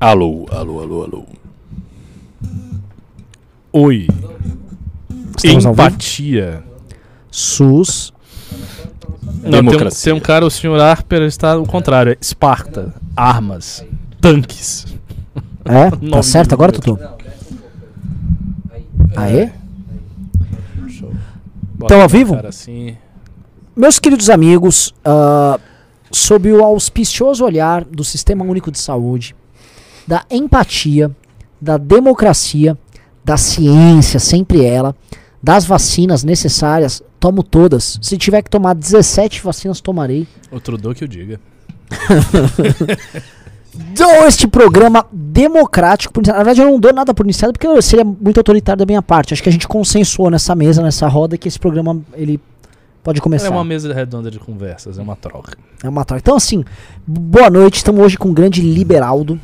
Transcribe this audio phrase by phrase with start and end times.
[0.00, 1.24] Alô, alô, alô, alô.
[3.72, 4.06] Oi.
[5.36, 5.64] Estamos?
[5.64, 6.62] Empatia.
[7.32, 8.12] SUS.
[9.42, 12.12] Não, tem, um, tem um cara, o senhor Harper, está ao contrário.
[12.12, 12.94] É Esparta.
[13.16, 13.84] Armas.
[14.20, 14.86] Tanques.
[15.64, 15.90] É?
[16.10, 16.70] Tá certo agora.
[16.70, 16.96] Tutu?
[19.16, 19.50] Aê?
[21.88, 22.34] Tamo ao vivo?
[22.36, 22.96] Cara, assim.
[23.74, 25.58] Meus queridos amigos, ah,
[26.12, 29.34] sob o auspicioso olhar do Sistema Único de Saúde,
[30.08, 31.10] da empatia,
[31.60, 32.76] da democracia,
[33.22, 34.96] da ciência, sempre ela,
[35.42, 37.98] das vacinas necessárias, tomo todas.
[38.00, 40.26] Se tiver que tomar 17 vacinas, tomarei.
[40.50, 41.38] O Trudeau que o diga.
[43.94, 46.12] Dou este programa democrático.
[46.12, 46.38] Por iniciado.
[46.38, 49.34] Na verdade, eu não dou nada por iniciado porque seria muito autoritário da minha parte.
[49.34, 52.40] Acho que a gente consensuou nessa mesa, nessa roda, que esse programa ele
[53.04, 53.46] pode começar.
[53.46, 55.56] É uma mesa redonda de conversas, é uma troca.
[55.84, 56.20] É uma troca.
[56.20, 56.64] Então, assim,
[57.06, 57.76] boa noite.
[57.76, 59.38] Estamos hoje com o grande Liberaldo.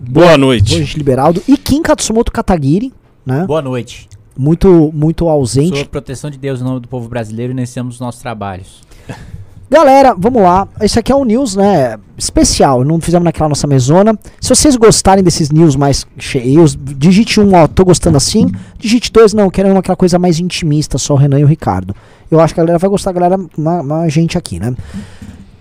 [0.00, 0.76] Boa noite.
[0.76, 1.42] Hoje, Liberaldo.
[1.46, 2.90] E Kim Katsumoto Katagiri,
[3.24, 3.44] né?
[3.46, 4.08] Boa noite.
[4.36, 5.76] Muito, muito ausente.
[5.76, 8.80] Sou a proteção de Deus em nome do povo brasileiro e iniciamos os nossos trabalhos.
[9.70, 10.66] Galera, vamos lá.
[10.80, 11.98] Esse aqui é um news, né?
[12.16, 12.82] Especial.
[12.82, 14.18] Não fizemos naquela nossa mesona.
[14.40, 18.50] Se vocês gostarem desses news mais cheios, digite um, ó, tô gostando assim.
[18.78, 21.94] Digite dois, não, quero aquela coisa mais intimista, só o Renan e o Ricardo.
[22.30, 24.74] Eu acho que a galera vai gostar, a galera, uma, uma gente aqui, né?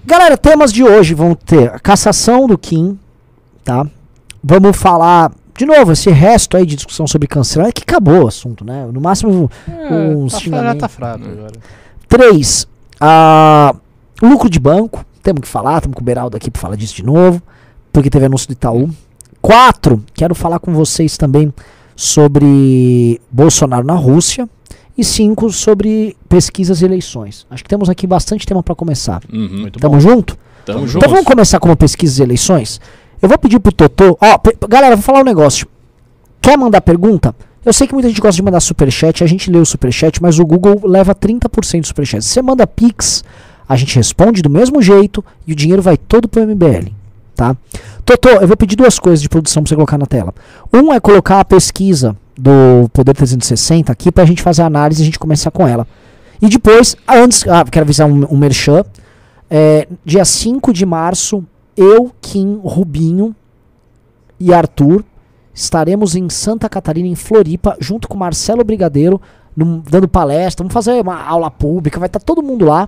[0.06, 2.98] Galera, temas de hoje vão ter a cassação do Kim,
[3.64, 3.86] tá?
[4.44, 8.28] Vamos falar, de novo, esse resto aí de discussão sobre cancelamento, é que acabou o
[8.28, 8.88] assunto, né?
[8.92, 9.50] No máximo,
[9.92, 11.54] uns tá, tá fraco agora.
[12.08, 12.68] 3.
[14.22, 15.06] lucro de banco.
[15.22, 17.42] Temos que falar, temos com o Beraldo aqui para falar disso de novo.
[17.92, 18.90] Porque teve anúncio do Itaú.
[19.42, 20.04] 4.
[20.14, 21.54] Quero falar com vocês também
[21.96, 24.48] sobre Bolsonaro na Rússia.
[24.98, 25.50] E 5.
[25.52, 27.46] Sobre pesquisas e eleições.
[27.50, 29.22] Acho que temos aqui bastante tema para começar.
[29.32, 29.62] Uhum.
[29.62, 30.00] Muito Tamo bom.
[30.00, 30.38] junto?
[30.66, 31.10] Tamo Então junto.
[31.10, 32.80] vamos começar com uma pesquisa e eleições?
[33.22, 34.18] Eu vou pedir pro Totô.
[34.22, 35.68] Ó, galera, vou falar um negócio.
[36.42, 37.36] Quer mandar pergunta?
[37.66, 40.40] Eu sei que muita gente gosta de mandar superchat, a gente lê o superchat, mas
[40.40, 42.24] o Google leva 30% do superchat.
[42.24, 43.24] Se você manda Pix,
[43.68, 46.92] a gente responde do mesmo jeito e o dinheiro vai todo pro MBL,
[47.36, 47.56] tá?
[48.06, 50.34] Totô, eu vou pedir duas coisas de produção pra você colocar na tela.
[50.74, 55.04] Um é colocar a pesquisa do Poder 360 aqui pra gente fazer a análise e
[55.04, 55.86] a gente começar com ela.
[56.42, 58.86] E depois, antes, ah, quero avisar um, um merchan.
[59.50, 61.44] É, dia 5 de março,
[61.82, 63.36] eu, Kim, Rubinho
[64.40, 65.04] e Arthur
[65.54, 69.20] estaremos em Santa Catarina, em Floripa, junto com Marcelo Brigadeiro,
[69.56, 70.64] num- dando palestra.
[70.64, 72.88] Vamos fazer uma aula pública, vai estar todo mundo lá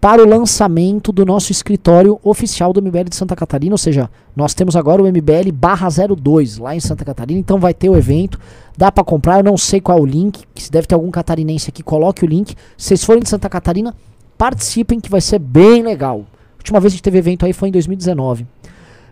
[0.00, 3.74] para o lançamento do nosso escritório oficial do MBL de Santa Catarina.
[3.74, 7.74] Ou seja, nós temos agora o MBL barra 02 lá em Santa Catarina, então vai
[7.74, 8.38] ter o evento.
[8.76, 11.68] Dá para comprar, eu não sei qual é o link, se deve ter algum catarinense
[11.68, 12.54] aqui, coloque o link.
[12.76, 13.94] Se vocês forem de Santa Catarina,
[14.38, 16.24] participem que vai ser bem legal.
[16.58, 18.46] A última vez que teve evento aí foi em 2019.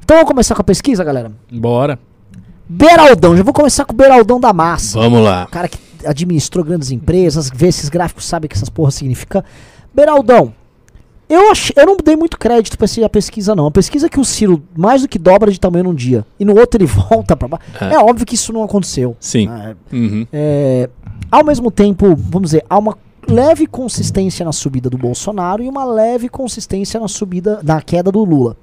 [0.05, 1.33] Então vamos começar com a pesquisa, galera?
[1.51, 1.99] Bora.
[2.69, 4.99] Beraldão, já vou começar com o Beraldão da Massa.
[4.99, 5.45] Vamos lá.
[5.45, 9.45] O cara que administrou grandes empresas, vê esses gráficos, sabe o que essas porra significa.
[9.95, 10.53] Beraldão,
[11.29, 13.67] eu, ach, eu não dei muito crédito pra essa pesquisa, não.
[13.67, 16.57] A pesquisa que o Ciro mais do que dobra de tamanho num dia e no
[16.59, 17.65] outro ele volta pra baixo.
[17.81, 17.95] É.
[17.95, 17.99] É.
[17.99, 19.17] óbvio que isso não aconteceu.
[19.21, 19.49] Sim.
[19.49, 20.27] Ah, Uhum.
[20.33, 20.89] é,
[21.31, 22.97] ao mesmo tempo, vamos dizer, há uma
[23.29, 28.25] leve consistência na subida do Bolsonaro e uma leve consistência na subida, na queda do
[28.25, 28.57] Lula.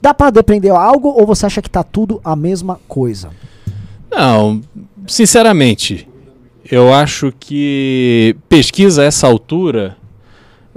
[0.00, 3.30] Dá pra depender algo ou você acha que tá tudo a mesma coisa?
[4.10, 4.60] Não,
[5.06, 6.08] sinceramente,
[6.70, 9.96] eu acho que pesquisa a essa altura,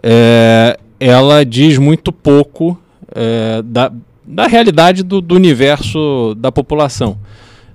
[0.02, 2.78] é, ela diz muito pouco
[3.14, 3.92] é, da,
[4.26, 7.18] da realidade do, do universo da população.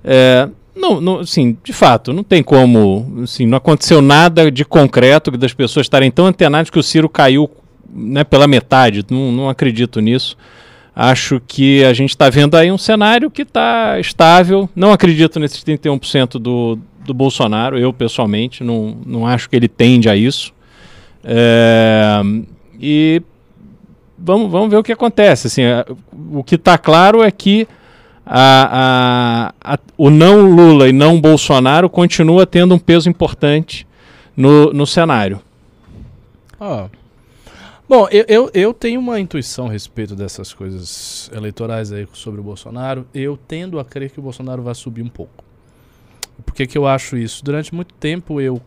[0.03, 5.31] É, não, não, assim, de fato, não tem como, assim, não aconteceu nada de concreto
[5.33, 7.51] das pessoas estarem tão antenadas que o Ciro caiu
[7.93, 9.05] né, pela metade.
[9.11, 10.37] Não, não acredito nisso.
[10.95, 14.69] Acho que a gente está vendo aí um cenário que está estável.
[14.75, 20.09] Não acredito nesses 31% do, do Bolsonaro, eu pessoalmente, não, não acho que ele tende
[20.09, 20.53] a isso.
[21.25, 22.21] É,
[22.81, 23.21] e
[24.19, 25.47] vamos, vamos ver o que acontece.
[25.49, 25.85] Assim, a-
[26.33, 27.67] o que está claro é que
[28.27, 33.87] a- a- a- o não Lula e não Bolsonaro continua tendo um peso importante
[34.37, 35.41] no, no cenário.
[37.89, 42.45] Bom, eu, eu, eu tenho uma intuição a respeito dessas coisas eleitorais aí sobre o
[42.45, 43.07] Bolsonaro.
[43.15, 45.45] Eu tendo a crer que o Bolsonaro vai subir um pouco.
[46.45, 47.45] Por que, que eu acho isso?
[47.45, 48.61] Durante muito tempo eu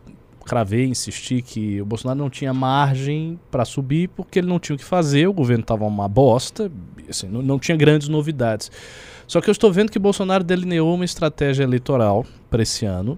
[0.46, 4.78] cravei, insisti que o Bolsonaro não tinha margem para subir porque ele não tinha o
[4.78, 6.72] que fazer, o governo estava uma bosta,
[7.08, 8.70] assim, não, não tinha grandes novidades.
[9.30, 13.16] Só que eu estou vendo que Bolsonaro delineou uma estratégia eleitoral para esse ano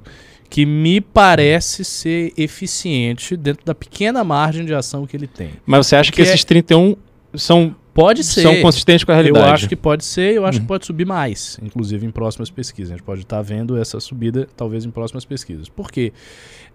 [0.50, 5.52] que me parece ser eficiente dentro da pequena margem de ação que ele tem.
[5.64, 6.96] Mas você acha que Que esses 31
[7.34, 8.42] são Pode ser.
[8.42, 9.46] são consistentes com a realidade.
[9.46, 10.64] Eu acho que pode ser, eu acho Uhum.
[10.64, 12.92] que pode subir mais, inclusive em próximas pesquisas.
[12.92, 15.70] A gente pode estar vendo essa subida, talvez, em próximas pesquisas.
[15.70, 16.12] Por quê?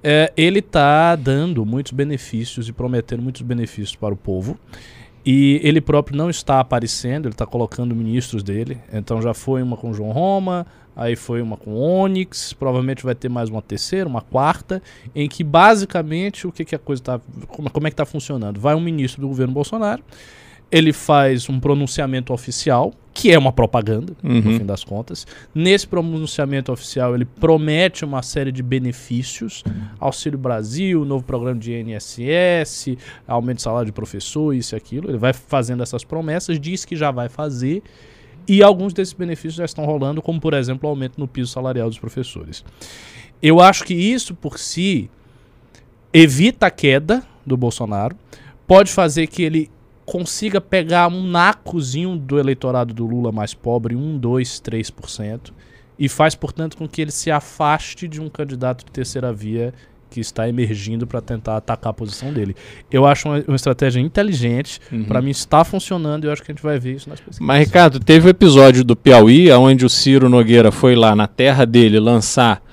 [0.04, 4.60] É, ele está dando muitos benefícios e prometendo muitos benefícios para o povo.
[5.30, 8.78] E ele próprio não está aparecendo, ele está colocando ministros dele.
[8.94, 10.66] Então já foi uma com João Roma,
[10.96, 14.82] aí foi uma com Onyx, provavelmente vai ter mais uma terceira, uma quarta,
[15.14, 17.22] em que basicamente o que, que a coisa tá.
[17.50, 18.58] Como, como é que está funcionando?
[18.58, 20.02] Vai um ministro do governo Bolsonaro,
[20.72, 24.60] ele faz um pronunciamento oficial, que é uma propaganda, no Uhum.
[24.60, 25.26] fim das contas.
[25.56, 29.64] Nesse pronunciamento oficial, ele promete uma série de benefícios:
[30.00, 32.96] Auxílio Brasil, novo programa de INSS,
[33.28, 35.10] aumento de salário de professor, isso e aquilo.
[35.10, 37.82] Ele vai fazendo essas promessas, diz que já vai fazer.
[38.48, 41.90] E alguns desses benefícios já estão rolando, como por exemplo o aumento no piso salarial
[41.90, 42.64] dos professores.
[43.42, 45.10] Eu acho que isso por si
[46.14, 48.16] evita a queda do Bolsonaro,
[48.68, 49.70] pode fazer que ele
[50.08, 55.52] consiga pegar um nacozinho do eleitorado do Lula mais pobre, 1, 2, 3%,
[56.00, 59.74] e faz, portanto, com que ele se afaste de um candidato de terceira via
[60.10, 62.56] que está emergindo para tentar atacar a posição dele.
[62.90, 65.04] Eu acho uma, uma estratégia inteligente, Uhum.
[65.04, 67.46] para mim está funcionando e eu acho que a gente vai ver isso nas pesquisas.
[67.46, 71.66] Mas, Ricardo, teve o episódio do Piauí, onde o Ciro Nogueira foi lá na terra
[71.66, 72.64] dele lançar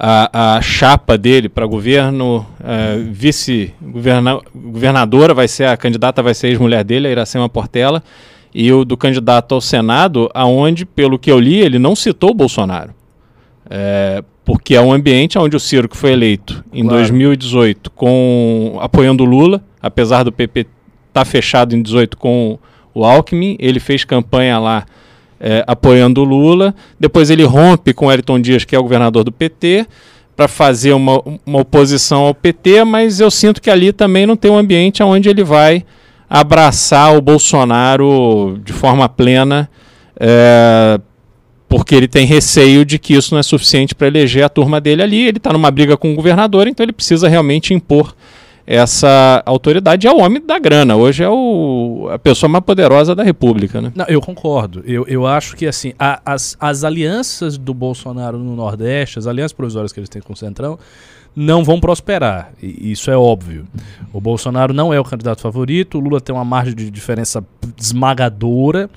[0.00, 6.50] a, a chapa dele para governo, eh, vice-governadora, vai ser a candidata, vai ser a
[6.50, 8.00] ex-mulher dele, a Iracema Portela,
[8.54, 12.34] e o do candidato ao Senado, aonde, pelo que eu li, ele não citou o
[12.34, 12.94] Bolsonaro.
[13.68, 16.98] Eh, porque é um ambiente onde o Ciro, que foi eleito em Claro.
[16.98, 20.64] 2018 com apoiando o Lula, apesar do PP
[21.08, 22.56] estar fechado em 18 com
[22.94, 24.86] o Alckmin, ele fez campanha lá
[25.40, 29.32] eh, apoiando o Lula, depois ele rompe com Elton Dias, que é o governador do
[29.32, 29.86] PT,
[30.36, 34.50] para fazer uma, uma oposição ao PT, mas eu sinto que ali também não tem
[34.50, 35.84] um ambiente onde ele vai
[36.30, 39.68] abraçar o Bolsonaro de forma plena,
[40.20, 41.00] eh,
[41.68, 45.02] porque ele tem receio de que isso não é suficiente para eleger a turma dele
[45.02, 45.26] ali.
[45.26, 48.14] Ele está numa briga com o governador, então ele precisa realmente impor
[48.70, 50.06] essa autoridade.
[50.06, 50.94] É o homem da grana.
[50.94, 53.90] Hoje é o, a pessoa mais poderosa da República, né?
[53.94, 54.82] Não, eu concordo.
[54.84, 59.54] Eu, eu acho que assim, a- as, as alianças do Bolsonaro no Nordeste, as alianças
[59.54, 60.78] provisórias que eles têm com o Centrão,
[61.34, 62.52] não vão prosperar.
[62.62, 63.66] E isso é óbvio.
[64.12, 67.42] O Bolsonaro não é o candidato favorito, o Lula tem uma margem de diferença
[67.80, 68.90] esmagadora.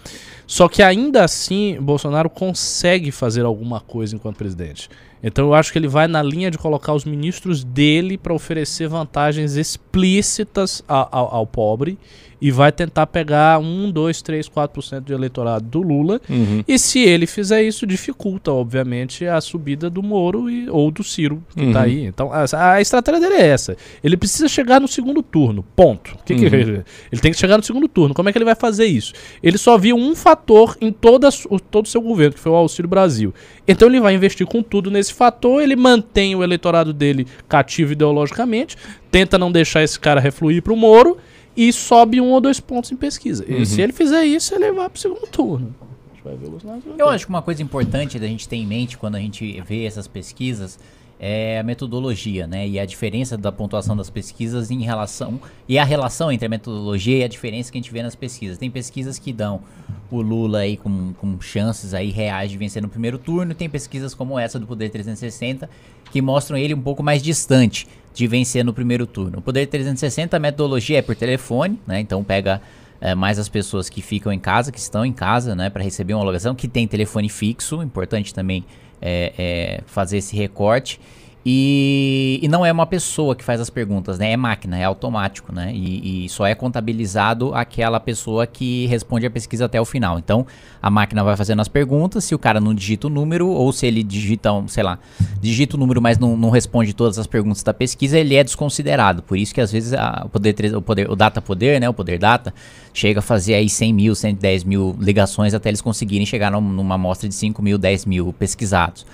[0.52, 4.90] Só que ainda assim, Bolsonaro consegue fazer alguma coisa enquanto presidente.
[5.24, 8.90] Então eu acho que ele vai na linha de colocar os ministros dele para oferecer
[8.90, 11.98] vantagens explícitas ao, ao pobre
[12.44, 16.20] e vai tentar pegar 1, 2, 3, 4% do eleitorado do Lula.
[16.28, 16.64] Uhum.
[16.68, 21.44] E se ele fizer isso, dificulta, obviamente, a subida do Moro e, ou do Ciro,
[21.56, 21.72] que Uhum.
[21.72, 22.04] tá aí.
[22.04, 23.78] Então, a, a estratégia dele é essa.
[24.04, 25.64] Ele precisa chegar no segundo turno.
[25.76, 26.18] Ponto.
[26.26, 26.46] Que Uhum.
[26.46, 28.16] ele, ele tem que chegar no segundo turno.
[28.16, 29.14] Como é que ele vai fazer isso?
[29.44, 30.41] Ele só viu um fator
[30.82, 31.30] em toda,
[31.70, 33.34] todo o seu governo, que foi o Auxílio Brasil.
[33.68, 38.76] Então ele vai investir com tudo nesse fator, ele mantém o eleitorado dele cativo ideologicamente,
[39.10, 41.18] tenta não deixar esse cara refluir pro Moro
[41.56, 43.46] e sobe um ou dois pontos em pesquisa.
[43.48, 43.66] E Uhum.
[43.66, 45.76] se ele fizer isso, ele vai pro segundo turno.
[45.82, 47.10] A gente vai ver o segundo Eu turno.
[47.10, 50.08] acho que uma coisa importante da gente ter em mente quando a gente vê essas
[50.08, 50.80] pesquisas
[51.24, 52.68] é a metodologia, né?
[52.68, 55.40] E a diferença da pontuação das pesquisas em relação.
[55.70, 58.58] E a relação entre a metodologia e a diferença que a gente vê nas pesquisas.
[58.58, 59.62] Tem pesquisas que dão
[60.10, 63.54] o Lula aí com, com chances aí reais de vencer no primeiro turno.
[63.54, 65.70] Tem pesquisas como essa do Poder 360
[66.12, 69.38] que mostram ele um pouco mais distante de vencer no primeiro turno.
[69.38, 72.00] O Poder 360, a metodologia é por telefone, né?
[72.00, 72.60] Então pega
[73.00, 76.16] é, mais as pessoas que ficam em casa, que estão em casa, né, para receber
[76.16, 78.66] uma locação, que tem telefone fixo, importante também
[79.02, 81.00] é, é, fazer esse recorte.
[81.44, 84.32] E, e não é uma pessoa que faz as perguntas, né?
[84.32, 85.72] É máquina, é automático, né?
[85.74, 90.20] E, e só é contabilizado aquela pessoa que responde a pesquisa até o final.
[90.20, 90.46] Então,
[90.80, 93.88] a máquina vai fazendo as perguntas, se o cara não digita o número, ou se
[93.88, 95.00] ele digita, sei lá,
[95.42, 99.24] digita o número, mas não, não responde todas as perguntas da pesquisa, ele é desconsiderado.
[99.24, 101.90] Por isso que às vezes a- o, poder, o, poder, o data poder, né?
[101.90, 102.54] O poder data,
[102.94, 106.96] chega a fazer aí 100 mil, 110 mil ligações até eles conseguirem chegar num- numa
[106.96, 109.06] amostra de 5 mil, 10 mil pesquisados.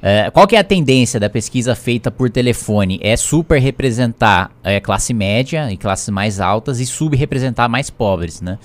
[0.00, 3.00] É, qual que é a tendência da pesquisa feita por telefone?
[3.02, 8.58] É super representar é, classe média e classes mais altas e subrepresentar mais pobres, né?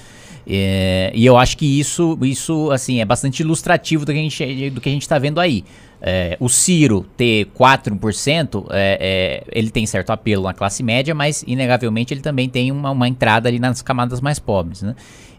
[0.45, 4.69] É, e eu acho que isso, isso assim, é bastante ilustrativo do que a gente
[4.69, 5.63] do que a gente está vendo aí.
[6.05, 11.45] É, o Ciro ter 4%, é, é, ele tem certo apelo na classe média, mas
[11.48, 14.95] inegavelmente ele também tem uma, uma entrada ali nas camadas mais pobres, né?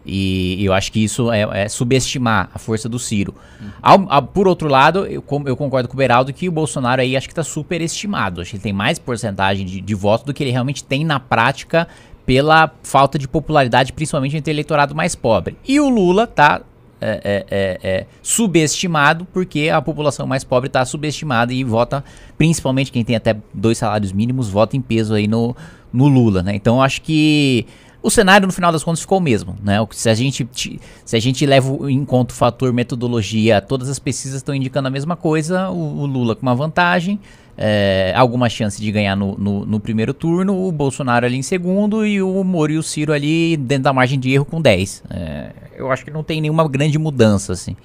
[0.07, 3.33] E eu acho que isso é, é subestimar a força do Ciro.
[3.81, 7.15] Ao- ao- por outro lado, eu, eu concordo com o Beraldo que o Bolsonaro aí
[7.17, 8.41] acho que está superestimado.
[8.41, 11.19] Acho que ele tem mais porcentagem de, de voto do que ele realmente tem na
[11.19, 11.87] prática
[12.25, 15.57] pela falta de popularidade, principalmente entre o eleitorado mais pobre.
[15.67, 16.61] E o Lula tá
[17.01, 22.03] é, é, é, é, subestimado porque a população mais pobre está subestimada e vota,
[22.37, 25.55] principalmente quem tem até dois salários mínimos, vota em peso aí no,
[25.91, 26.55] no Lula, né?
[26.55, 27.65] Então acho que
[28.01, 29.77] o cenário no final das contas ficou o mesmo, né?
[29.91, 34.37] Se a gente, se a gente leva em conta o fator metodologia, todas as pesquisas
[34.37, 37.19] estão indicando a mesma coisa, o, o Lula com uma vantagem,
[37.57, 42.05] é, alguma chance de ganhar no, no, no, primeiro turno, o Bolsonaro ali em segundo
[42.05, 45.03] e o Moro e o Ciro ali dentro da margem de erro com 10.
[45.09, 47.75] É, eu acho que não tem nenhuma grande mudança, assim.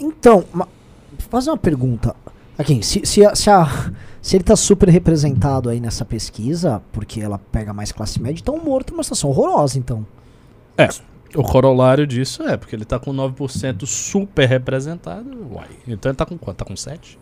[0.00, 0.66] Então, vou
[1.28, 2.14] fazer uma pergunta.
[2.56, 7.20] Aqui, se, se, a, se, a, se ele está super representado aí nessa pesquisa, porque
[7.20, 10.06] ela pega mais classe média, então o Moro tem uma situação horrorosa, então.
[10.76, 10.88] É.
[11.34, 15.28] O corolário disso é, porque ele está com 9% super representado.
[15.52, 16.56] Uai, então ele está com quanto?
[16.56, 17.18] Tá com 7?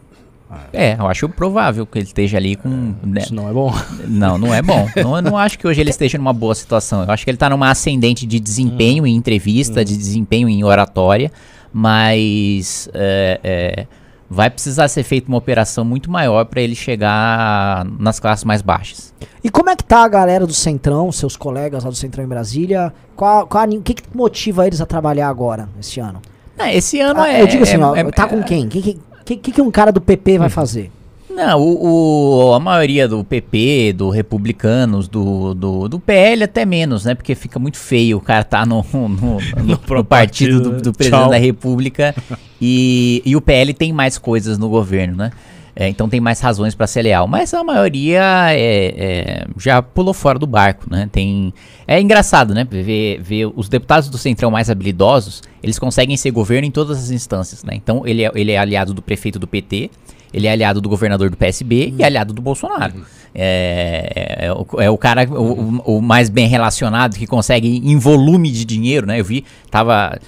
[0.72, 2.94] É, eu acho provável que ele esteja ali com.
[3.02, 3.20] Né?
[3.20, 3.74] Isso não é bom.
[4.06, 4.88] Não, não é bom.
[4.96, 7.02] não, eu não acho que hoje ele esteja numa boa situação.
[7.02, 9.06] Eu acho que ele está numa ascendente de desempenho hum.
[9.06, 9.84] em entrevista, hum.
[9.84, 11.32] de desempenho em oratória,
[11.72, 13.86] mas é, é,
[14.30, 19.12] vai precisar ser feita uma operação muito maior para ele chegar nas classes mais baixas.
[19.42, 22.28] E como é que tá a galera do Centrão, seus colegas lá do Centrão em
[22.28, 22.92] Brasília?
[23.14, 26.20] Qual, qual, o que, que motiva eles a trabalhar agora, esse ano?
[26.58, 27.42] É, esse ano ah, é.
[27.42, 28.68] Eu digo assim, é, ó, é, tá com quem?
[28.68, 30.90] Quem, quem que, que, que um cara do PP vai fazer?
[31.28, 37.04] Não, o, o, a maioria do PP, do Republicanos, do, do, do PL até menos,
[37.04, 37.14] né?
[37.14, 40.92] Porque fica muito feio o cara tá no, no, no, no partido, partido do, do
[40.94, 41.30] presidente Tchau.
[41.30, 42.14] da República
[42.58, 45.30] e, e o PL tem mais coisas no governo, né?
[45.78, 47.28] É, então tem mais razões para ser leal.
[47.28, 51.06] Mas a maioria é, é, já pulou fora do barco, né?
[51.12, 51.52] Tem,
[51.86, 52.66] é engraçado, né?
[52.68, 57.10] Ver, ver os deputados do Centrão mais habilidosos, eles conseguem ser governo em todas as
[57.10, 57.74] instâncias, né?
[57.74, 59.90] Então ele é, ele é aliado do prefeito do PT,
[60.32, 61.96] ele é aliado do governador do PSB uhum.
[61.98, 62.96] e aliado do Bolsonaro.
[62.96, 63.04] Uhum.
[63.34, 68.50] É, é, o, é, o, cara o, o, mais bem relacionado que consegue em volume
[68.50, 69.20] de dinheiro, né?
[69.20, 70.18] Eu vi, tava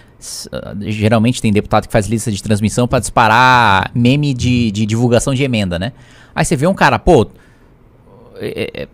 [0.81, 5.43] geralmente tem deputado que faz lista de transmissão para disparar meme de, de divulgação de
[5.45, 5.93] emenda, né?
[6.35, 7.27] Aí você vê um cara, pô,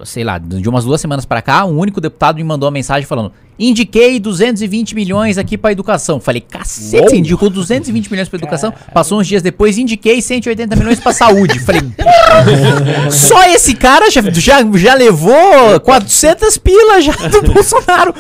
[0.05, 3.07] sei lá, de umas duas semanas para cá, um único deputado me mandou uma mensagem
[3.07, 6.21] falando: indiquei 220 milhões aqui para educação.
[6.21, 8.73] Falei, cacete, você indicou 220 milhões para educação.
[8.93, 11.59] Passou uns dias depois, indiquei 180 milhões para saúde.
[11.61, 11.83] Falei,
[13.11, 18.15] só esse cara já, já, já levou 400 pilas já do Bolsonaro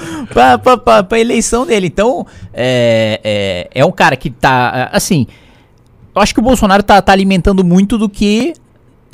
[1.07, 1.87] para eleição dele.
[1.87, 5.27] Então, é, é, é um cara que tá, assim.
[6.15, 8.55] Eu acho que o Bolsonaro tá, tá alimentando muito do que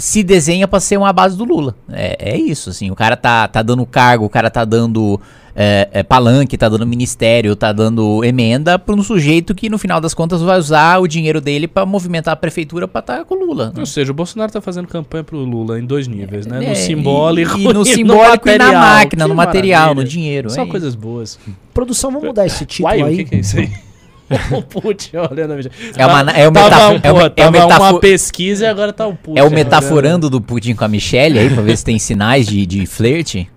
[0.01, 1.75] se desenha para ser uma base do Lula.
[1.93, 2.91] É, é, isso, assim.
[2.91, 5.21] O cara tá, tá dando cargo, o cara tá dando
[5.55, 10.01] é, é, palanque, tá dando ministério, tá dando emenda para um sujeito que no final
[10.01, 13.35] das contas vai usar o dinheiro dele para movimentar a prefeitura para estar tá com
[13.35, 13.67] o Lula.
[13.67, 13.75] Né?
[13.79, 16.61] Ou seja, o Bolsonaro tá fazendo campanha pro Lula em dois níveis, né?
[16.61, 20.03] no é, simbólico e, e no simbólico no e na máquina, que no material, maravilha.
[20.03, 20.51] no dinheiro.
[20.51, 21.39] Só é coisas boas.
[21.75, 23.15] Produção, vamos mudar esse título Uai, aí.
[23.15, 23.71] O que, que é isso aí?
[24.57, 25.57] o Putin olhando a
[25.97, 27.13] É uma, é, o metaf um, é,
[27.49, 29.39] uma, é uma pesquisa e agora tá o Putin.
[29.39, 30.31] É o metaforando olhando.
[30.31, 33.51] do Putin com a Michelle aí, pra ver se tem sinais de, de flerte.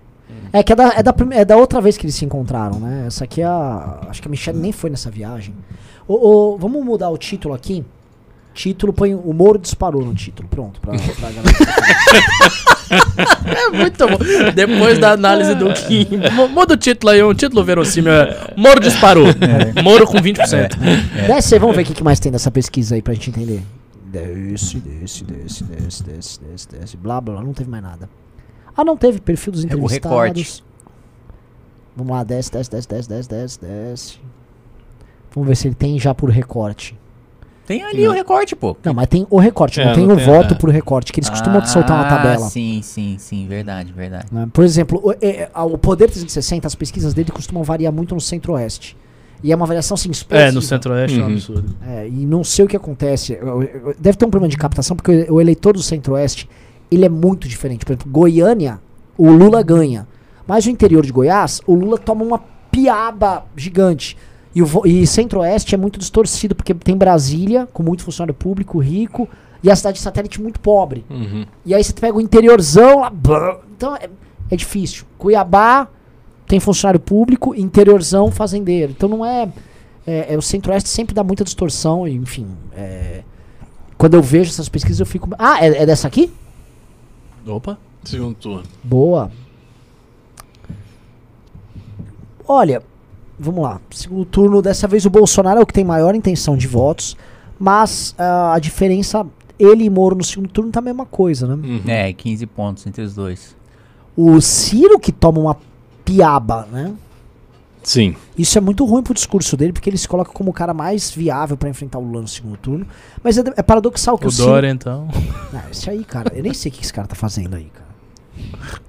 [0.52, 3.04] É que é da, é, da, é da outra vez que eles se encontraram, né?
[3.06, 4.06] Essa aqui é a.
[4.08, 5.54] Acho que a Michelle nem foi nessa viagem.
[6.06, 6.14] O,
[6.54, 7.84] o, vamos mudar o título aqui.
[8.54, 10.48] Título, põe o Moro disparou no título.
[10.48, 11.58] Pronto, pra, pra galera.
[13.74, 14.18] é muito bom.
[14.54, 16.06] Depois da análise do Kim,
[16.50, 18.12] muda o título aí, um título verossímil.
[18.12, 19.26] É Moro disparou.
[19.26, 19.82] É.
[19.82, 20.38] Moro com 20%.
[20.54, 21.26] É.
[21.26, 23.60] Desce aí, vamos ver o que mais tem dessa pesquisa aí pra gente entender.
[24.04, 26.96] Desce, desce, desce, desce, desce, desce, desce.
[26.96, 28.08] Blá, blá, não teve mais nada.
[28.76, 30.06] Ah, não teve perfil dos entrevistados.
[30.06, 30.64] É o recorte.
[31.96, 34.20] Vamos lá, desce, desce, desce, desce, desce, desce, desce.
[35.34, 36.96] Vamos ver se ele tem já por recorte.
[37.66, 38.10] Tem ali não.
[38.10, 38.76] o recorte, pô.
[38.84, 40.56] Não, mas tem o recorte, é, não tem o tem, voto é.
[40.56, 42.46] por recorte, que eles costumam ah, soltar uma tabela.
[42.48, 44.26] Sim, sim, sim, verdade, verdade.
[44.30, 44.48] Né?
[44.52, 48.96] Por exemplo, o, é, o Poder 360, as pesquisas dele costumam variar muito no centro-oeste.
[49.42, 50.48] E é uma variação assim explosiva.
[50.48, 51.22] É, no centro-oeste uhum.
[51.22, 51.34] é um uhum.
[51.34, 51.76] absurdo.
[51.86, 53.38] É, e não sei o que acontece.
[53.98, 56.48] Deve ter um problema de captação, porque o eleitor do centro-oeste,
[56.90, 57.84] ele é muito diferente.
[57.84, 58.80] Por exemplo, Goiânia,
[59.16, 60.06] o Lula ganha.
[60.46, 62.40] Mas no interior de Goiás, o Lula toma uma
[62.70, 64.16] piaba gigante.
[64.54, 69.28] E, o, e Centro-Oeste é muito distorcido, porque tem Brasília, com muito funcionário público, rico,
[69.62, 71.04] e a cidade de satélite muito pobre.
[71.10, 71.44] Uhum.
[71.64, 73.12] E aí você pega o interiorzão lá.
[73.76, 74.08] Então é,
[74.50, 75.04] é difícil.
[75.18, 75.88] Cuiabá
[76.46, 78.92] tem funcionário público, interiorzão fazendeiro.
[78.92, 79.48] Então não é.
[80.06, 82.46] é, é o Centro-Oeste sempre dá muita distorção, enfim.
[82.76, 83.22] É,
[83.96, 85.30] quando eu vejo essas pesquisas, eu fico.
[85.38, 86.30] Ah, é, é dessa aqui?
[87.46, 88.62] Opa, segundo turno.
[88.82, 89.32] Boa.
[92.46, 92.82] Olha,
[93.38, 93.80] vamos lá.
[93.90, 97.16] Segundo turno, dessa vez o Bolsonaro é o que tem maior intenção de votos,
[97.58, 99.26] mas uh, a diferença,
[99.58, 101.54] ele e Moro no segundo turno tá a mesma coisa, né?
[101.54, 101.82] Uhum.
[101.86, 103.56] É, 15 pontos entre os dois.
[104.16, 105.56] O Ciro que toma uma
[106.04, 106.92] piaba, né?
[107.82, 108.16] Sim.
[108.36, 111.10] Isso é muito ruim pro discurso dele, porque ele se coloca como o cara mais
[111.10, 112.86] viável pra enfrentar o Lula no segundo turno.
[113.22, 114.48] Mas é, é paradoxal que o, O Ciro...
[114.48, 115.08] Dória, então.
[115.52, 117.84] Ah, esse aí, cara, eu nem sei o que esse cara tá fazendo aí, cara.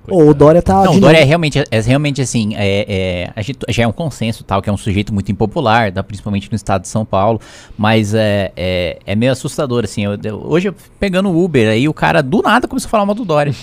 [0.07, 0.83] Ô, o Dória tá.
[0.83, 3.91] Não, o Dória é realmente, é realmente assim, é, é, a gente já é um
[3.91, 7.41] consenso tal, que é um sujeito muito impopular, tá, principalmente no estado de São Paulo,
[7.77, 11.93] mas é, é, é meio assustador, assim, eu- eu- hoje pegando o Uber, aí o
[11.93, 13.53] cara do nada começou a falar mal do Dória,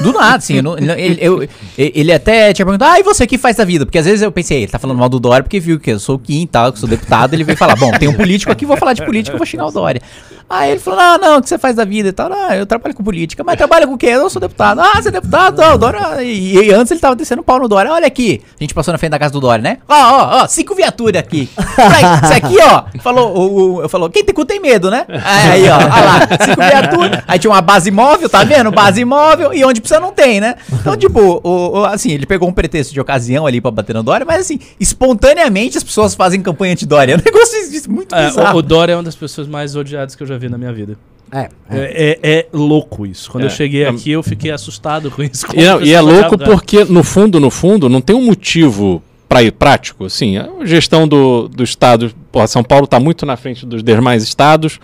[0.00, 1.48] do nada, assim, eu ele, eu-
[1.78, 3.86] ele até tinha perguntado, ah, e você, que faz da vida?
[3.86, 6.00] Porque às vezes eu pensei, ele tá falando mal do Dória porque viu que eu
[6.00, 8.50] sou o Kim e tal, que sou deputado, ele veio falar, bom, tem um político
[8.50, 10.02] aqui, vou falar de política, vou xingar o Dória.
[10.50, 12.30] Aí ele falou, não, não, o que você faz da vida e tal?
[12.30, 14.06] Ah, eu trabalho com política, mas trabalha com o quê?
[14.08, 14.80] Eu sou deputado.
[14.80, 15.56] Ah, você é deputado?
[15.62, 16.22] Não, o Dória...
[16.22, 17.92] E, e antes ele tava descendo pau no Dória.
[17.92, 19.78] Olha aqui, a gente passou na frente da casa do Dória, né?
[19.88, 21.48] Ó, ó, ó, cinco viaturas aqui.
[21.56, 25.04] Isso aqui, ó, falou, o, o- eu falou, quem tem cu tem medo, né?
[25.24, 27.22] Aí, ó, olha lá, cinco viaturas.
[27.26, 28.70] Aí tinha uma base móvel, tá vendo?
[28.70, 30.54] Base móvel, e onde precisa não tem, né?
[30.72, 34.02] Então, tipo, o, o- assim, ele pegou um pretexto de ocasião ali pra bater no
[34.02, 37.14] Dória, mas assim, espontaneamente as pessoas fazem campanha anti-Dória.
[37.14, 37.52] É um negócio
[37.90, 38.56] muito É, bizarro.
[38.56, 40.72] o, o Dória é uma das pessoas mais odiadas que eu já vi na minha
[40.72, 40.96] vida.
[41.32, 41.48] É, é.
[41.70, 43.30] É, é- é louco isso.
[43.30, 45.46] Quando É, eu cheguei é- aqui, eu fiquei assustado com isso.
[45.54, 49.42] E, não, e é louco porque, no fundo, no fundo, não tem um motivo pra
[49.42, 50.04] ir prático.
[50.04, 54.22] Assim, a gestão do, do Estado, porra, São Paulo está muito na frente dos demais
[54.22, 54.78] estados.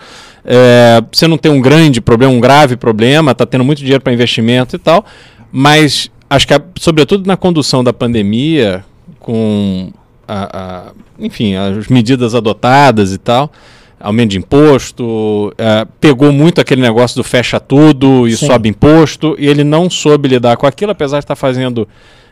[1.11, 4.75] Você não tem um grande problema, um grave problema, está tendo muito dinheiro para investimento
[4.75, 5.05] e tal.
[5.51, 8.83] Mas acho que, sobretudo na condução da pandemia,
[9.19, 9.91] com
[10.27, 13.51] a, a- enfim, as medidas adotadas e tal,
[13.99, 18.47] aumento de imposto, é, pegou muito aquele negócio do fecha tudo e Sim.
[18.47, 21.87] sobe imposto, e ele não soube lidar com aquilo, apesar de estar fazendo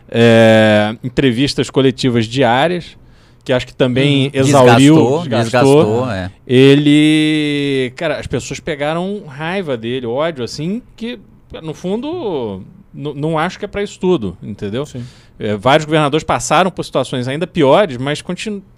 [0.09, 2.97] é, entrevistas coletivas diárias,
[3.43, 5.83] que acho que também exauriu, Desgastou, desgastou.
[5.83, 6.31] desgastou, é.
[6.45, 11.19] Ele, cara, as pessoas pegaram raiva dele, ódio, assim, que
[11.61, 12.61] no fundo
[12.93, 14.85] não acho que é para isso tudo, entendeu?
[14.85, 15.03] Sim.
[15.39, 18.23] É, vários governadores passaram por situações ainda piores, mas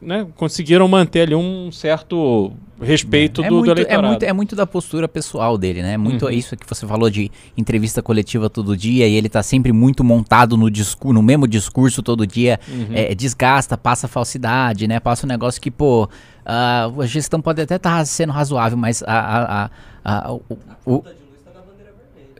[0.01, 2.51] né, conseguiram manter ali um certo
[2.81, 4.07] respeito É do, do muito, é, eleitorado.
[4.07, 5.95] muito, é muito da postura pessoal dele, né?
[5.97, 6.31] Muito Uhum.
[6.31, 10.55] isso que você falou de entrevista coletiva todo dia e ele tá sempre muito montado
[10.57, 10.69] no,
[11.05, 12.59] no mesmo discurso todo dia.
[12.67, 12.87] Uhum.
[12.93, 14.99] É, desgasta, passa falsidade, né?
[14.99, 16.09] Passa um negócio que, pô,
[16.45, 19.69] ah, a gestão pode até estar sendo razoável, mas a, a- a-
[20.27, 20.41] a- o,
[20.85, 21.03] o-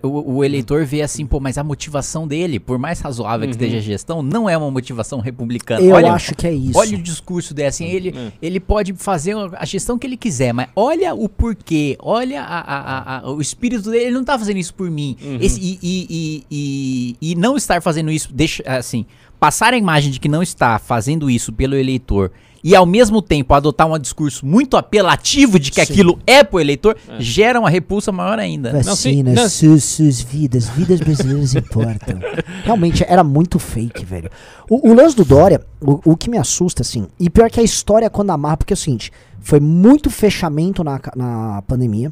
[0.04, 3.78] o- o eleitor vê assim, pô, mas a motivação dele, por mais razoável que esteja
[3.78, 5.82] a gestão, não é uma motivação republicana.
[5.82, 6.78] Eu Olha, acho que é isso.
[6.78, 10.70] Olha o discurso dele, assim, ele, ele pode fazer a gestão que ele quiser, mas
[10.76, 14.58] olha o porquê, olha a- a- a- a- o espírito dele, ele não tá fazendo
[14.58, 15.16] isso por mim.
[15.42, 19.06] Esse- e, e, e, e, e não estar fazendo isso, deixa, assim,
[19.40, 22.32] passar a imagem de que não está fazendo isso pelo eleitor
[22.64, 25.94] e ao mesmo tempo adotar um discurso muito apelativo de que Sim.
[25.94, 28.74] aquilo é pro eleitor, gera uma repulsa maior ainda.
[28.74, 29.50] Não, sim, Vacinas, não.
[29.50, 32.20] suas, suas vidas, vidas brasileiras importam.
[32.64, 34.30] Realmente, era muito fake, velho.
[34.70, 37.64] O, o lance do Dória, o, o que me assusta, assim, e pior que a
[37.64, 42.12] história quando amarra, porque é o seguinte, foi muito fechamento na, na pandemia,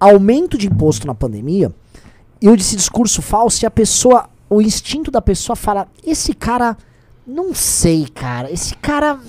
[0.00, 1.72] aumento de imposto na pandemia,
[2.40, 6.76] e o desse discurso falso, e a pessoa, o instinto da pessoa fala, esse cara,
[7.26, 9.20] não sei, cara, esse cara,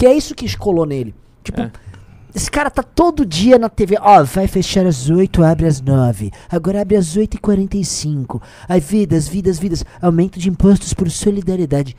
[0.00, 1.14] que é isso que colou nele.
[1.44, 1.70] Tipo, É.
[2.34, 3.96] esse cara tá todo dia na TV.
[4.00, 6.30] Ó, vai fechar às 8, abre às 9.
[6.50, 8.40] Agora abre às 8 e 45.
[8.68, 9.84] Aí, vidas, vidas, vidas.
[10.00, 11.94] Aumento de impostos por solidariedade.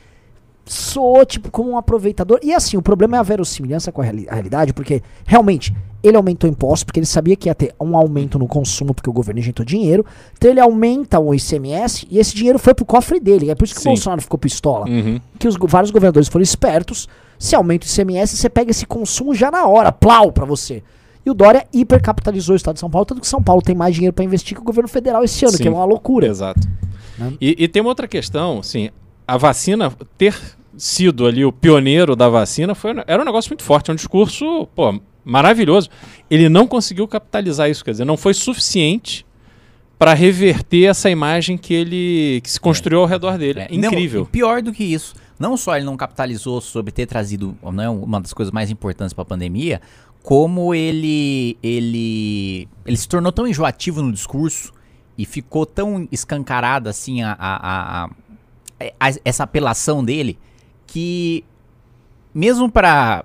[0.64, 2.38] Soou, tipo, como um aproveitador.
[2.42, 6.16] E assim, o problema é a verossimilhança com a, reali- a realidade, porque realmente ele
[6.16, 9.40] aumentou impostos, porque ele sabia que ia ter um aumento no consumo, porque o governo
[9.40, 10.06] injetou dinheiro.
[10.36, 13.50] Então ele aumenta o ICMS e esse dinheiro foi pro cofre dele.
[13.50, 13.88] É por isso que Sim.
[13.88, 15.20] o Bolsonaro ficou pistola Uhum.
[15.38, 17.08] que os vários governadores foram espertos.
[17.42, 20.80] Se aumenta o ICMS, você pega esse consumo já na hora, plau, pra você.
[21.26, 23.96] E o Dória hipercapitalizou o estado de São Paulo, tanto que São Paulo tem mais
[23.96, 25.62] dinheiro pra investir que o governo federal esse ano, Sim.
[25.64, 26.28] que é uma loucura.
[26.28, 26.60] Exato.
[27.18, 27.32] Né?
[27.40, 28.90] E, e tem uma outra questão, assim,
[29.26, 30.40] a vacina ter
[30.76, 34.68] sido ali o pioneiro da vacina foi, era um negócio muito forte, é um discurso,
[34.72, 35.90] pô, maravilhoso.
[36.30, 39.26] Ele não conseguiu capitalizar isso, quer dizer, não foi suficiente
[39.98, 43.62] para reverter essa imagem que ele que se construiu ao redor dele.
[43.62, 44.22] É, não, Incrível.
[44.22, 48.20] e pior do que isso, não só ele não capitalizou sobre ter trazido né, uma
[48.20, 49.80] das coisas mais importantes para a pandemia,
[50.22, 54.72] como ele, ele, ele se tornou tão enjoativo no discurso
[55.18, 58.10] e ficou tão escancarada assim a, a- a-
[59.00, 60.38] a- essa apelação dele
[60.86, 61.44] que
[62.34, 63.24] mesmo para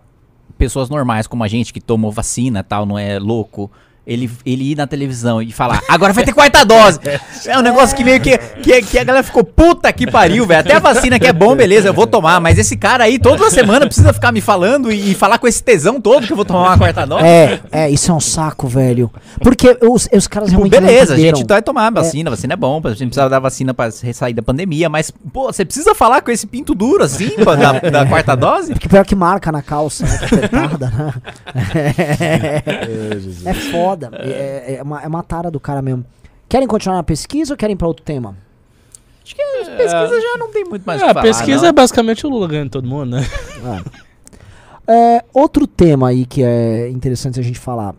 [0.57, 3.69] pessoas normais como a gente que tomou vacina tal, não é louco,
[4.07, 6.99] ele, ele ir na televisão e falar, agora vai ter quarta dose.
[7.45, 10.59] É um negócio que meio que, que, que a galera ficou, puta que pariu, velho.
[10.59, 12.41] Até a vacina que é bom, beleza, eu vou tomar.
[12.41, 15.63] Mas esse cara aí, toda semana, precisa ficar me falando e, e falar com esse
[15.63, 17.23] tesão todo que eu vou tomar uma quarta dose.
[17.23, 19.09] É, é, isso é um saco, velho.
[19.41, 20.81] Porque os, os caras Tipo, realmente.
[20.81, 23.73] não beleza, a gente vai tomar vacina, vacina é bom, a gente precisa dar vacina
[23.73, 27.55] pra sair da pandemia, mas, pô, você precisa falar com esse pinto duro assim, pra,
[27.55, 28.73] da, da quarta dose?
[28.73, 30.17] Porque pior que marca na calça, né?
[30.27, 31.13] Que é apertada, né?
[33.45, 33.96] É, foda.
[34.23, 36.05] É, é uma, é uma tara do cara mesmo.
[36.47, 38.35] Querem continuar na pesquisa ou querem ir pra outro tema?
[39.23, 41.67] Acho que as pesquisas já não tem muito mais o É, a falar, pesquisa não.
[41.69, 43.27] é basicamente o Lula ganhando todo mundo, né?
[44.87, 47.93] É, outro tema aí que é interessante a gente falar.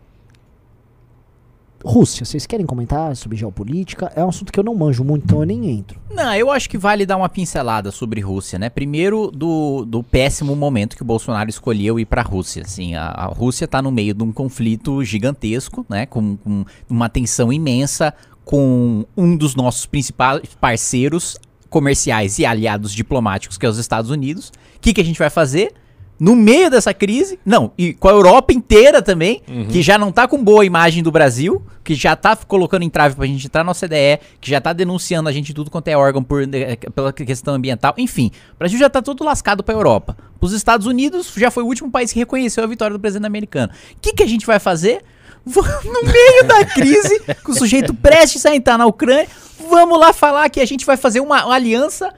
[1.88, 4.12] Rússia, vocês querem comentar sobre geopolítica?
[4.14, 5.98] É um assunto que eu não manjo muito, então eu nem entro.
[6.10, 8.68] Não, eu acho que vale dar uma pincelada sobre Rússia, né?
[8.68, 12.62] Primeiro, do, do péssimo momento que o Bolsonaro escolheu ir pra Rússia.
[12.62, 16.04] Assim, a, a Rússia tá no meio de um conflito gigantesco, né?
[16.04, 18.12] Com, com uma tensão imensa
[18.44, 21.38] com um dos nossos principais parceiros
[21.70, 24.48] comerciais e aliados diplomáticos, que é os Estados Unidos.
[24.76, 25.72] O que, que a gente vai fazer?
[26.18, 30.26] No meio dessa crise, não, e com a Europa inteira também, que já não tá
[30.26, 34.18] com boa imagem do Brasil, que já tá colocando entrave pra gente entrar na OCDE,
[34.40, 37.94] que já tá denunciando a gente tudo quanto é órgão por, eh, pela questão ambiental,
[37.96, 38.32] enfim.
[38.56, 40.16] O Brasil já tá todo lascado pra Europa.
[40.40, 43.72] Os Estados Unidos já foi o último país que reconheceu a vitória do presidente americano.
[43.92, 45.02] O que, que a gente vai fazer?
[45.46, 49.26] No meio da crise, com o sujeito prestes a entrar na Ucrânia,
[49.70, 52.12] vamos lá falar que a gente vai fazer uma, uma aliança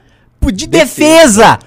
[0.53, 1.59] de defesa.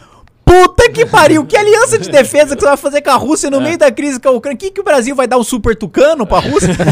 [0.44, 3.61] Puta que pariu, que aliança de defesa que você vai fazer com a Rússia no
[3.61, 4.54] meio da crise com a Ucrânia?
[4.57, 6.74] O que, que o Brasil vai dar um super tucano pra Rússia?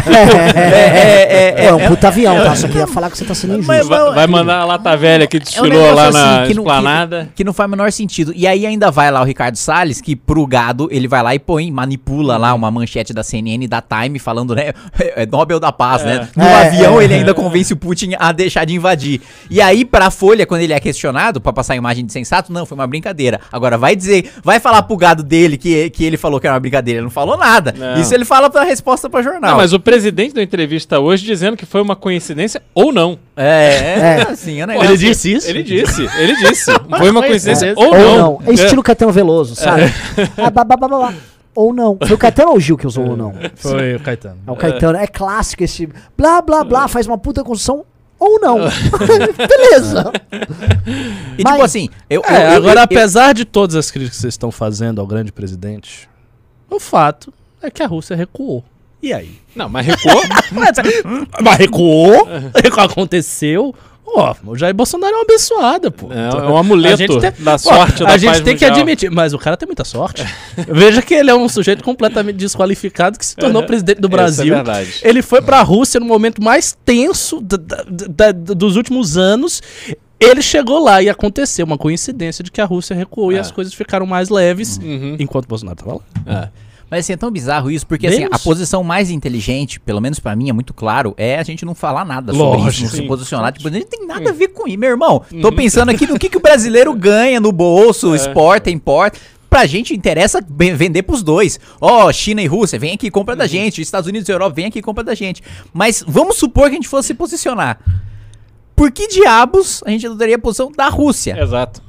[0.55, 2.55] É, é, um puta avião, tá?
[2.57, 3.67] Só queria falar que você tá sendo injusto.
[3.69, 6.47] Mas- Vai, vai mandar a lata velha que É um desfilou negócio lá assim, na
[6.47, 7.25] que não- esplanada.
[7.27, 8.33] Que, que não faz o menor sentido.
[8.35, 11.39] E aí ainda vai lá o Ricardo Salles, que pro gado, ele vai lá e
[11.39, 14.73] põe, manipula lá uma manchete da CNN da Time falando, né?
[15.15, 16.29] É Nobel da Paz, né?
[16.35, 17.05] No É, avião é.
[17.05, 19.21] ele ainda convence o Putin a deixar de invadir.
[19.51, 22.65] E aí, pra Folha, quando ele é questionado, pra passar a imagem de sensato, não,
[22.65, 23.41] foi uma brincadeira.
[23.51, 26.61] Agora vai dizer, vai falar pro gado dele que, que ele falou que era uma
[26.61, 26.99] brincadeira.
[26.99, 27.75] Ele não falou nada.
[27.77, 28.01] Não.
[28.01, 29.51] Isso ele fala pra resposta pra jornal.
[29.53, 33.19] Não, mas o presidente deu entrevista hoje dizendo que foi uma coincidência ou não.
[33.37, 34.33] É, é, É.
[34.33, 34.91] assim, é um negócio.
[34.91, 35.49] Ele disse isso?
[35.49, 36.71] Ele disse, ele disse.
[36.99, 38.17] Foi uma coincidência ou, Ou não.
[38.19, 38.43] não.
[38.47, 39.83] É estilo Caetano Veloso, sabe?
[40.37, 41.15] Ah, ba, ba.
[41.55, 41.99] Ou não.
[42.07, 43.35] Foi o Caetano ou o Gil que usou ou não?
[43.57, 44.39] Foi o Caetano.
[44.47, 44.99] É o Caetano.
[44.99, 47.85] É clássico esse blá, blá, blá, faz uma puta construção
[48.23, 48.59] ou não.
[49.49, 50.13] Beleza.
[51.39, 54.17] E Mas- tipo assim, eu, É, eu- eu- agora, eu- apesar de todas as críticas
[54.17, 56.09] que vocês estão fazendo ao grande presidente,
[56.71, 57.33] o fato
[57.63, 58.65] é que a Rússia recuou.
[59.03, 59.39] E aí?
[59.55, 60.23] Não, mas recuou.
[60.53, 60.77] Mas,
[61.43, 62.29] mas recuou,
[62.79, 63.75] aconteceu.
[64.15, 66.09] Ó, o Jair Bolsonaro é uma abençoada, pô.
[66.13, 68.65] É, é um amuleto A gente tem- da sorte A da gente paz tem que
[68.65, 68.81] mundial.
[68.81, 70.23] admitir, mas o cara tem muita sorte.
[70.69, 74.55] Veja que ele é um sujeito completamente desqualificado que se tornou presidente do é Brasil.
[74.55, 75.01] verdade.
[75.03, 79.63] Ele foi pra Rússia no momento mais tenso da- da- da- dos últimos anos.
[80.21, 83.41] Ele chegou lá e aconteceu uma coincidência de que a Rússia recuou e É.
[83.41, 85.17] as coisas ficaram mais leves Uhum.
[85.19, 86.01] enquanto o Bolsonaro tava lá.
[86.45, 86.49] É.
[86.93, 88.31] Mas assim, é tão bizarro isso, porque assim, Deus.
[88.31, 91.75] a posição mais inteligente, pelo menos pra mim, é muito claro, é a gente não
[91.75, 92.69] falar nada sobre Lógico.
[92.69, 93.07] isso, não se Sim.
[93.07, 93.51] posicionar.
[93.51, 95.23] Tipo, a gente tem nada a ver com isso, meu irmão.
[95.41, 99.19] Tô pensando aqui no que, que o brasileiro ganha no bolso, exporta, importa.
[99.49, 101.59] Pra gente interessa vender pros dois.
[101.81, 103.81] Ó, China e Rússia, vem aqui e compra da gente.
[103.81, 105.43] Estados Unidos e Europa, vem aqui e compra da gente.
[105.73, 107.79] Mas vamos supor que a gente fosse se posicionar.
[108.77, 111.41] Por que diabos a gente adotaria a posição da Rússia?
[111.41, 111.83] Exato.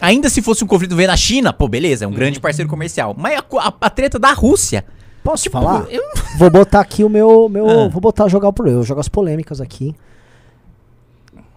[0.00, 3.14] Ainda se fosse um conflito vendo a China, pô, beleza, é um grande parceiro comercial.
[3.18, 4.84] Mas a, a- a treta da Rússia.
[5.22, 5.86] Posso Tipo, falar?
[5.90, 6.02] eu-
[6.38, 7.48] Vou botar aqui o meu.
[7.48, 7.88] meu Ah.
[7.88, 9.94] Vou botar jogar por eu, jogar as polêmicas aqui.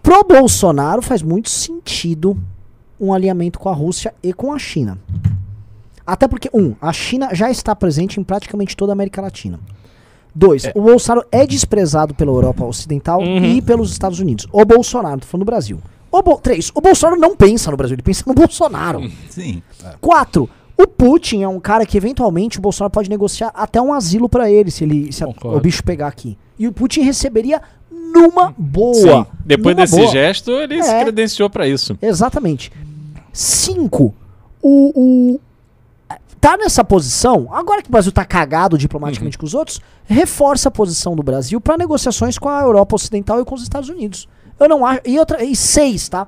[0.02, 2.36] Pro Bolsonaro faz muito sentido
[3.00, 4.98] um alinhamento com a Rússia e com a China.
[6.06, 9.58] Até porque, um, a China já está presente em praticamente toda a América Latina.
[10.34, 14.46] Dois, o Bolsonaro é desprezado pela Europa Ocidental e pelos Estados Unidos.
[14.52, 15.80] O Bolsonaro, tô falando do Brasil.
[16.16, 19.00] O Bo- três, o Bolsonaro não pensa no Brasil, ele pensa no Bolsonaro.
[19.28, 19.60] Sim.
[20.00, 20.48] Quatro,
[20.78, 24.48] o Putin é um cara que eventualmente o Bolsonaro pode negociar até um asilo pra
[24.50, 26.38] ele, se ele se a- o bicho pegar aqui.
[26.56, 28.94] E o Putin receberia numa boa.
[29.24, 29.26] Sim.
[29.44, 30.12] Depois Numa desse boa.
[30.12, 31.02] gesto, ele se É.
[31.02, 31.98] credenciou pra isso.
[32.00, 32.70] Exatamente.
[33.32, 34.14] Cinco,
[34.62, 34.92] o,
[35.34, 35.40] o-
[36.40, 40.72] tá nessa posição, agora que o Brasil tá cagado diplomaticamente com os outros, reforça a
[40.72, 44.28] posição do Brasil para negociações com a Europa Ocidental e com os Estados Unidos.
[44.58, 45.00] Eu não acho.
[45.04, 46.26] E, outra, e seis, tá?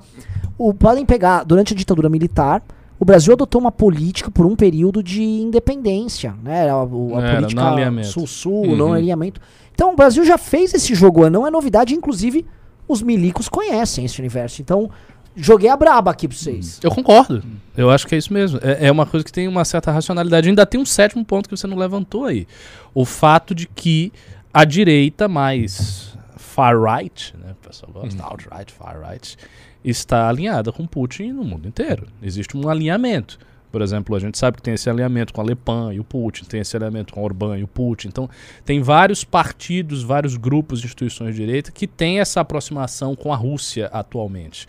[0.58, 2.62] O, podem pegar, durante a ditadura militar,
[2.98, 6.68] o Brasil adotou uma política por um período de independência, né?
[6.70, 8.76] A, a Era, não política sul-sul, Uhum.
[8.76, 9.40] não alinhamento.
[9.74, 12.46] Então o Brasil já fez esse jogo, não é novidade, inclusive
[12.88, 14.62] os milicos conhecem esse universo.
[14.62, 14.88] Então,
[15.34, 16.80] joguei a braba aqui pra vocês.
[16.82, 17.42] Eu concordo.
[17.76, 18.58] Eu acho que é isso mesmo.
[18.62, 20.48] É, é uma coisa que tem uma certa racionalidade.
[20.48, 22.46] Ainda tem um sétimo ponto que você não levantou aí.
[22.94, 24.10] O fato de que
[24.54, 29.36] a direita mais far-right, né, o pessoal gosta, alt-right, far-right,
[29.84, 32.06] está alinhada com Putin no mundo inteiro.
[32.22, 33.38] Existe um alinhamento.
[33.72, 36.04] Por exemplo, a gente sabe que tem esse alinhamento com a Le Pen e o
[36.04, 38.08] Putin, tem esse alinhamento com Orbán e o Putin.
[38.08, 38.30] Então,
[38.64, 43.36] tem vários partidos, vários grupos de instituições de direita que têm essa aproximação com a
[43.36, 44.66] Rússia atualmente.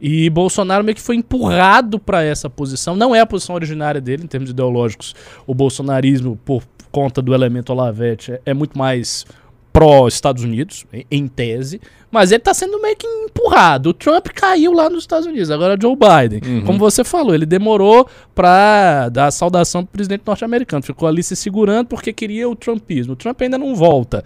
[0.00, 2.96] E Bolsonaro meio que foi empurrado para essa posição.
[2.96, 5.14] Não é a posição originária dele, em termos ideológicos.
[5.46, 9.26] O bolsonarismo, por conta do elemento Olavete, é, é muito mais
[9.72, 13.90] pró-Estados Unidos, em, tese, mas ele está sendo meio que empurrado.
[13.90, 16.40] O Trump caiu lá nos Estados Unidos, agora Joe Biden.
[16.44, 16.64] Uhum.
[16.64, 21.36] Como você falou, ele demorou para dar a saudação pro presidente norte-americano, ficou ali se
[21.36, 23.12] segurando porque queria o trumpismo.
[23.12, 24.24] O Trump ainda não volta.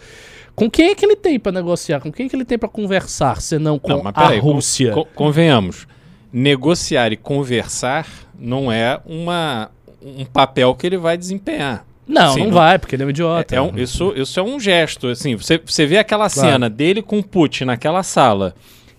[0.55, 2.01] Com quem é que ele tem para negociar?
[2.01, 4.93] Com quem é que ele tem para conversar, senão com Não, a Rússia?
[4.93, 5.87] con- convenhamos,
[6.33, 8.07] negociar e conversar
[8.39, 9.71] não é uma,
[10.03, 11.85] um papel que ele vai desempenhar.
[12.07, 13.55] Não, Sim, não não- vai, porque ele é um idiota.
[13.57, 17.19] É um- isso, isso é um gesto, assim, você, você vê aquela cena dele com
[17.19, 18.55] o Putin naquela sala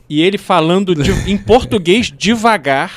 [0.09, 2.91] e ele falando de- em português devagar,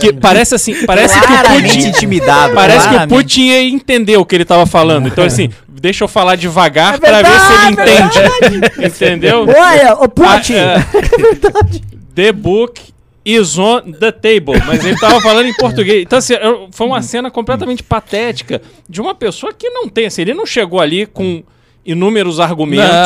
[0.00, 2.54] que parece assim, parece que o Claramente Putin intimidado.
[2.54, 3.22] Parece que o claramente.
[3.22, 5.08] Putin ia entender o que ele tava falando.
[5.08, 8.86] Então, assim, deixa eu falar devagar É pra ver se ele verdade, entende.
[8.86, 9.46] Entendeu?
[9.48, 10.54] Olha, ô Putin!
[10.54, 11.94] Ah, é.
[12.14, 12.93] The book
[13.24, 14.60] is on the table.
[14.66, 16.02] Mas ele tava falando em português.
[16.02, 16.34] Então, assim,
[16.72, 20.06] foi uma cena completamente patética de uma pessoa que não tem.
[20.06, 21.42] Assim, ele não chegou ali com
[21.84, 22.96] inúmeros argumentos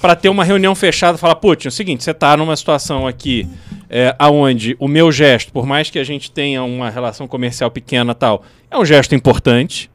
[0.00, 3.06] para ter uma reunião fechada e falar, Putin, é o seguinte, você tá numa situação
[3.06, 3.48] aqui
[3.88, 8.12] é, aonde o meu gesto, por mais que a gente tenha uma relação comercial pequena
[8.12, 9.90] e tal, é um gesto importante.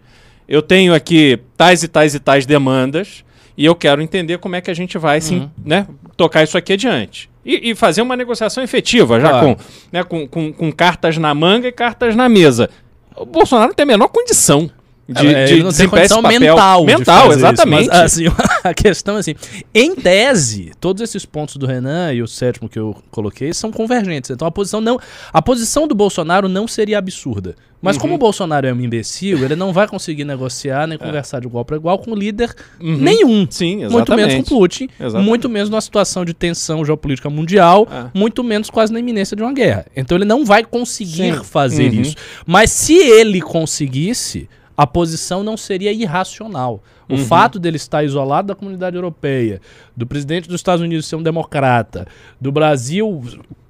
[0.47, 3.23] Eu tenho aqui tais e tais e tais demandas
[3.57, 6.73] e eu quero entender como é que a gente vai sim, né, tocar isso aqui
[6.73, 7.29] adiante.
[7.43, 9.55] E, e fazer uma negociação efetiva, já Claro.
[9.55, 12.69] com, né, com, com, com cartas na manga e cartas na mesa.
[13.15, 14.69] O Bolsonaro não tem a menor condição
[15.07, 16.39] de, É, de não tem condição papel.
[16.39, 16.83] mental.
[16.85, 17.87] Mental, isso, exatamente.
[17.89, 18.25] mas, assim,
[18.63, 19.35] a questão é assim:
[19.73, 24.29] em tese, todos esses pontos do Renan e o sétimo que eu coloquei são convergentes.
[24.31, 24.99] Então a posição não.
[25.31, 27.55] A posição do Bolsonaro não seria absurda.
[27.79, 28.01] Mas Uhum.
[28.01, 30.87] como o Bolsonaro é um imbecil, ele não vai conseguir negociar É.
[30.87, 33.41] nem conversar de igual para igual com líder nenhum.
[33.41, 33.47] Uhum.
[33.51, 34.49] Sim, Muito menos exatamente.
[34.49, 35.27] com Putin, Exatamente.
[35.29, 38.17] muito menos numa situação de tensão geopolítica mundial, É.
[38.17, 39.85] muito menos quase na iminência de uma guerra.
[39.95, 41.43] Então ele não vai conseguir Sim.
[41.43, 42.01] fazer Uhum.
[42.01, 42.15] isso.
[42.47, 46.83] Mas se ele conseguisse, a posição não seria irracional.
[47.09, 47.25] O Uhum.
[47.25, 49.59] fato dele estar isolado da comunidade europeia,
[49.95, 52.05] do presidente dos Estados Unidos ser um democrata,
[52.39, 53.23] do Brasil,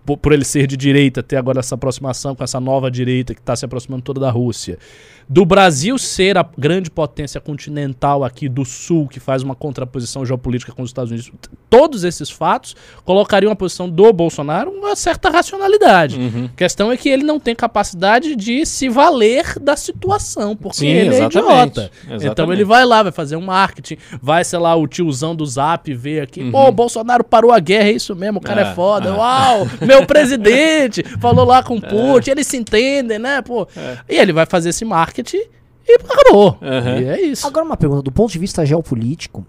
[0.05, 3.39] po- por ele ser de direita, ter agora essa aproximação com essa nova direita que
[3.39, 4.77] está se aproximando toda da Rússia,
[5.29, 10.71] do Brasil ser a grande potência continental aqui do Sul, que faz uma contraposição geopolítica
[10.71, 11.31] com os Estados Unidos,
[11.69, 16.17] todos esses fatos colocariam a posição do Bolsonaro uma certa racionalidade.
[16.17, 16.45] Uhum.
[16.53, 20.87] A questão é que ele não tem capacidade de se valer da situação, porque Sim,
[20.87, 21.37] ele é exatamente.
[21.39, 21.91] idiota.
[22.05, 22.53] Então Exatamente.
[22.57, 26.21] ele vai lá, vai fazer um marketing, vai, sei lá, o tiozão do Zap ver
[26.21, 26.51] aqui, Uhum.
[26.51, 29.11] pô, o Bolsonaro parou a guerra, é isso mesmo, o cara é, É, foda, é.
[29.11, 33.67] uau, meu presidente falou lá com o Putin, eles se entendem, né, pô.
[34.07, 35.16] E ele vai fazer esse marketing
[35.87, 36.57] e acabou.
[36.61, 36.99] Uhum.
[37.01, 37.45] E é isso.
[37.47, 39.45] Agora uma pergunta, do ponto de vista geopolítico,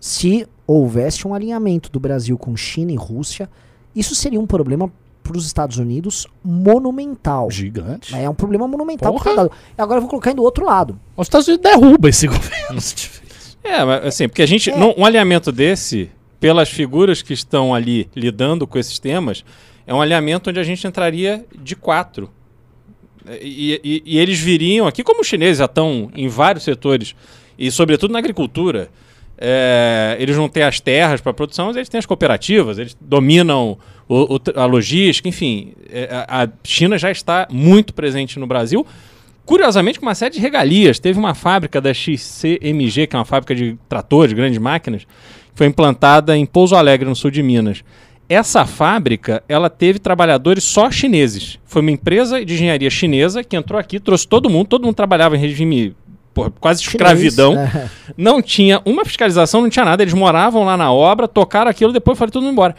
[0.00, 3.48] se houvesse um alinhamento do Brasil com China e Rússia,
[3.94, 4.90] isso seria um problema
[5.22, 7.50] para os Estados Unidos monumental.
[7.50, 8.14] Gigante.
[8.14, 9.12] É um problema monumental.
[9.12, 9.50] Porra.
[9.76, 10.98] Agora eu vou colocar do outro lado.
[11.16, 12.80] Os Estados Unidos derruba esse governo.
[12.80, 13.26] se tiver.
[13.64, 14.70] É, mas assim, porque a gente.
[14.70, 14.76] É.
[14.78, 19.44] não- um alinhamento desse, pelas figuras que estão ali lidando com esses temas,
[19.84, 22.30] é um alinhamento onde a gente entraria de quatro.
[23.40, 27.14] E, e- e eles viriam aqui, como os chineses já estão em vários setores,
[27.58, 28.88] e sobretudo na agricultura.
[29.38, 33.76] é, eles não têm as terras para produção, mas eles têm as cooperativas, eles dominam
[34.08, 35.72] o- o a logística, enfim.
[35.90, 38.86] é, a China já está muito presente no Brasil.
[39.44, 40.98] Curiosamente, com uma série de regalias.
[40.98, 45.08] Teve uma fábrica da XCMG, que é uma fábrica de tratores, grandes máquinas, que
[45.54, 47.84] foi implantada em Pouso Alegre, no sul de Minas.
[48.28, 51.58] Essa fábrica, ela teve trabalhadores só chineses.
[51.64, 55.36] Foi uma empresa de engenharia chinesa que entrou aqui, trouxe todo mundo, todo mundo trabalhava
[55.36, 55.94] em regime
[56.34, 57.56] porra, quase escravidão.
[57.56, 57.88] É.
[58.16, 60.02] Não tinha uma fiscalização, não tinha nada.
[60.02, 62.76] Eles moravam lá na obra, tocaram aquilo, depois todo mundo embora.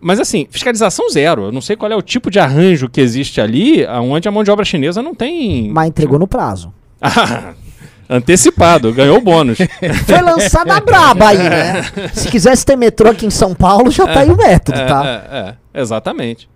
[0.00, 1.44] Mas assim, fiscalização zero.
[1.44, 4.42] Eu não sei qual é o tipo de arranjo que existe ali, onde a mão
[4.42, 5.70] de obra chinesa não tem.
[5.70, 6.72] Mas entregou no prazo.
[8.12, 9.58] Antecipado, ganhou o bônus.
[10.04, 11.82] Foi lançada a braba aí, né?
[12.12, 15.02] Se quisesse ter metrô aqui em São Paulo, já tá aí o método, tá?
[15.06, 16.48] É, é, é, exatamente.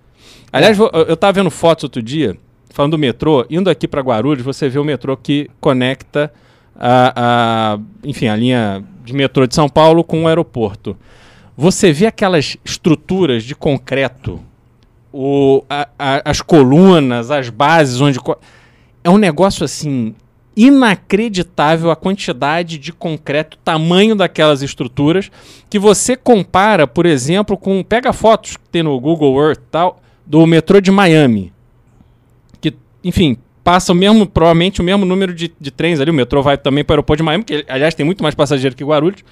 [0.52, 2.36] Aliás, eu tava vendo fotos outro dia,
[2.70, 6.32] falando do metrô, indo aqui para Guarulhos, você vê o metrô que conecta
[6.76, 7.12] a,
[7.74, 10.96] a- enfim, a linha de metrô de São Paulo com o aeroporto.
[11.56, 14.40] Você vê aquelas estruturas de concreto,
[15.12, 18.18] o, a- a- as colunas, as bases onde.
[19.04, 20.14] É um negócio assim
[20.56, 25.30] inacreditável a quantidade de concreto, tamanho daquelas estruturas,
[25.68, 27.82] que você compara, por exemplo, com.
[27.82, 31.52] Pega fotos que tem no Google Earth tal, do metrô de Miami.
[32.60, 36.10] Que, enfim, passa o mesmo, provavelmente o mesmo número de, de trens ali.
[36.10, 38.76] O metrô vai também para o aeroporto de Miami, que aliás tem muito mais passageiro
[38.76, 39.24] que Guarulhos.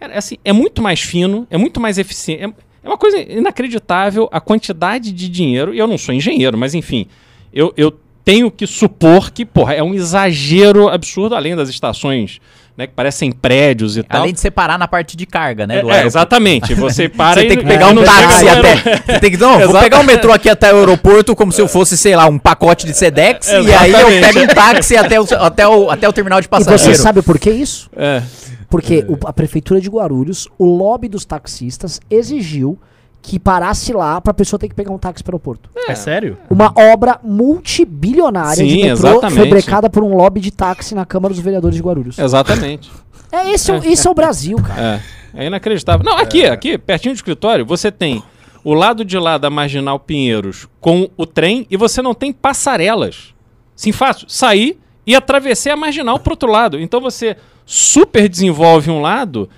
[0.00, 2.44] É, assim, é muito mais fino, é muito mais eficiente.
[2.44, 5.74] É, é uma coisa inacreditável a quantidade de dinheiro.
[5.74, 7.06] E eu não sou engenheiro, mas enfim,
[7.52, 12.38] eu, eu tenho que supor que, porra, é um exagero absurdo, além das estações,
[12.76, 14.22] né, que parecem prédios e tal.
[14.22, 15.78] Além de separar na parte de carga, né?
[15.78, 16.06] É, do é, aeroporto.
[16.06, 16.74] exatamente.
[16.74, 18.76] Você para Você e tem que e pegar um táxi até.
[18.76, 21.68] Você tem que, não, vou pegar o metrô aqui até o aeroporto como se eu
[21.68, 23.48] fosse, sei lá, um pacote de Sedex.
[23.48, 26.50] E aí eu pego um táxi até o, até o, até o terminal de E
[26.50, 26.94] passageiro.
[26.96, 27.90] você sabe por que isso?
[27.96, 28.22] É.
[28.70, 32.78] Porque o- a prefeitura de Guarulhos, o lobby dos taxistas exigiu
[33.22, 35.68] que parasse lá pra pessoa ter que pegar um táxi para o aeroporto.
[35.88, 36.38] É, sério?
[36.48, 39.38] Uma obra multibilionária de Sim, metrô exatamente.
[39.38, 42.18] foi brecada por um lobby de táxi na Câmara dos Vereadores de Guarulhos.
[42.18, 42.90] Exatamente.
[43.32, 45.00] É, esse, é, o- esse é o Brasil, cara.
[45.36, 45.42] É.
[45.44, 46.04] É inacreditável.
[46.04, 48.20] Não, aqui, aqui, pertinho do escritório, você tem
[48.64, 53.32] o lado de lá da Marginal Pinheiros com o trem e você não tem passarelas.
[53.76, 54.28] Sim, fácil.
[54.28, 56.80] Sair e atravessar a marginal pro outro lado.
[56.80, 59.48] Então você super desenvolve um lado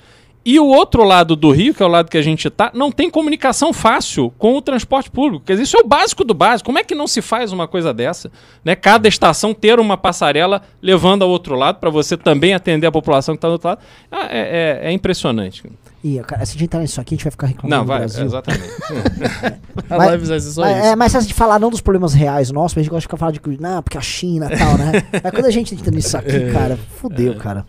[0.45, 2.91] e o outro lado do Rio, que é o lado que a gente tá, não
[2.91, 5.45] tem comunicação fácil com o transporte público.
[5.47, 6.67] Quer dizer, isso é o básico do básico.
[6.67, 8.31] Como é que não se faz uma coisa dessa?
[8.65, 8.75] Né?
[8.75, 13.35] Cada estação ter uma passarela levando ao outro lado para você também atender a população
[13.35, 13.81] que está do outro lado.
[14.11, 15.63] Ah, é, é- é impressionante.
[16.05, 17.89] E, cara, se a gente entrar nisso aqui, a gente vai ficar reclamando Não, do
[17.89, 18.25] vai, Brasil.
[18.25, 18.65] exatamente.
[19.89, 22.81] A Mas- Mas, é, mas se a gente falar não dos problemas reais nossos, a
[22.81, 24.93] gente gosta de ficar falando de não, porque a China e tal, né?
[25.23, 27.65] Mas quando a gente entra nisso aqui, cara, fudeu, cara.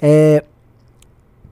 [0.00, 0.44] É.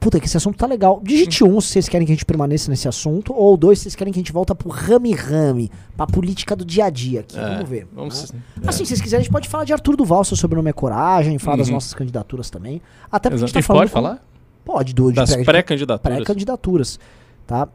[0.02, 1.00] Puta, que esse assunto tá legal.
[1.04, 3.94] Digite um se vocês querem que a gente permaneça nesse assunto, ou dois se vocês
[3.94, 7.38] querem que a gente volta pro rame-rame, pra política do dia a dia aqui.
[7.38, 7.86] É, Vamos ver.
[7.94, 8.40] vamos- né?
[8.66, 11.38] Assim, se vocês quiserem, a gente pode falar de Arthur Duval, seu sobrenome é coragem,
[11.38, 11.74] falar das Uhum.
[11.74, 12.82] nossas candidaturas também.
[13.10, 13.52] Até porque a gente Exato.
[13.54, 13.80] tá E falando.
[13.82, 14.24] pode com- falar?
[14.64, 16.16] Pode, do, Das pré- pré-candidaturas.
[16.18, 16.98] pré-candidaturas,
[17.46, 17.68] tá?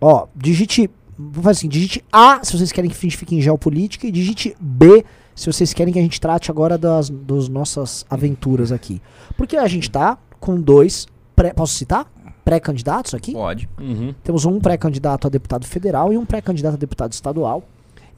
[0.00, 3.40] Ó, digite, vou fazer assim, digite A se vocês querem que a gente fique em
[3.40, 8.04] geopolítica e digite B se vocês querem que a gente trate agora das, das nossas
[8.10, 9.00] aventuras aqui.
[9.36, 12.10] Porque a gente tá com dois, pré, posso citar?
[12.44, 13.32] Pré-candidatos aqui?
[13.32, 13.68] Pode.
[13.80, 14.14] Uhum.
[14.24, 17.62] Temos um pré-candidato a deputado federal e um pré-candidato a deputado estadual.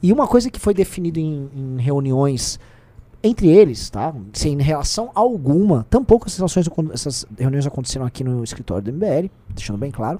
[0.01, 2.59] E uma coisa que foi definido em, em reuniões
[3.23, 4.13] entre eles, tá?
[4.33, 9.77] Sem relação alguma, tampouco essas, acon- essas reuniões aconteceram aqui no escritório do MBL, deixando
[9.77, 10.19] bem claro,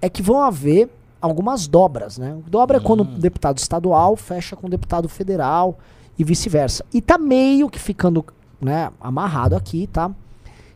[0.00, 0.88] é que vão haver
[1.20, 2.36] algumas dobras, né?
[2.48, 5.78] Dobra é quando o deputado estadual fecha com o deputado federal
[6.18, 6.84] e vice-versa.
[6.92, 8.24] E tá meio que ficando,
[8.60, 10.10] né, amarrado aqui, tá?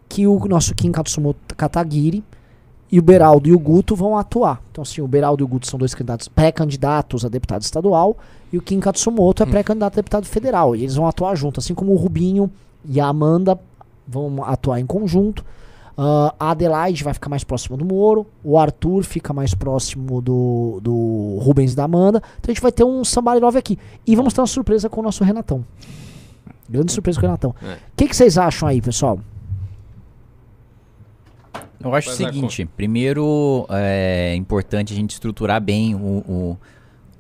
[0.08, 2.22] Que o nosso Kim Katsumoto Kataguiri
[2.90, 4.62] e o Beraldo e o Guto vão atuar.
[4.70, 8.16] Então, assim, o Beraldo e o Guto são dois candidatos pré-candidatos a deputado estadual
[8.52, 10.76] e o Kim Katsumoto é pré-candidato a deputado federal.
[10.76, 12.50] E eles vão atuar junto, assim como o Rubinho
[12.84, 13.58] e a Amanda
[14.06, 15.44] vão atuar em conjunto.
[15.98, 20.78] Ah, a Adelaide vai ficar mais próxima do Moro, o Arthur fica mais próximo do,
[20.82, 22.18] do Rubens e da Amanda.
[22.38, 23.78] Então a gente vai ter um Somebody Love aqui.
[24.06, 25.64] E vamos ter uma surpresa com o nosso Renatão.
[26.68, 27.54] Grande surpresa com o Renatão.
[27.62, 27.78] O É.
[28.06, 29.18] que vocês acham aí, pessoal?
[31.86, 36.58] Eu acho o Faz seguinte, primeiro é importante a gente estruturar bem o, o,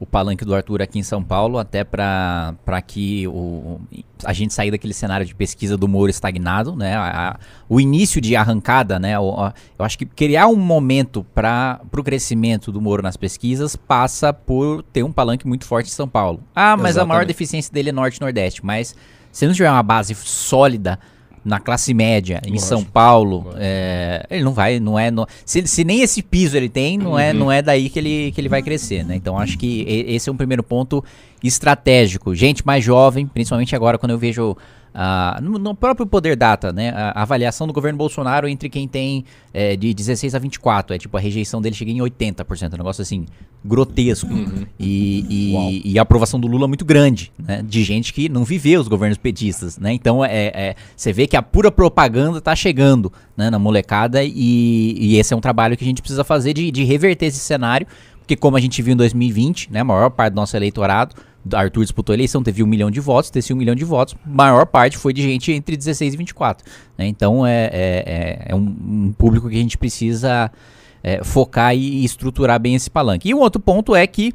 [0.00, 2.54] o palanque do Arthur aqui em São Paulo, até para
[2.86, 3.80] que o,
[4.24, 6.94] a gente sair daquele cenário de pesquisa do Moro estagnado, né?
[6.96, 7.36] A- a-
[7.68, 9.18] o início de arrancada, né?
[9.18, 13.74] O- a- eu acho que criar um momento para o crescimento do Moro nas pesquisas
[13.76, 16.40] passa por ter um palanque muito forte em São Paulo.
[16.54, 17.26] Ah, mas a maior Exatamente.
[17.28, 18.94] deficiência dele é Norte e Nordeste, mas
[19.32, 20.98] se não tiver uma base sólida
[21.46, 25.84] na classe média em São Paulo, é, ele não vai, não é, no- se, se
[25.84, 28.62] nem esse piso ele tem, não é, não é daí que ele, que ele vai
[28.62, 29.14] crescer, né?
[29.14, 31.04] Então acho que esse é um primeiro ponto
[31.42, 32.34] estratégico.
[32.34, 34.56] Gente mais jovem, principalmente agora quando eu vejo
[34.98, 36.88] ah, no, no próprio Poder Data, né?
[36.88, 40.98] A, a avaliação do governo Bolsonaro entre quem tem é, de 16 a 24, é
[40.98, 43.26] tipo a rejeição dele chega em 80%, um negócio assim
[43.62, 44.28] grotesco.
[44.78, 47.62] E, e- e a aprovação do Lula muito grande, né?
[47.62, 49.92] De gente que não viveu os governos petistas, né?
[49.92, 54.94] Então é, é- você vê que a pura propaganda tá chegando né, na molecada e,
[54.98, 57.86] e esse é um trabalho que a gente precisa fazer de, de reverter esse cenário,
[58.18, 59.80] porque como a gente viu em 2020, né?
[59.80, 61.14] A maior parte do nosso eleitorado,
[61.54, 64.66] Arthur disputou a eleição, teve um milhão de votos, teve um milhão de votos, maior
[64.66, 66.64] parte foi de gente entre 16 e 24.
[66.96, 67.06] né?
[67.06, 68.60] Então é, é, é- é um,
[69.08, 70.50] um público que a gente precisa
[71.02, 73.28] é, focar e estruturar bem esse palanque.
[73.28, 74.32] E um outro ponto é que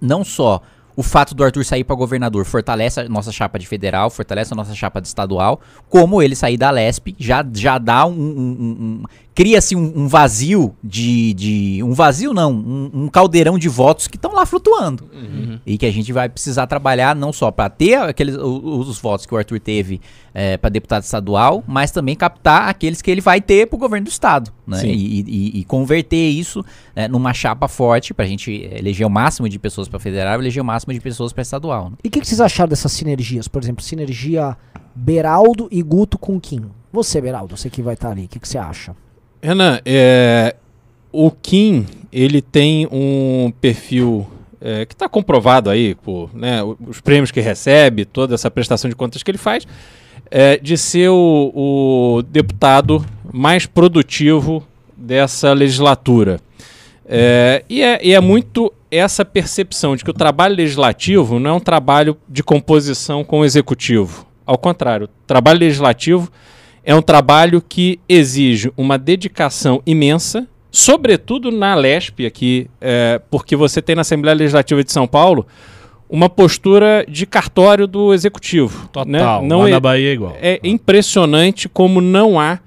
[0.00, 0.60] não só
[0.94, 4.56] o fato do Arthur sair para governador fortalece a nossa chapa de federal, fortalece a
[4.56, 5.58] nossa chapa de estadual,
[5.88, 9.02] como ele sair da Lesp já, já dá um- um- um-
[9.34, 11.82] cria-se um, um vazio de, de.
[11.82, 15.08] Um vazio não, um, um caldeirão de votos que estão lá flutuando.
[15.12, 15.58] Uhum.
[15.66, 19.24] E que a gente vai precisar trabalhar não só para ter aqueles, os, os votos
[19.26, 20.00] que o Arthur teve
[20.34, 24.04] é, para deputado estadual, mas também captar aqueles que ele vai ter para o governo
[24.06, 24.50] do estado.
[24.66, 24.78] Né?
[24.78, 24.88] Sim.
[24.88, 26.64] E, e- e converter isso
[26.94, 30.42] né, numa chapa forte para a gente eleger o máximo de pessoas para federal e
[30.42, 31.90] eleger o máximo de pessoas para estadual.
[31.90, 31.96] né?
[32.04, 33.48] E o que, que vocês acharam dessas sinergias?
[33.48, 34.56] Por exemplo, sinergia
[34.94, 36.64] Beraldo e Guto com Kim.
[36.92, 38.94] Você, Beraldo, você que vai estar ali, o que, que você acha?
[39.42, 40.54] Renan, é,
[41.10, 44.26] o Kim, ele tem um perfil
[44.60, 48.94] é, que está comprovado aí por né, os prêmios que recebe, toda essa prestação de
[48.94, 49.66] contas que ele faz,
[50.30, 54.64] é, de ser o, o deputado mais produtivo
[54.96, 56.40] dessa legislatura.
[57.04, 61.52] É, e, é, e é muito essa percepção de que o trabalho legislativo não é
[61.54, 64.24] um trabalho de composição com o executivo.
[64.46, 66.30] Ao contrário, o trabalho legislativo
[66.84, 73.80] é um trabalho que exige uma dedicação imensa, sobretudo na LESP aqui, é, porque você
[73.80, 75.46] tem na Assembleia Legislativa de São Paulo
[76.08, 78.88] uma postura de cartório do executivo.
[78.92, 79.06] Total.
[79.10, 79.22] né?
[79.22, 80.36] Lá Não na é, Bahia é igual.
[80.40, 82.58] é impressionante como não há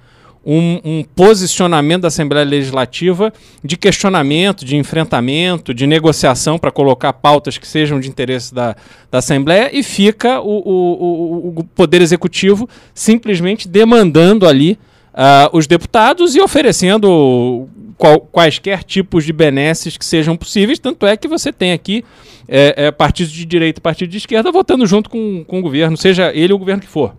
[0.45, 3.33] um, um posicionamento da Assembleia Legislativa
[3.63, 8.75] de questionamento, de enfrentamento, de negociação para colocar pautas que sejam de interesse da,
[9.09, 14.77] da Assembleia e fica o, o- o- o Poder Executivo simplesmente demandando ali
[15.13, 17.67] ah, os deputados e oferecendo
[17.97, 20.77] qual- quaisquer tipos de benesses que sejam possíveis.
[20.77, 22.03] Tanto é que você tem aqui
[22.47, 25.97] é, é, partidos de direita e partido de esquerda votando junto com, com o governo,
[25.97, 27.15] seja ele o governo que for.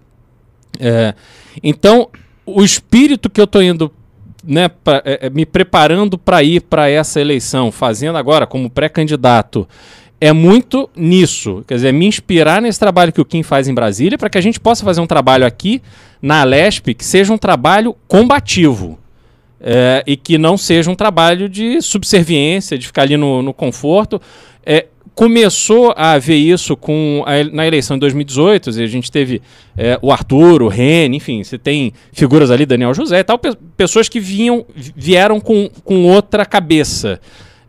[0.79, 1.15] É,
[1.63, 2.09] então,
[2.47, 3.93] o espírito que eu estou indo,
[4.45, 9.69] né, pra- é, é, me preparando para ir para essa eleição, fazendo agora como pré-candidato,
[10.21, 11.65] é muito nisso.
[11.67, 14.41] Quer dizer, me inspirar nesse trabalho que o Kim faz em Brasília, para que a
[14.41, 15.83] gente possa fazer um trabalho aqui
[16.23, 18.99] na Alesp que seja um trabalho combativo.
[19.59, 24.21] É, e que não seja um trabalho de subserviência, de ficar ali no, no conforto.
[24.65, 24.87] É,
[25.17, 29.41] começou a haver isso com a na eleição de 2018, e a gente teve
[29.77, 33.57] é, o Arthur, o Rene, enfim, você tem figuras ali, Daniel José e tal, pe-
[33.79, 37.19] pessoas que vinham, vi- vieram com, com outra cabeça.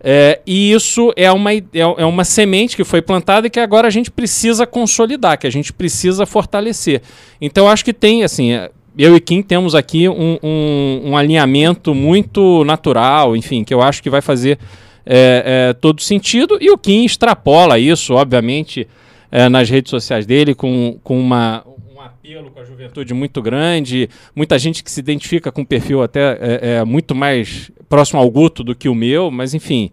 [0.03, 3.87] É, e isso é uma, é, é uma semente que foi plantada e que agora
[3.87, 7.01] a gente precisa consolidar, que a gente precisa fortalecer.
[7.41, 11.95] Então acho que tem, assim, é, eu e Kim temos aqui um, um, um alinhamento
[11.95, 14.59] muito natural, enfim, que eu acho que vai fazer
[15.07, 16.57] é, é, todo sentido.
[16.59, 18.87] E o Kim extrapola isso, obviamente,
[19.31, 21.63] é, nas redes sociais dele, com, com uma,
[21.95, 24.09] um apelo com a juventude muito grande.
[24.35, 28.29] Muita gente que se identifica com um perfil até é, é, muito mais próximo ao
[28.29, 29.89] Guto do que o meu, mas enfim.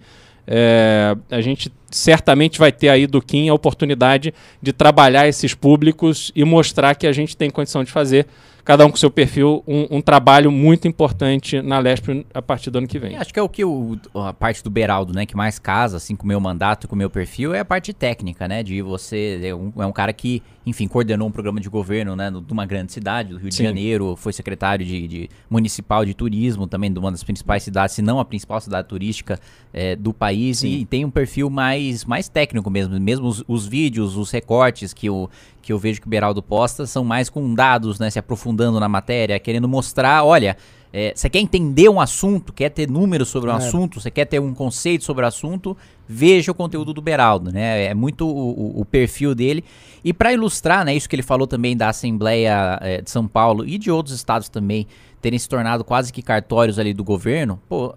[0.46, 6.32] é, a gente certamente vai ter aí do Kim a oportunidade de trabalhar esses públicos
[6.34, 8.26] e mostrar que a gente tem condição de fazer,
[8.64, 12.78] cada um com seu perfil, um, um trabalho muito importante na Lesp a partir do
[12.78, 13.12] ano que vem.
[13.12, 15.98] E acho que é o que o, a parte do Beraldo, né, que mais casa,
[15.98, 18.80] assim, com o meu mandato, com o meu perfil, é a parte técnica, né, de
[18.80, 22.40] você, é um, é um cara que, enfim, coordenou um programa de governo, né, no-
[22.40, 23.64] de uma grande cidade, do Rio de Sim.
[23.64, 28.00] Janeiro, foi secretário de, de municipal de turismo, também de uma das principais cidades, se
[28.00, 29.38] não a principal cidade turística
[29.74, 30.68] é, do país, Sim.
[30.68, 35.10] e tem um perfil mais, mais técnico mesmo, mesmo os, os vídeos, os recortes que
[35.10, 35.28] o
[35.60, 38.88] que eu vejo que o Beraldo posta são mais com dados, né, se aprofundando na
[38.88, 40.56] matéria, querendo mostrar, olha,
[40.92, 43.56] é, você quer entender um assunto, quer ter números sobre um É.
[43.56, 45.76] assunto, você quer ter um conceito sobre o assunto,
[46.08, 47.86] veja o conteúdo do Beraldo, né?
[47.86, 49.64] É muito o, o- o perfil dele.
[50.04, 53.66] E para ilustrar, né, isso que ele falou também da Assembleia é, de São Paulo
[53.66, 54.86] e de outros estados também
[55.20, 57.94] terem se tornado quase que cartórios ali do governo, pô,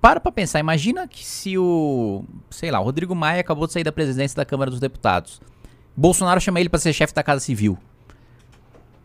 [0.00, 3.84] para pra pensar, imagina que se o, sei lá, o Rodrigo Maia acabou de sair
[3.84, 5.40] da presidência da Câmara dos Deputados.
[5.94, 7.76] Bolsonaro chama ele para ser chefe da Casa Civil.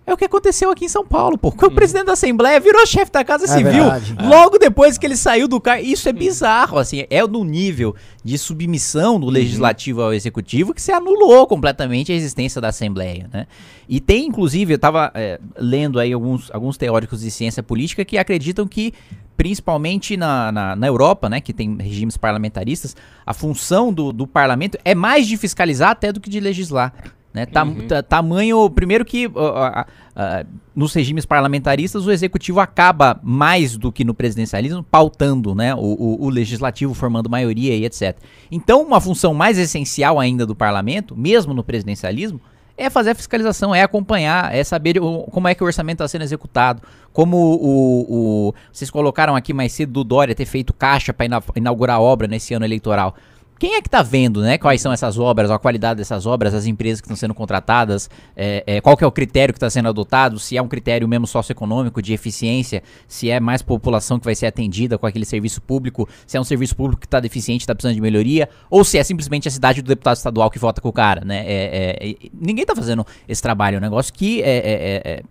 [0.07, 1.47] É o que aconteceu aqui em São Paulo, pô.
[1.47, 4.15] O presidente da Assembleia virou chefe da Casa É Civil verdade.
[4.21, 5.83] logo depois que ele saiu do cargo.
[5.83, 7.05] Isso é bizarro, assim.
[7.09, 12.61] É no nível de submissão do legislativo ao executivo que se anulou completamente a existência
[12.61, 13.47] da Assembleia, né?
[13.89, 18.17] E tem, inclusive, eu tava é, lendo aí alguns, alguns teóricos de ciência política que
[18.17, 18.93] acreditam que,
[19.37, 22.95] principalmente na, na, na Europa, né, que tem regimes parlamentaristas,
[23.25, 26.93] a função do, do parlamento é mais de fiscalizar até do que de legislar.
[27.35, 27.45] Né?
[27.45, 29.83] Tam- ta- tamanho, primeiro que ó, ó,
[30.15, 35.79] ó, nos regimes parlamentaristas o executivo acaba mais do que no presidencialismo pautando né, o,
[35.79, 38.15] o- o legislativo, formando maioria e etc.
[38.49, 42.39] Então, uma função mais essencial ainda do parlamento, mesmo no presidencialismo,
[42.77, 46.07] é fazer a fiscalização, é acompanhar, é saber o- como é que o orçamento está
[46.07, 46.81] sendo executado,
[47.11, 51.25] como o, o- vocês colocaram aqui mais cedo do Dória ter feito caixa para
[51.55, 53.13] inaugurar a obra nesse ano eleitoral.
[53.57, 54.57] Quem é que tá vendo, né?
[54.57, 58.63] Quais são essas obras, a qualidade dessas obras, as empresas que estão sendo contratadas, é,
[58.67, 61.25] é, qual que é o critério que está sendo adotado, se é um critério mesmo
[61.25, 66.07] socioeconômico de eficiência, se é mais população que vai ser atendida com aquele serviço público,
[66.27, 69.03] se é um serviço público que está deficiente, está precisando de melhoria, ou se é
[69.03, 71.43] simplesmente a cidade do deputado estadual que vota com o cara, né?
[71.45, 75.23] É, é, ninguém tá fazendo esse trabalho, é um negócio que é, é, é,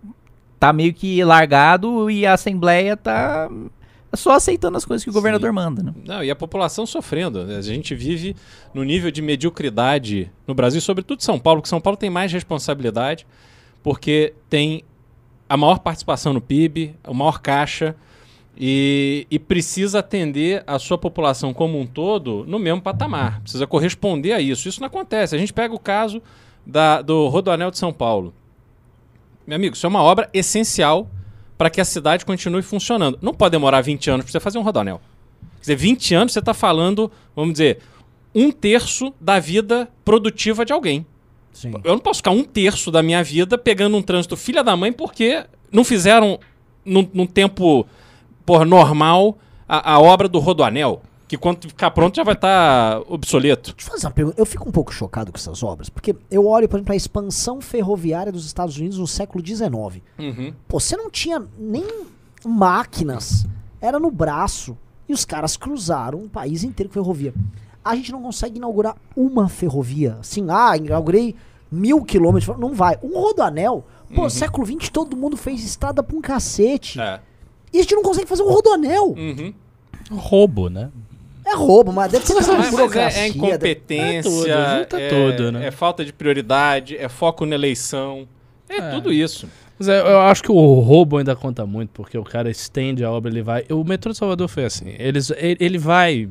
[0.58, 3.50] tá meio que largado e a Assembleia tá
[4.16, 5.54] só aceitando as coisas que o governador Sim.
[5.54, 5.94] manda, né?
[6.04, 7.40] Não, e a população sofrendo.
[7.40, 8.36] A gente vive
[8.72, 13.26] no nível de mediocridade no Brasil, sobretudo São Paulo, porque São Paulo tem mais responsabilidade,
[13.82, 14.84] porque tem
[15.48, 17.94] a maior participação no PIB, a maior caixa,
[18.56, 23.40] e, e precisa atender a sua população como um todo no mesmo patamar.
[23.40, 24.68] Precisa corresponder a isso.
[24.68, 25.34] Isso não acontece.
[25.34, 26.22] A gente pega o caso
[26.64, 28.32] da, do Rodoanel de São Paulo.
[29.46, 31.08] Meu amigo, isso é uma obra essencial
[31.56, 33.18] para que a cidade continue funcionando.
[33.22, 35.00] Não pode demorar 20 anos para você fazer um rodoanel.
[35.56, 37.78] Quer dizer, 20 anos você está falando, vamos dizer,
[38.34, 41.06] um terço da vida produtiva de alguém.
[41.52, 41.72] Sim.
[41.84, 44.92] Eu não posso ficar um terço da minha vida pegando um trânsito filha da mãe
[44.92, 46.38] porque não fizeram
[46.84, 47.86] num, num tempo
[48.44, 49.38] por normal
[49.68, 51.00] a, a, obra do rodoanel.
[51.26, 53.72] Que quando ficar pronto já vai estar tá obsoleto.
[53.74, 54.40] Deixa eu fazer uma pergunta.
[54.40, 57.60] Eu fico um pouco chocado com essas obras, porque eu olho, por exemplo, a expansão
[57.60, 59.72] ferroviária dos Estados Unidos no século XIX.
[60.18, 60.52] Uhum.
[60.68, 61.84] Pô, você não tinha nem
[62.44, 63.46] máquinas,
[63.80, 64.76] era no braço.
[65.08, 67.34] E os caras cruzaram um país inteiro com ferrovia.
[67.84, 70.16] A gente não consegue inaugurar uma ferrovia.
[70.20, 71.34] Assim, ah, inaugurei
[71.70, 72.56] mil quilômetros.
[72.58, 72.98] Não vai.
[73.02, 73.84] Um rodoanel.
[74.14, 74.30] Pô, uhum.
[74.30, 77.00] século XX todo mundo fez estrada pra um cacete.
[77.00, 77.20] É.
[77.72, 79.08] E a gente não consegue fazer um rodoanel.
[79.08, 79.52] Uhum.
[80.10, 80.90] Roubo, né?
[81.54, 83.20] É roubo, mas deve ser essa Mas burocracia.
[83.20, 85.66] é, é incompetência, É tudo, junta é, tudo, né?
[85.66, 88.26] é falta de prioridade, é foco na eleição.
[88.68, 88.90] É, É.
[88.90, 89.48] tudo isso.
[89.78, 93.10] Mas é, eu acho que o roubo ainda conta muito, porque o cara estende a
[93.10, 93.64] obra, ele vai.
[93.70, 94.94] O metrô de Salvador foi assim.
[94.98, 96.28] Eles, ele, ele vai.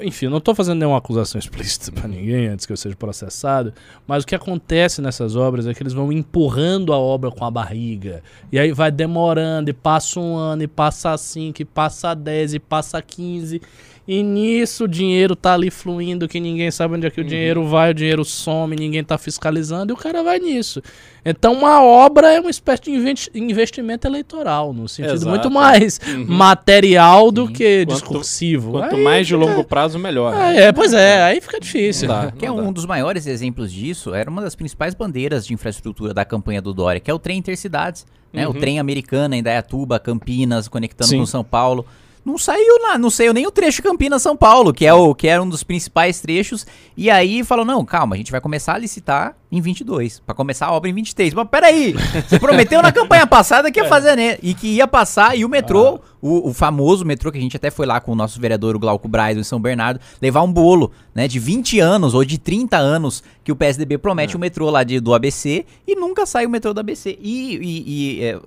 [0.00, 3.74] Enfim, eu não tô fazendo nenhuma acusação explícita pra ninguém antes que eu seja processado,
[4.06, 7.50] mas o que acontece nessas obras é que eles vão empurrando a obra com a
[7.50, 8.22] barriga.
[8.50, 12.58] E aí vai demorando, e passa um ano, e passa cinco, e passa dez, e
[12.58, 13.60] passa quinze.
[14.06, 17.64] E nisso o dinheiro tá ali fluindo, que ninguém sabe onde é que o dinheiro
[17.68, 20.82] vai, o dinheiro some, ninguém tá fiscalizando, e o cara vai nisso.
[21.24, 25.30] Então uma obra é uma espécie de investi- investimento eleitoral, no sentido Exato.
[25.30, 26.26] muito mais Uhum.
[26.26, 28.72] material do que Quanto- discursivo.
[28.72, 30.34] Quanto Aí mais de fica- longo prazo, melhor.
[30.36, 32.08] Ah, é, pois é, aí fica difícil.
[32.08, 32.32] Não dá.
[32.32, 32.54] Que é dá.
[32.54, 36.74] um dos maiores exemplos disso, era uma das principais bandeiras de infraestrutura da campanha do
[36.74, 38.04] Dória, que é o trem intercidades.
[38.32, 38.48] Né?
[38.48, 38.58] O Uhum.
[38.58, 41.18] trem americano em Dayatuba, Campinas, conectando Sim.
[41.18, 41.86] com São Paulo.
[42.24, 45.42] Não saiu lá, não saiu nem o trecho Campinas-São Paulo, que é o que era
[45.42, 46.64] um dos principais trechos.
[46.96, 50.66] E aí falou: não, calma, a gente vai começar a licitar em 22, pra começar
[50.66, 51.34] a obra em 23.
[51.34, 51.94] Mas peraí,
[52.28, 54.38] você prometeu na campanha passada que ia fazer, né?
[54.40, 57.70] E que ia passar, e o metrô, o, o famoso metrô, que a gente até
[57.72, 60.92] foi lá com o nosso vereador, o Glauco Braz, em São Bernardo, levar um bolo,
[61.12, 64.84] né, de 20 anos ou de 30 anos que o PSDB promete o metrô lá
[64.84, 67.18] de, do ABC e nunca sai o metrô do ABC.
[67.20, 67.84] E, e-
[68.20, 68.38] e, é,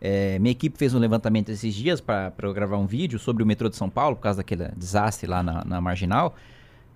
[0.00, 3.46] é, minha equipe fez um levantamento esses dias para eu gravar um vídeo sobre o
[3.46, 6.34] metrô de São Paulo, por causa daquele desastre lá na, na Marginal.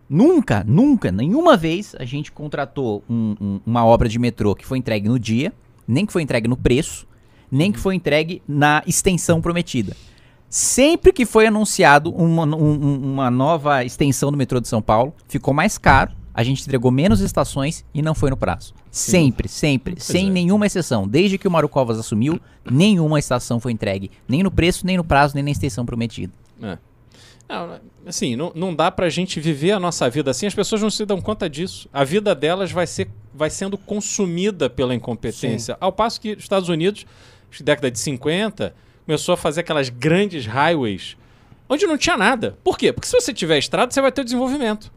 [0.09, 4.79] Nunca, nunca, nenhuma vez a gente contratou um- um- uma obra de metrô que foi
[4.79, 5.53] entregue no dia,
[5.89, 7.07] nem que foi entregue no preço,
[7.51, 9.97] nem que foi entregue na extensão prometida.
[10.49, 15.15] Sempre que foi anunciado uma, um- um- uma nova extensão do metrô de São Paulo,
[15.27, 18.75] ficou mais caro, a gente entregou menos estações e não foi no prazo.
[18.91, 20.31] Sempre, sempre, sem é.
[20.31, 21.07] nenhuma exceção.
[21.07, 25.05] Desde que o Mário Covas assumiu, nenhuma estação foi entregue, nem no preço, nem no
[25.05, 26.33] prazo, nem na extensão prometida.
[26.61, 26.77] É.
[27.49, 30.91] Não, assim, não, não dá pra gente viver a nossa vida assim, as pessoas não
[30.91, 31.89] se dão conta disso.
[31.93, 35.77] A vida delas vai, ser, vai sendo consumida pela incompetência.
[35.81, 37.07] Ao passo que os Estados Unidos,
[37.61, 38.75] na década de 50,
[39.07, 41.17] começou a fazer aquelas grandes highways
[41.69, 42.59] onde não tinha nada.
[42.65, 42.93] Por quê?
[42.93, 44.91] Porque se você tiver estrada, você vai ter desenvolvimento.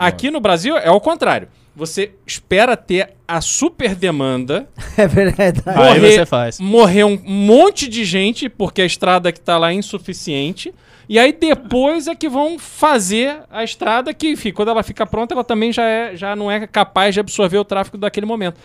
[0.00, 1.48] Aqui no Brasil é ao contrário.
[1.76, 5.62] Você espera ter a super demanda É verdade.
[5.64, 6.58] Aí Morrer- você faz.
[6.58, 10.74] morrer um monte de gente, porque a estrada que tá lá é insuficiente.
[11.08, 15.34] E aí depois é que vão fazer a estrada que, enfim, quando ela fica pronta,
[15.34, 18.58] ela também já, é, já não é capaz de absorver o tráfego daquele momento.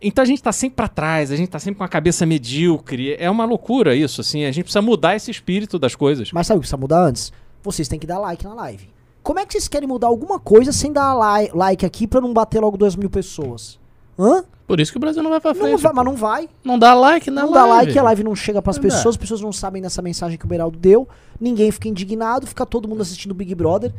[0.00, 3.14] Então a gente tá sempre pra trás, a gente tá sempre com a cabeça medíocre.
[3.18, 4.44] É uma loucura isso, assim.
[4.44, 6.30] A gente precisa mudar esse espírito das coisas.
[6.32, 7.32] Mas sabe o que precisa mudar antes?
[7.62, 8.88] Vocês têm que dar like na live.
[9.22, 12.32] Como é que vocês querem mudar alguma coisa sem dar li- like aqui pra não
[12.32, 13.78] bater logo 2 mil pessoas?
[14.18, 14.44] Hã?
[14.66, 15.70] Por isso que o Brasil não vai pra frente.
[15.72, 16.48] Não vai, mas não vai.
[16.64, 17.68] Não dá like na Não live.
[17.68, 18.88] dá like, a live não chega pras Não dá.
[18.88, 21.06] pessoas, as pessoas não sabem dessa mensagem que o Beraldo deu,
[21.40, 23.92] ninguém fica indignado, fica todo mundo assistindo o Big Brother.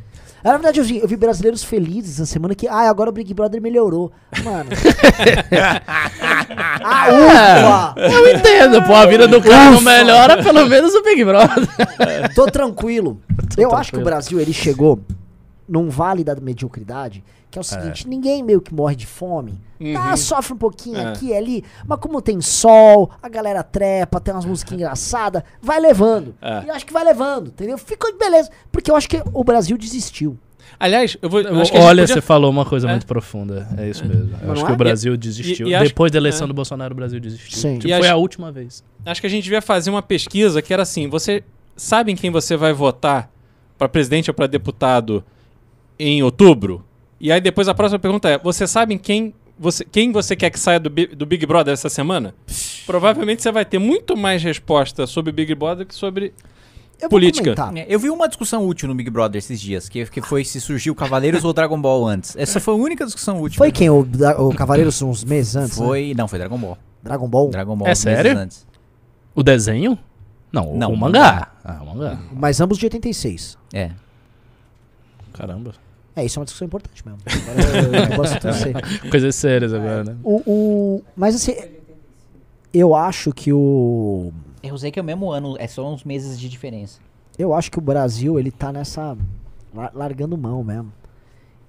[0.43, 3.33] Na verdade, eu vi, eu vi brasileiros felizes essa semana que, ah, agora o Big
[3.33, 4.11] Brother melhorou.
[4.43, 4.69] Mano.
[6.83, 8.01] ah, ufa!
[8.01, 12.33] Eu entendo, pô, a vida do cara não melhora, pelo menos o Big Brother.
[12.35, 13.19] Tô tranquilo.
[13.57, 14.03] eu acho que o tranquilo.
[14.03, 14.99] Brasil, ele chegou
[15.67, 17.23] num vale da mediocridade,
[17.53, 19.53] que é o seguinte, ninguém meio que morre de fome.
[19.93, 20.17] Tá, Uhum.
[20.17, 21.05] sofre um pouquinho É.
[21.11, 25.79] aqui e ali, mas como tem sol, a galera trepa, tem umas músicas engraçadas, vai
[25.79, 26.33] levando.
[26.41, 26.63] É.
[26.63, 27.77] E eu acho que vai levando, entendeu?
[27.77, 28.49] Ficou de beleza.
[28.71, 30.37] Porque eu acho que o Brasil desistiu.
[30.79, 31.39] Aliás, eu vou.
[31.41, 32.91] eu que Olha, podia- você falou uma coisa É.
[32.91, 33.67] muito profunda.
[33.77, 34.31] É isso mesmo.
[34.41, 34.75] Eu acho não que é?
[34.75, 35.67] o Brasil desistiu.
[35.67, 36.47] e- e Depois da eleição é.
[36.47, 37.57] do Bolsonaro, o Brasil desistiu.
[37.59, 37.73] Sim.
[37.77, 38.83] Tipo, E foi acho- a última vez.
[39.05, 41.43] Acho que a gente devia fazer uma pesquisa que era assim: você
[41.75, 43.29] sabe em quem você vai votar
[43.77, 45.23] para presidente ou para deputado
[45.99, 46.83] em outubro?
[47.23, 50.49] E aí depois a próxima pergunta é: você sabe em quem você, quem você quer
[50.49, 52.35] que saia do, do Big Brother essa semana?
[52.85, 56.33] Provavelmente você vai ter muito mais resposta sobre Big Brother que sobre.
[57.01, 57.55] Eu Política.
[57.55, 57.75] Comentar.
[57.77, 60.59] É, Eu vi uma discussão útil no Big Brother esses dias, que, que foi se
[60.59, 62.35] surgiu Cavaleiros ou Dragon Ball antes.
[62.35, 63.57] Essa foi a única discussão útil.
[63.57, 63.89] Foi quem?
[63.89, 63.99] O,
[64.39, 65.77] o Cavaleiros uns meses antes?
[65.79, 65.85] né?
[65.85, 66.77] Foi, não, foi Dragon Ball.
[67.01, 67.49] Dragon Ball?
[67.49, 68.37] Dragon Ball É sério?
[68.37, 68.65] antes.
[69.33, 69.97] O desenho?
[70.51, 71.51] Não, o- Não, o o mangá.
[71.63, 72.19] Ah, o mangá.
[72.33, 73.57] Mas ambos de 86.
[73.73, 73.91] É.
[75.33, 75.73] Caramba.
[76.15, 77.19] É, isso é uma discussão importante mesmo.
[77.25, 78.73] Agora eu, eu gosto de torcer.
[79.09, 80.15] Coisas sérias agora, né?
[80.23, 81.53] O, o, mas assim,
[82.73, 84.31] eu acho que o.
[84.61, 86.99] Eu usei que é o mesmo ano, é só uns meses de diferença.
[87.37, 89.17] Eu acho que o Brasil, ele tá nessa.
[89.73, 90.91] lar- largando mão mesmo.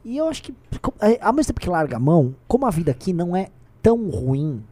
[0.05, 0.55] E eu acho que.
[1.01, 3.49] é, Ao mesmo tempo que larga a mão, como a vida aqui não é
[3.83, 4.63] tão ruim.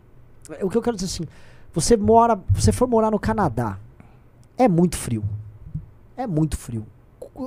[0.60, 1.24] O que eu quero dizer assim,
[1.72, 2.38] você mora.
[2.50, 3.78] Você for morar no Canadá,
[4.58, 5.24] é muito frio.
[6.14, 6.86] É muito frio.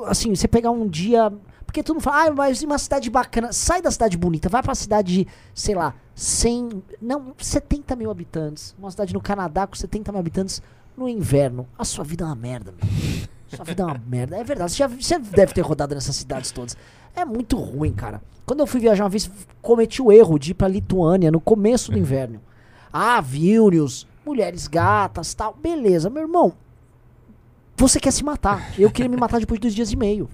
[0.07, 1.31] Assim, você pegar um dia.
[1.75, 3.51] Porque todo mundo fala, ah, mas uma cidade bacana.
[3.51, 6.81] Sai da cidade bonita, vai pra cidade de, sei lá, 100.
[7.01, 8.73] Não, 70 mil habitantes.
[8.79, 10.61] Uma cidade no Canadá com 70 mil habitantes
[10.95, 11.67] no inverno.
[11.77, 13.27] A sua vida é uma merda, meu.
[13.53, 14.37] Sua vida é uma merda.
[14.37, 14.71] É verdade.
[14.71, 16.77] Você, já, você deve ter rodado nessas cidades todas.
[17.13, 18.21] É muito ruim, cara.
[18.45, 19.29] Quando eu fui viajar uma vez,
[19.61, 22.39] cometi o erro de ir pra Lituânia no começo do inverno.
[22.93, 25.53] Ah, Vilnius, mulheres gatas, tal.
[25.61, 26.53] Beleza, meu irmão.
[27.75, 28.73] Você quer se matar.
[28.79, 30.29] Eu queria me matar depois de dois dias e meio.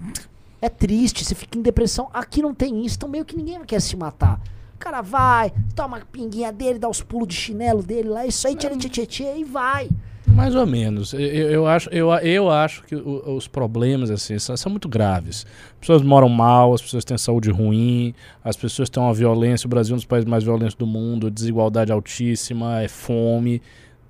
[0.62, 2.08] É triste, você fica em depressão.
[2.14, 4.40] Aqui não tem isso, então meio que ninguém quer se matar.
[4.76, 8.46] O cara vai, toma a pinguinha dele, dá os pulos de chinelo dele lá, isso
[8.46, 9.88] aí, tchê, tchê, tchê, tchê, e vai.
[10.26, 11.12] Mais ou menos.
[11.12, 15.44] Eu, eu- acho, eu, eu acho que os problemas assim são, são muito graves.
[15.72, 19.66] As pessoas moram mal, as pessoas têm saúde ruim, as pessoas têm uma violência.
[19.66, 23.60] O Brasil é um dos países mais violentos do mundo, desigualdade altíssima, é fome.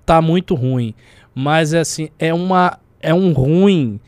[0.06, 0.94] Tá muito ruim.
[1.34, 3.98] Mas é assim, é uma é um ruim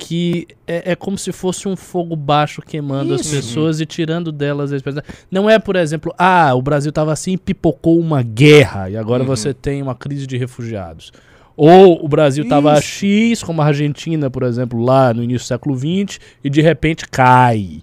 [0.00, 3.36] que é, é como se fosse um fogo baixo queimando as Isso.
[3.36, 5.04] pessoas e tirando delas a esperança.
[5.30, 9.22] Não é, por exemplo, ah, o Brasil estava assim e pipocou uma guerra e agora
[9.22, 9.28] Uhum.
[9.28, 11.12] você tem uma crise de refugiados.
[11.54, 12.80] Ou o Brasil estava.
[12.80, 17.06] X, como a Argentina, por exemplo, lá no início do século XX, e de repente
[17.06, 17.82] cai.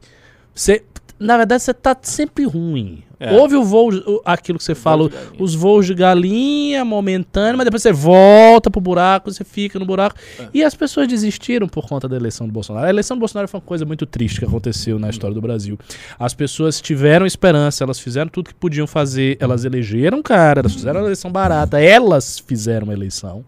[0.56, 0.84] Você,
[1.20, 3.04] na verdade, você tá sempre ruim.
[3.20, 3.34] É.
[3.36, 3.90] Houve o voo,
[4.24, 5.10] aquilo que você fala,
[5.40, 10.16] os voos de galinha momentâneo, mas depois você volta pro buraco, você fica no buraco.
[10.40, 10.48] É.
[10.54, 12.86] E as pessoas desistiram por conta da eleição do Bolsonaro.
[12.86, 15.80] A eleição do Bolsonaro foi uma coisa muito triste que aconteceu na história do Brasil.
[16.20, 20.74] As pessoas tiveram esperança, elas fizeram tudo que podiam fazer, elas elegeram um cara, elas
[20.74, 23.44] fizeram uma eleição barata, elas fizeram uma eleição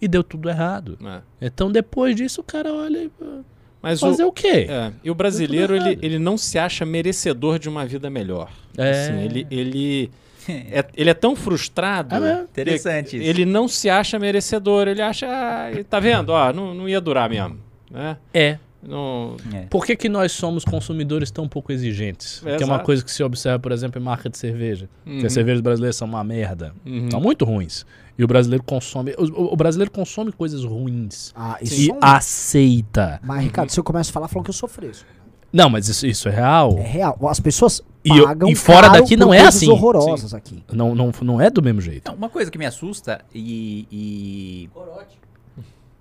[0.00, 0.98] e deu tudo errado.
[1.04, 1.20] É.
[1.46, 3.40] Então depois disso o cara olha e "Ah,
[3.84, 4.66] Mas o, fazer o, quê?
[4.68, 8.50] é, e o brasileiro, ele, ele não se acha merecedor de uma vida melhor.
[8.78, 8.90] É.
[8.90, 10.10] Assim, ele, ele,
[10.48, 12.14] é, ele é tão frustrado.
[12.14, 12.42] É mesmo.
[12.44, 13.28] Interessante isso.
[13.28, 14.88] Ele não se acha merecedor.
[14.88, 16.30] Ele acha, ah, tá vendo?
[16.30, 17.58] Ó, não, não ia durar mesmo.
[17.90, 18.16] Né?
[18.32, 18.58] É.
[18.86, 19.60] Não, É.
[19.70, 22.42] Por que, que nós somos consumidores tão pouco exigentes?
[22.44, 24.88] É, que é uma coisa que se observa, por exemplo, em marca de cerveja.
[25.04, 25.26] Que Uhum.
[25.26, 26.74] as cervejas brasileiras são uma merda.
[26.84, 27.10] Uhum.
[27.10, 27.84] São muito ruins.
[28.16, 29.12] E o brasileiro consome.
[29.18, 31.32] O, o- brasileiro consome coisas ruins.
[31.34, 33.20] Ah, isso E é um- aceita.
[33.24, 35.04] Mas, Ricardo, se eu começo a falar, falam que eu sou fresco.
[35.52, 36.76] Não, mas isso, isso é real.
[36.78, 37.18] É real.
[37.28, 39.70] As pessoas E eu- pagam e fora caro daqui não é coisas assim.
[39.70, 40.62] horrorosas aqui.
[40.72, 42.08] Não, não, não é do mesmo jeito.
[42.10, 43.86] Não, uma coisa que me assusta e.
[43.90, 44.70] e...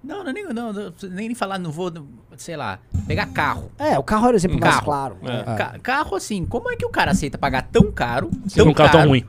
[0.03, 0.73] Não, não, nem, não,
[1.11, 1.89] nem falar, não vou,
[2.35, 2.77] sei lá,
[3.07, 3.71] pegar carro.
[3.79, 4.85] É, o carro era o exemplo Um mais carro.
[4.85, 5.17] claro.
[5.23, 5.43] É.
[5.55, 8.73] Ca- carro, assim, como é que o cara aceita pagar tão caro, Por tão um
[8.73, 9.23] carro caro, tão ruim.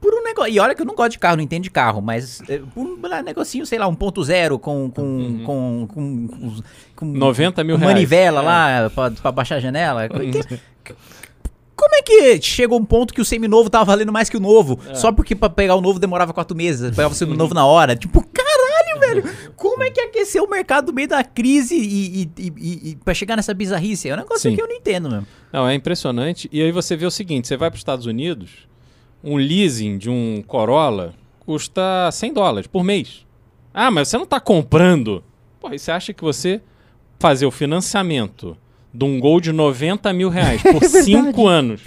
[0.00, 0.52] por um negócio.
[0.52, 2.86] E olha que eu não gosto de carro, não entendo de carro, mas é, por
[2.86, 6.62] um negocinho, sei lá, 1.0 com com, com, com, com,
[6.94, 7.94] com 90 mil com reais.
[7.94, 8.44] manivela É.
[8.82, 10.08] lá pra, pra baixar a janela.
[10.08, 10.94] Que-
[11.74, 14.78] Como é que chegou um ponto que o seminovo tava valendo mais que o novo?
[14.94, 17.94] Só porque pra pegar o novo demorava quatro meses, pegava o seminovo na hora.
[17.96, 18.20] Tipo,
[19.14, 19.24] velho!
[19.56, 23.12] Como é que aqueceu o mercado no meio da crise e, e, e, e- pra
[23.14, 24.08] chegar nessa bizarrice?
[24.08, 24.56] É um negócio Sim.
[24.56, 25.26] que eu não entendo mesmo.
[25.52, 26.48] Não, é impressionante.
[26.52, 28.68] E aí você vê o seguinte: você vai para os Estados Unidos,
[29.22, 33.26] um leasing de um Corolla custa 100 dólares por mês.
[33.72, 35.22] Ah, mas você não está comprando.
[35.60, 36.60] Pô, e você acha que você
[37.18, 38.56] fazer o financiamento
[38.92, 41.82] de um Gol de 90 mil reais por 5 anos,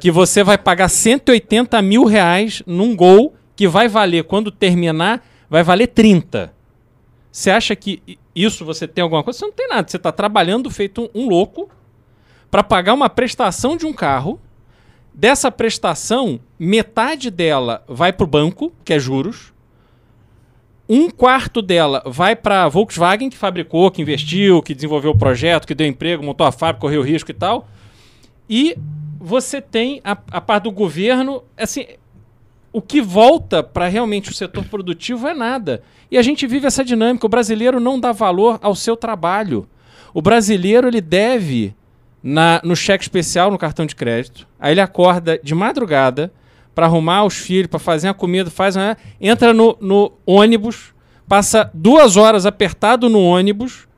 [0.00, 5.62] que você vai pagar 180 mil reais num Gol que vai valer, quando terminar, vai
[5.62, 6.52] valer 30.
[7.30, 9.38] Você acha que isso você tem alguma coisa?
[9.38, 9.88] Você não tem nada.
[9.88, 11.68] Você está trabalhando feito um, um louco
[12.50, 14.40] para pagar uma prestação de um carro.
[15.12, 19.52] Dessa prestação, metade dela vai para o banco, que é juros.
[20.88, 25.66] Um quarto dela vai para a Volkswagen, que fabricou, que investiu, que desenvolveu o projeto,
[25.66, 27.68] que deu emprego, montou a fábrica, correu risco e tal.
[28.48, 28.76] E
[29.18, 31.86] você tem a, a parte do governo, assim,
[32.76, 35.82] o que volta para realmente o setor produtivo é nada.
[36.10, 37.24] E a gente vive essa dinâmica.
[37.24, 39.66] O brasileiro não dá valor ao seu trabalho.
[40.12, 41.74] O brasileiro ele deve
[42.22, 44.46] na, no cheque especial no cartão de crédito.
[44.60, 46.30] Aí ele acorda de madrugada
[46.74, 50.92] para arrumar os filhos, para fazer a comida, faz uma, entra no, no ônibus,
[51.26, 53.88] passa duas horas apertado no ônibus,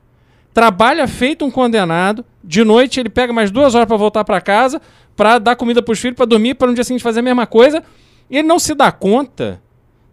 [0.53, 2.23] trabalha feito um condenado.
[2.41, 4.81] De noite ele pega mais duas horas para voltar para casa,
[5.17, 7.45] para dar comida para os filhos, para dormir, para no dia seguinte fazer a mesma
[7.45, 7.83] coisa.
[8.29, 9.61] E ele não se dá conta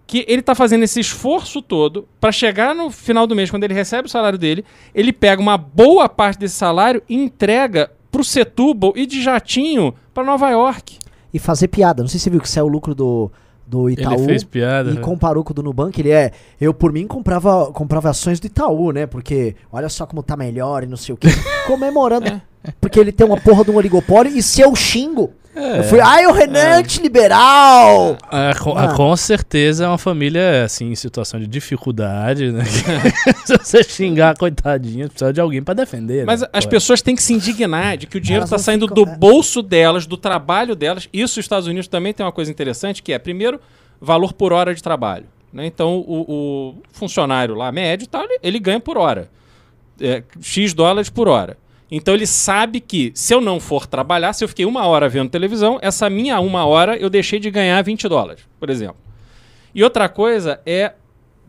[0.07, 3.75] que ele está fazendo esse esforço todo para chegar no final do mês, quando ele
[3.75, 4.65] recebe o salário dele,
[4.95, 9.93] ele pega uma boa parte desse salário e entrega para o Setúbal e de jatinho
[10.15, 10.99] para Nova York.
[11.35, 12.03] E fazer piada.
[12.03, 13.31] Não sei se você viu que saiu o lucro do,
[13.67, 14.15] do Itaú.
[14.15, 14.91] Ele fez piada.
[14.91, 15.01] E né?
[15.01, 16.31] comparou com o do Nubank, ele é.
[16.61, 19.07] Eu, por mim, comprava, comprava ações do Itaú, né?
[19.07, 21.29] Porque olha só como tá melhor e não sei o quê.
[21.67, 22.41] Comemorando.
[22.81, 25.33] Porque ele tem uma porra de um oligopólio e se eu xingo.
[25.55, 28.19] Eu fui, ai, o Renan liberal!
[28.31, 28.91] Ah, com, Mano.
[28.91, 32.63] ah, com certeza é uma família, assim, em situação de dificuldade, né?
[33.45, 36.27] Se você xingar, coitadinha, precisa de alguém pra defender.
[36.27, 36.49] Mas né?
[36.53, 39.11] as Pô, pessoas têm que se indignar de que o dinheiro está saindo ficam- do
[39.11, 39.17] é.
[39.17, 41.09] bolso delas, do trabalho delas.
[41.13, 43.59] Isso os Estados Unidos também tem uma coisa interessante, que é, primeiro,
[44.01, 45.25] valor por hora de trabalho.
[45.53, 45.65] né?
[45.67, 49.31] Então, o, o funcionário lá, médio, tal, ele, ele ganha por hora.
[49.99, 51.57] É, X dólares por hora.
[51.91, 55.31] Então, ele sabe que se eu não for trabalhar, se eu fiquei uma hora vendo
[55.31, 58.97] televisão, essa minha uma hora eu deixei de ganhar 20 dólares, por exemplo.
[59.75, 60.95] E outra coisa é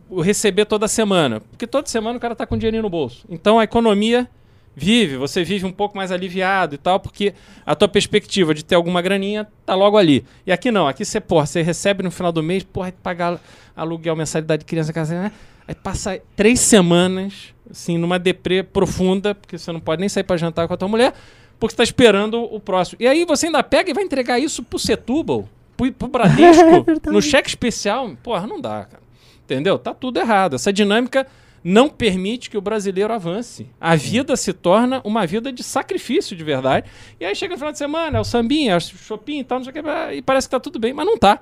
[0.10, 1.40] o receber toda semana.
[1.40, 3.26] Porque toda semana o cara tá com dinheirinho no bolso.
[3.30, 4.28] Então a economia
[4.76, 7.34] vive, você vive um pouco mais aliviado e tal, porque
[7.66, 10.24] a tua perspectiva de ter alguma graninha tá logo ali.
[10.46, 13.42] E aqui não, aqui você, porra, você recebe no final do mês, porra, que pagar
[13.76, 15.32] aluguel, mensalidade de criança, casa, né?
[15.68, 20.38] Aí passa três semanas, assim, numa deprê profunda, porque você não pode nem sair pra
[20.38, 21.13] jantar com a tua mulher,
[21.59, 22.97] porque você tá esperando o próximo.
[23.01, 27.22] E aí você ainda pega e vai entregar isso pro Setúbal, pro, pro Bradesco, no
[27.22, 28.11] cheque especial.
[28.22, 29.03] Porra, não dá, cara.
[29.43, 29.80] Entendeu?
[29.80, 30.55] Tá tudo errado.
[30.55, 31.26] Essa dinâmica
[31.63, 33.68] não permite que o brasileiro avance.
[33.80, 36.89] A vida se torna uma vida de sacrifício de verdade.
[37.20, 39.59] E aí chega no final de semana, é o sambinha, é o shopping e tal,
[39.59, 41.41] não sei o que, e parece que tá tudo bem, mas não tá.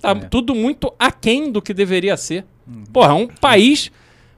[0.00, 2.44] Tá tudo muito aquém do que deveria ser.
[2.92, 3.92] Porra, é um país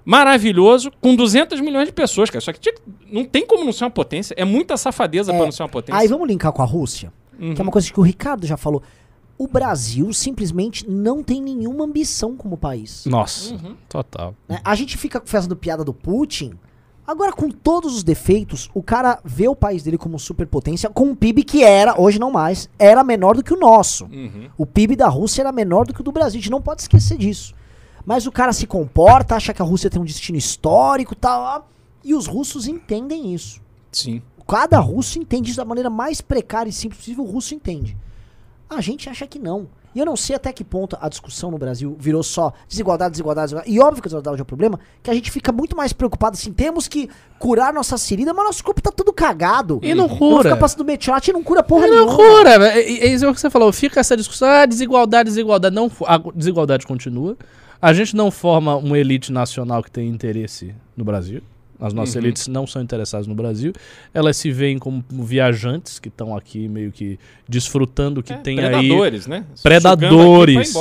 [0.04, 2.40] maravilhoso com 200 milhões de pessoas, cara.
[2.40, 2.74] Só que tinha-
[3.10, 4.34] não tem como não ser uma potência.
[4.36, 6.00] É muita safadeza pra não ser uma potência.
[6.00, 7.54] Aí vamos linkar com a Rússia, Uhum.
[7.54, 8.82] que é uma coisa que o Ricardo já falou.
[9.38, 13.04] O Brasil simplesmente não tem nenhuma ambição como país.
[13.06, 13.74] Nossa, Uhum.
[13.88, 14.34] total.
[14.48, 14.60] né?
[14.64, 16.52] A gente fica fazendo piada do Putin.
[17.04, 21.14] Agora, com todos os defeitos, o cara vê o país dele como superpotência, com um
[21.16, 24.04] PIB que era, hoje não mais, era menor do que o nosso.
[24.04, 24.48] Uhum.
[24.56, 26.38] O PIB da Rússia era menor do que o do Brasil.
[26.38, 27.52] A gente não pode esquecer disso.
[28.04, 31.68] Mas o cara se comporta, acha que a Rússia tem um destino histórico e tal.
[32.04, 33.60] E os russos entendem isso.
[33.92, 34.22] Sim.
[34.48, 37.24] Cada russo entende isso da maneira mais precária e simples possível.
[37.24, 37.96] O russo entende.
[38.68, 39.68] A gente acha que não.
[39.94, 43.48] E eu não sei até que ponto a discussão no Brasil virou só desigualdade, desigualdade,
[43.48, 43.70] desigualdade.
[43.70, 46.34] E óbvio que a desigualdade é um problema, que a gente fica muito mais preocupado
[46.34, 49.78] assim, temos que curar nossa ferida, mas nosso corpo tá tudo cagado.
[49.82, 50.44] E não cura.
[50.44, 52.10] ficar passando metiolate e não cura porra É nenhuma.
[52.10, 52.78] loucura, velho.
[52.78, 53.70] É, é isso que você falou.
[53.70, 55.74] Fica essa discussão, ah, desigualdade, desigualdade.
[55.76, 57.36] Não, a desigualdade continua.
[57.82, 61.42] A gente não forma uma elite nacional que tem interesse no Brasil.
[61.80, 62.20] As nossas Uhum.
[62.22, 63.72] elites não são interessadas no Brasil.
[64.14, 67.18] Elas se veem como viajantes que estão aqui meio que
[67.48, 69.44] desfrutando o que É, tem aí predadores, né?
[69.64, 70.72] Predadores.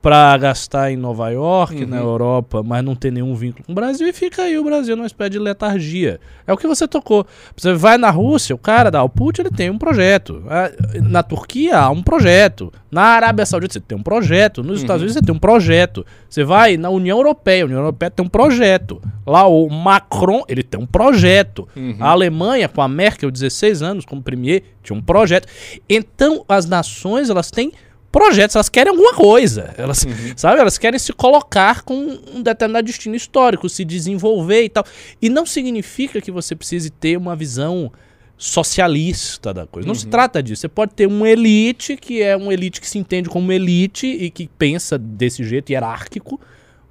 [0.00, 1.88] Pra gastar em Nova York, Uhum.
[1.90, 4.94] na Europa, mas não ter nenhum vínculo com o Brasil e fica aí o Brasil
[4.94, 6.20] numa espécie de letargia.
[6.46, 7.26] É o que você tocou.
[7.56, 10.42] Você vai na Rússia, o cara da Putin ele tem um projeto.
[10.48, 10.70] Ah,
[11.02, 12.72] Na Turquia há um projeto.
[12.92, 14.62] Na Arábia Saudita você tem um projeto.
[14.62, 16.06] Nos Estados Unidos você tem um projeto.
[16.30, 19.02] Você vai na União Europeia, a União Europeia tem um projeto.
[19.26, 21.68] Lá o Macron, ele tem um projeto.
[21.76, 21.96] Uhum.
[21.98, 25.48] A Alemanha, com a Merkel, 16 anos como premier, tinha um projeto.
[25.88, 27.72] Então, as nações, elas têm
[28.10, 29.74] projetos, elas querem alguma coisa.
[29.76, 30.06] Elas,
[30.36, 34.84] sabe, elas querem se colocar com um determinado destino histórico, se desenvolver e tal.
[35.20, 37.92] E não significa que você precise ter uma visão
[38.36, 39.86] socialista da coisa.
[39.86, 40.60] Não se trata disso.
[40.62, 44.30] Você pode ter uma elite que é uma elite que se entende como elite e
[44.30, 46.40] que pensa desse jeito hierárquico,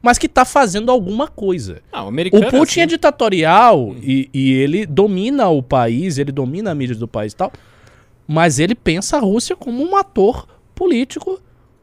[0.01, 1.81] mas que está fazendo alguma coisa.
[1.91, 2.11] Ah, o O
[2.51, 2.87] Putin é, assim.
[2.87, 7.51] ditatorial e, e ele domina o país, ele domina a mídia do país e tal,
[8.27, 10.45] mas ele pensa a Rússia como um ator
[10.77, 11.41] político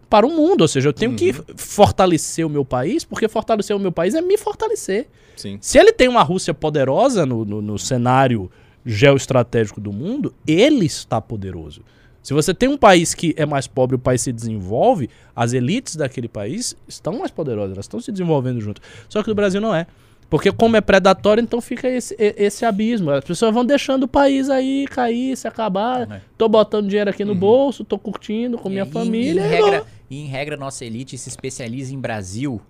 [0.08, 0.62] para o mundo.
[0.62, 4.20] Ou seja, eu tenho que fortalecer o meu país, porque fortalecer o meu país é
[4.20, 5.08] me fortalecer.
[5.36, 5.58] Sim.
[5.60, 8.50] Se ele tem uma Rússia poderosa no, no, no cenário
[8.86, 11.82] geoestratégico do mundo, ele está poderoso.
[12.22, 15.96] Se você tem um país que é mais pobre, o país se desenvolve, as elites
[15.96, 18.80] daquele país estão mais poderosas, elas estão se desenvolvendo junto.
[19.10, 19.86] Só que no Brasil não é.
[20.34, 23.12] Porque como é predatório, então fica esse, esse abismo.
[23.12, 26.10] As pessoas vão deixando o país aí cair, se acabar.
[26.10, 26.20] É.
[26.36, 29.40] Tô botando dinheiro aqui no bolso, tô curtindo com minha E- família.
[29.40, 32.60] E, em regra, e em regra, nossa elite se especializa em Brasil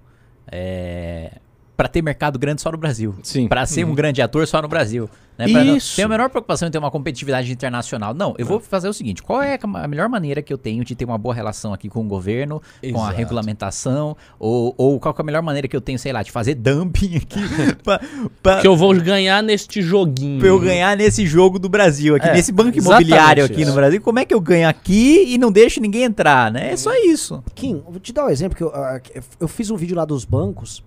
[0.53, 1.39] é,
[1.77, 3.15] para ter mercado grande só no Brasil.
[3.23, 3.49] Sim.
[3.49, 5.09] Para ser um grande ator só no Brasil.
[5.37, 5.49] Né?
[5.49, 5.97] Não- Isso.
[5.97, 8.15] Tem a menor preocupação em ter uma competitividade internacional.
[8.15, 10.95] Não, eu vou fazer o seguinte: qual é a melhor maneira que eu tenho de
[10.95, 13.17] ter uma boa relação aqui com o governo, com a Exato.
[13.17, 16.31] regulamentação, ou, ou qual que é a melhor maneira que eu tenho, sei lá, de
[16.31, 17.41] fazer dumping aqui
[17.83, 18.01] pra,
[18.41, 20.39] pra- Que eu vou ganhar neste joguinho.
[20.39, 23.71] pra eu ganhar nesse jogo do Brasil, aqui, É, nesse banco exatamente imobiliário aqui isso.
[23.71, 24.01] no Brasil.
[24.01, 26.71] Como é que eu ganho aqui e não deixo ninguém entrar, né?
[26.73, 27.43] É só isso.
[27.57, 30.05] Kim, vou te dar um exemplo que eu, ah, que eu fiz um vídeo lá
[30.05, 30.81] dos bancos.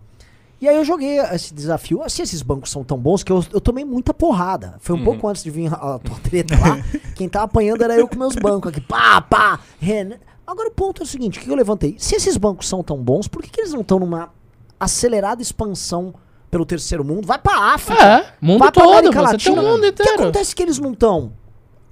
[0.60, 2.02] E aí eu joguei esse desafio.
[2.02, 4.76] Assim, esses bancos são tão bons que eu, eu tomei muita porrada.
[4.80, 6.80] Foi um pouco antes de vir a, a tua treta lá.
[7.16, 8.82] Quem tava apanhando era eu com meus bancos aqui.
[8.82, 9.60] Pá, pá.
[9.80, 10.18] Renan.
[10.48, 11.96] Agora o ponto é o seguinte: o que eu levantei?
[12.00, 14.32] Se esses bancos são tão bons, por que, que eles não estão numa
[14.80, 16.14] acelerada expansão
[16.50, 17.28] pelo terceiro mundo?
[17.28, 18.02] Vai pra África.
[18.02, 19.56] É, mundo vai pra todo, América Latina.
[19.56, 21.34] tem o mundo O que acontece que eles não estão?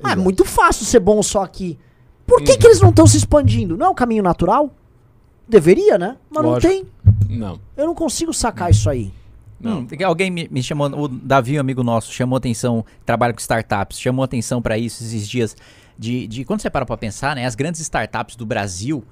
[0.02, 1.78] Ah, é muito fácil ser bom só aqui.
[2.26, 3.78] Por que, que eles não estão se expandindo?
[3.78, 4.72] Não é um caminho natural?
[5.48, 6.18] Deveria, né?
[6.30, 6.74] Mas Lógico.
[6.74, 6.95] não tem.
[7.30, 7.60] Não.
[7.76, 9.12] Eu não consigo sacar isso aí.
[9.60, 9.80] Não.
[9.82, 14.00] Hum, alguém me, me chamou, o Davi, um amigo nosso, chamou atenção, trabalha com startups,
[14.00, 15.56] chamou atenção pra isso esses dias.
[15.98, 17.46] De, de quando você para pra pensar, né?
[17.46, 19.04] As grandes startups do Brasil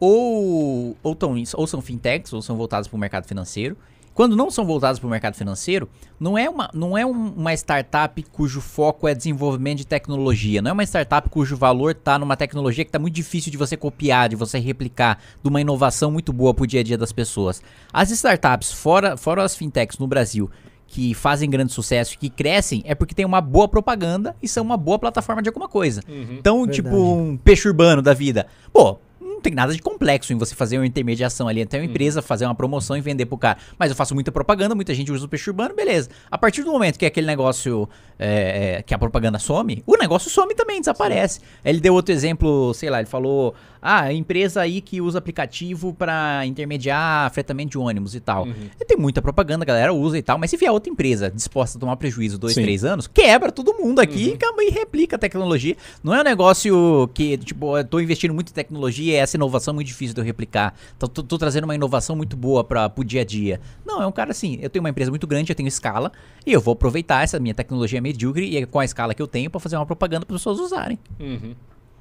[0.00, 3.76] ou, ou, tão, ou são fintechs, ou são voltadas para o mercado financeiro.
[4.20, 5.88] Quando não são voltadas para o mercado financeiro,
[6.20, 10.60] não é, uma, não é um- uma startup cujo foco é desenvolvimento de tecnologia.
[10.60, 13.78] Não é uma startup cujo valor está numa tecnologia que está muito difícil de você
[13.78, 17.12] copiar, de você replicar, de uma inovação muito boa para o dia a dia das
[17.12, 17.62] pessoas.
[17.90, 20.50] As startups, fora, fora as fintechs no Brasil,
[20.86, 24.76] que fazem grande sucesso, que crescem, é porque tem uma boa propaganda e são uma
[24.76, 26.02] boa plataforma de alguma coisa.
[26.06, 26.76] Então, Verdade.
[26.76, 28.46] tipo, um peixe urbano da vida.
[28.70, 28.98] Pô,
[29.40, 32.44] não tem nada de complexo em você fazer uma intermediação ali, até uma empresa fazer
[32.44, 33.56] uma promoção e vender pro cara.
[33.78, 36.10] Mas eu faço muita propaganda, muita gente usa o peixe urbano, beleza.
[36.30, 37.88] A partir do momento que aquele negócio,
[38.18, 41.40] é, é, que a propaganda some, o negócio some também, desaparece.
[41.64, 46.44] Ele deu outro exemplo, sei lá, ele falou, ah, empresa aí que usa aplicativo pra
[46.44, 48.46] intermediar fretamento de ônibus e tal.
[48.78, 51.78] E tem muita propaganda, a galera usa e tal, mas se vier outra empresa disposta
[51.78, 52.62] a tomar prejuízo dois, Sim.
[52.62, 55.76] três anos, quebra todo mundo aqui e acaba- e replica a tecnologia.
[56.04, 59.72] Não é um negócio que, tipo, eu tô investindo muito em tecnologia e essa inovação
[59.72, 60.74] é muito difícil de eu replicar.
[60.96, 63.60] Então, tô, tô trazendo uma inovação muito boa para pro dia a dia.
[63.86, 66.12] Não, é um cara assim, eu tenho uma empresa muito grande, eu tenho escala,
[66.44, 69.50] e eu vou aproveitar essa minha tecnologia medíocre e com a escala que eu tenho
[69.50, 70.98] para fazer uma propaganda para pessoas usarem.
[71.18, 71.54] Uhum.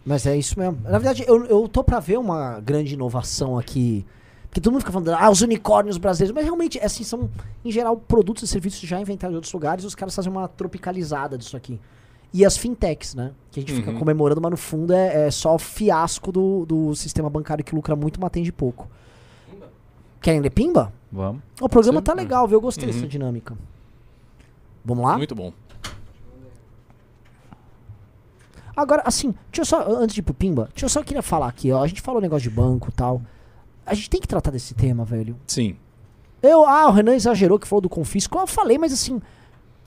[0.05, 0.79] Mas é isso mesmo.
[0.83, 4.05] Na verdade, eu, eu tô pra ver uma grande inovação aqui.
[4.49, 6.33] Porque todo mundo fica falando, ah, os unicórnios brasileiros.
[6.33, 7.29] Mas realmente, assim, são,
[7.63, 9.83] em geral, produtos e serviços já inventados em outros lugares.
[9.83, 11.79] E os caras fazem uma tropicalizada disso aqui.
[12.31, 13.31] E as fintechs, né?
[13.51, 13.97] Que a gente fica Uhum.
[13.99, 17.95] comemorando, mas no fundo é, é só o fiasco do, do sistema bancário que lucra
[17.95, 18.87] muito, mas atende pouco.
[20.21, 20.93] Querem ler pimba?
[21.11, 21.41] Vamos.
[21.59, 22.03] O programa Sim.
[22.03, 22.57] tá legal, viu?
[22.57, 22.93] Eu gostei Uhum.
[22.93, 23.57] dessa dinâmica.
[24.85, 25.17] Vamos lá?
[25.17, 25.51] Muito bom.
[28.75, 31.47] Agora, assim, deixa eu só, antes de ir pro Pimba, deixa eu só queria falar
[31.47, 31.83] aqui, ó.
[31.83, 33.21] A gente falou negócio de banco e tal.
[33.85, 35.35] A gente tem que tratar desse tema, velho.
[35.47, 35.75] Sim.
[36.41, 38.37] Eu, ah, o Renan exagerou que falou do confisco.
[38.37, 39.21] Eu falei, mas assim.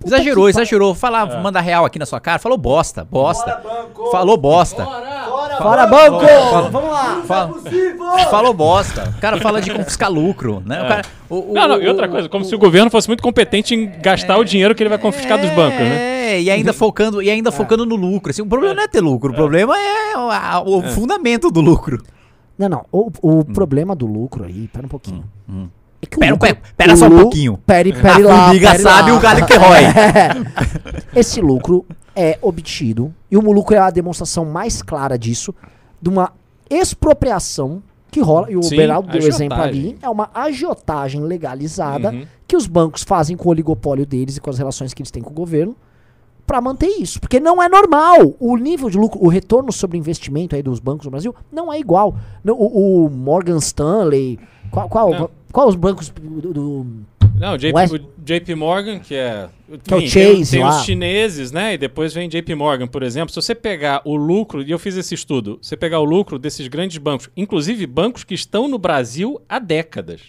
[0.03, 0.95] Puta Exagerou, exagerou.
[0.95, 2.39] Falar, manda real aqui na sua cara.
[2.39, 3.61] Falou bosta, bosta.
[4.11, 4.85] Falou bosta.
[5.59, 6.27] Fora banco!
[6.27, 7.23] Fala- Vamos lá!
[7.27, 7.53] Fala-
[8.31, 9.15] Falou bosta.
[9.17, 10.83] O cara fala de confiscar lucro, né?
[10.83, 13.23] O cara, o- o- Não, não, e outra coisa, como se o governo fosse muito
[13.23, 16.33] competente em gastar o dinheiro que ele vai confiscar dos bancos, né?
[16.35, 18.31] É, e ainda focando, e ainda focando no lucro.
[18.31, 21.61] Assim, o problema não é ter lucro, o problema é o, a- o fundamento do
[21.61, 22.03] lucro.
[22.59, 22.85] Não, não.
[22.91, 25.25] O, o problema do lucro aí, pera um pouquinho.
[25.49, 25.69] hum.
[26.03, 27.59] É que o Pera, lucro- pera, pera o só um lu- pouquinho.
[27.65, 28.45] Pere, A pere lá.
[28.47, 29.17] formiga pere sabe lá.
[29.17, 29.83] o galho que rói.
[31.15, 35.55] Esse lucro é obtido, e o lucro é a demonstração mais clara disso,
[36.01, 36.33] de uma
[36.69, 39.47] expropriação que rola, e o Sim, Beraldo deu agiotagem.
[39.47, 42.27] exemplo ali, é uma agiotagem legalizada Uhum.
[42.47, 45.23] que os bancos fazem com o oligopólio deles e com as relações que eles têm
[45.23, 45.75] com o governo
[46.47, 47.19] para manter isso.
[47.21, 48.35] Porque não é normal.
[48.39, 51.79] O nível de lucro, o retorno sobre investimento aí dos bancos no Brasil não é
[51.79, 52.15] igual.
[52.45, 54.39] O, o Morgan Stanley,
[54.71, 55.31] qual, qual.
[55.53, 56.87] Qual os bancos do, do-
[57.39, 59.49] Não, JP, West- JP Morgan, que é.
[59.85, 61.75] Que é o enfim, Chase tem, tem os chineses, né?
[61.75, 63.31] E depois vem JP Morgan, por exemplo.
[63.33, 66.67] Se você pegar o lucro, e eu fiz esse estudo, você pegar o lucro desses
[66.69, 70.21] grandes bancos, inclusive bancos que estão no Brasil há décadas.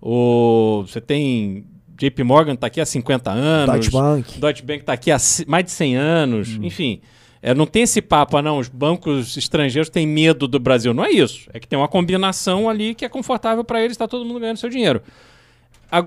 [0.00, 1.64] O, você tem.
[1.96, 3.72] JP Morgan está aqui há 50 anos.
[3.74, 4.40] Deutsche Bank.
[4.40, 6.48] Deutsche Bank está aqui há mais de 100 anos.
[6.60, 7.00] Enfim,
[7.42, 10.94] é, não tem esse papo, ah, não, os bancos estrangeiros têm medo do Brasil.
[10.94, 11.50] Não é isso.
[11.52, 14.58] É que tem uma combinação ali que é confortável para eles, está todo mundo ganhando
[14.58, 15.02] seu dinheiro.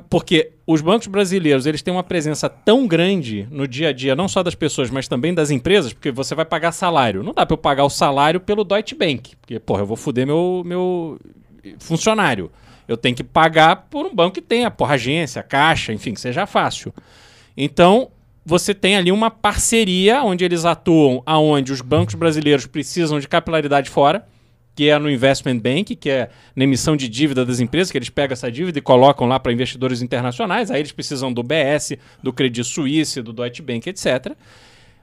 [0.09, 4.29] porque os bancos brasileiros eles têm uma presença tão grande no dia a dia, não
[4.29, 7.21] só das pessoas, mas também das empresas, porque você vai pagar salário.
[7.21, 10.25] Não dá para eu pagar o salário pelo Deutsche Bank, porque, porra, eu vou foder
[10.25, 11.19] meu, meu
[11.79, 12.49] funcionário.
[12.87, 16.45] Eu tenho que pagar por um banco que tenha, porra, agência, caixa, enfim, que seja
[16.45, 16.93] fácil.
[17.57, 18.09] Então,
[18.45, 23.89] você tem ali uma parceria onde eles atuam aonde os bancos brasileiros precisam de capilaridade
[23.89, 24.27] fora,
[24.75, 28.09] que é no investment bank, que é na emissão de dívida das empresas, que eles
[28.09, 32.31] pegam essa dívida e colocam lá para investidores internacionais, aí eles precisam do BS, do
[32.31, 34.33] Credit Suisse, do Deutsche Bank, etc.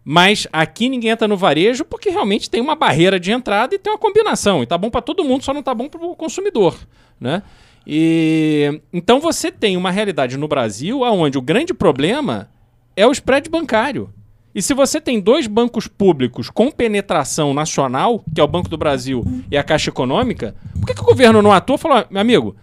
[0.05, 3.93] Mas aqui ninguém entra no varejo porque realmente tem uma barreira de entrada e tem
[3.93, 4.62] uma combinação.
[4.62, 6.76] E tá bom para todo mundo, só não tá bom para o consumidor,
[7.20, 7.43] né?
[7.84, 12.49] E então você tem uma realidade no Brasil onde o grande problema
[12.97, 14.11] é o spread bancário.
[14.55, 18.76] E se você tem dois bancos públicos com penetração nacional, que é o Banco do
[18.76, 22.20] Brasil e a Caixa Econômica, por que, que o governo não atua e falou, meu
[22.20, 22.57] amigo,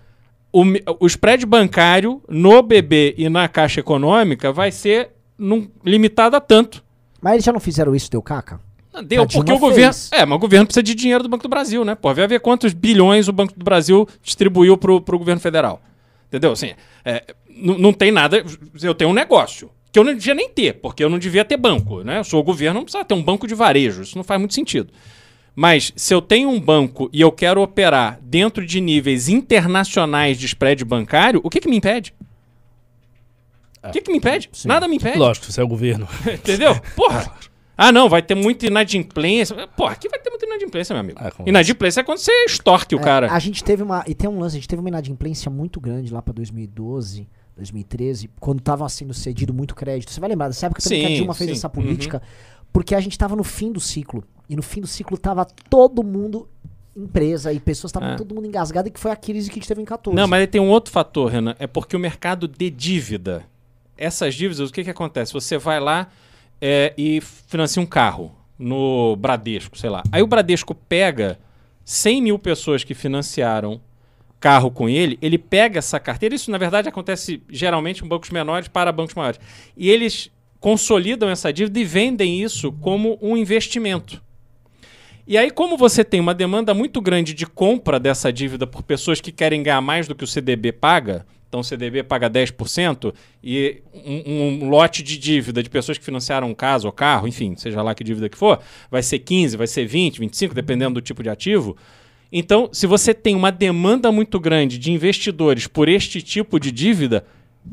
[0.54, 0.64] o,
[1.00, 6.84] o spread bancário no BB e na Caixa Econômica vai ser num- limitado a tanto.
[7.20, 8.60] Mas eles já não fizeram isso, deu caca?
[9.06, 9.94] Deu, porque o governo.
[9.94, 10.10] fez.
[10.12, 11.96] É, mas o governo precisa de dinheiro do Banco do Brasil, né?
[11.96, 15.82] Pô, vai ver quantos bilhões o Banco do Brasil distribuiu pro, pro governo federal.
[16.28, 16.52] Entendeu?
[16.52, 16.74] Assim,
[17.06, 18.44] é, não tem nada.
[18.82, 19.70] Eu tenho um negócio.
[19.92, 22.20] Que eu não devia nem ter, porque eu não devia ter banco, né?
[22.20, 24.04] Eu sou o governo, não precisa ter um banco de varejo.
[24.04, 24.94] Isso não faz muito sentido.
[25.56, 30.46] Mas se eu tenho um banco e eu quero operar dentro de níveis internacionais de
[30.46, 32.14] spread bancário, o que, que me impede?
[33.84, 34.50] O que, que me impede?
[34.66, 35.18] Nada me impede.
[35.18, 36.08] Lógico, você é o governo.
[36.32, 36.80] Entendeu?
[36.96, 37.34] Porra.
[37.76, 39.68] Ah, não, vai ter muita inadimplência.
[39.68, 41.18] Porra, aqui vai ter muita inadimplência, meu amigo.
[41.22, 43.32] Ah, inadimplência é quando você extorque o É, cara.
[43.32, 44.04] A gente teve uma.
[44.06, 47.26] E tem um lance, a gente teve uma inadimplência muito grande lá pra 2012,
[47.60, 50.12] 2013, quando tava sendo cedido muito crédito.
[50.12, 51.56] Você vai lembrar dessa época também que a Sim, Dilma fez sim.
[51.56, 52.22] essa política,
[52.74, 54.24] porque a gente tava no fim do ciclo.
[54.50, 56.50] E no fim do ciclo tava todo mundo,
[56.96, 58.16] empresa e pessoas, tava É.
[58.16, 60.16] todo mundo engasgado, e que foi a crise que a gente teve em 14.
[60.16, 61.56] Não, mas aí tem um outro fator, Renan.
[61.60, 63.46] É porque o mercado de dívida.
[63.98, 65.34] Essas dívidas, o que, que acontece?
[65.34, 66.08] Você vai lá
[66.62, 70.04] é, e financia um carro no Bradesco, sei lá.
[70.12, 71.38] Aí o Bradesco pega
[71.86, 73.80] 100 mil pessoas que financiaram
[74.40, 76.34] carro com ele, ele pega essa carteira.
[76.34, 79.40] Isso, na verdade, acontece geralmente em bancos menores para bancos maiores.
[79.76, 84.22] E eles consolidam essa dívida e vendem isso como um investimento.
[85.28, 89.22] E aí, como você tem uma demanda muito grande de compra dessa dívida por pessoas
[89.22, 93.14] que querem ganhar mais do que o CDB paga, então o CDB paga 10%,
[93.44, 97.56] e um, um lote de dívida de pessoas que financiaram um caso ou carro, enfim,
[97.56, 98.60] seja lá que dívida que for,
[98.90, 101.78] vai ser 15, vai ser 20, 25, dependendo do tipo de ativo.
[102.32, 107.26] Então, se você tem uma demanda muito grande de investidores por este tipo de dívida,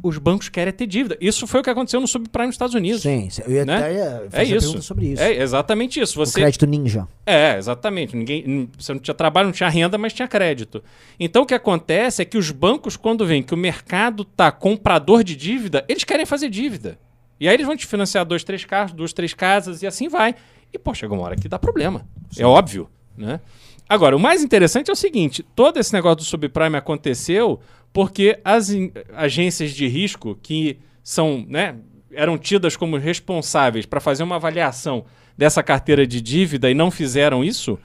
[0.03, 1.17] os bancos querem ter dívida.
[1.21, 3.03] Isso foi o que aconteceu no subprime nos Estados Unidos.
[3.03, 3.77] Sim, eu ia Né?
[3.77, 4.61] até ia É fazer isso.
[4.67, 5.23] pergunta sobre isso.
[5.23, 6.21] É exatamente isso.
[6.21, 7.07] O Você crédito ninja.
[7.25, 8.17] é, exatamente.
[8.17, 10.83] Ninguém, você não tinha trabalho, não tinha renda, mas tinha crédito.
[11.21, 15.23] Então o que acontece é que os bancos, quando veem que o mercado tá comprador
[15.23, 16.99] de dívida, eles querem fazer dívida.
[17.39, 20.35] E aí eles vão te financiar dois, três carros, duas, três casas e assim vai.
[20.73, 22.07] E, pô, chega uma hora que dá problema.
[22.37, 23.41] É óbvio, né?
[23.89, 27.61] Agora, o mais interessante é o seguinte: todo esse negócio do subprime aconteceu
[27.93, 28.71] porque as
[29.15, 31.77] agências de risco que são, né,
[32.13, 35.05] eram tidas como responsáveis para fazer uma avaliação
[35.37, 37.79] dessa carteira de dívida e não fizeram isso,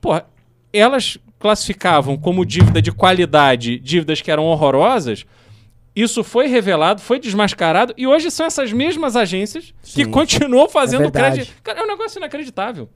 [0.00, 0.26] porra,
[0.72, 5.24] elas classificavam como dívida de qualidade dívidas que eram horrorosas.
[5.96, 10.10] Isso foi revelado, foi desmascarado e hoje são essas mesmas agências que Sim.
[10.10, 11.36] continuam fazendo verdade.
[11.36, 11.62] crédito.
[11.62, 12.88] Cara, é um negócio inacreditável.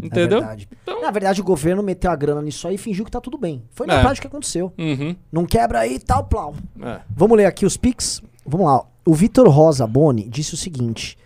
[0.00, 0.38] É Entendeu?
[0.40, 0.68] verdade.
[0.82, 3.36] Então- Na verdade, o governo meteu a grana nisso aí e fingiu que tá tudo
[3.36, 3.62] bem.
[3.72, 4.00] Foi na É.
[4.00, 4.72] prática que aconteceu.
[4.78, 5.14] Uhum.
[5.30, 6.54] Não quebra aí, tal, plau.
[6.80, 7.00] É.
[7.14, 8.22] Vamos ler aqui os pics?
[8.46, 8.84] Vamos lá.
[9.04, 11.18] O Vitor Rosa Boni disse o seguinte: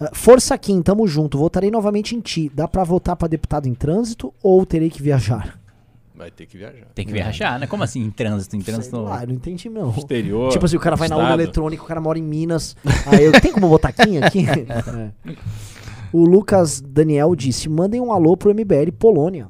[0.00, 1.36] "Ah, Força Kim, tamo junto.
[1.36, 2.50] Votarei novamente em ti.
[2.54, 5.58] Dá pra votar pra deputado em trânsito ou terei que viajar?
[6.14, 6.86] Vai ter que viajar.
[6.94, 7.66] Tem que viajar, né?
[7.66, 8.56] Como assim em trânsito?
[8.56, 8.98] Em trânsito.
[9.02, 9.90] lá, eu não entendi não.
[9.90, 10.50] Exterior.
[10.50, 11.42] Tipo assim, o cara vai na urna estado.
[11.42, 12.74] eletrônica, o cara mora em Minas.
[13.04, 14.46] Aí eu tem como botar Kim aqui?
[15.26, 15.34] É.
[16.12, 19.48] O Lucas Daniel disse: mandem um alô pro MBL Polônia.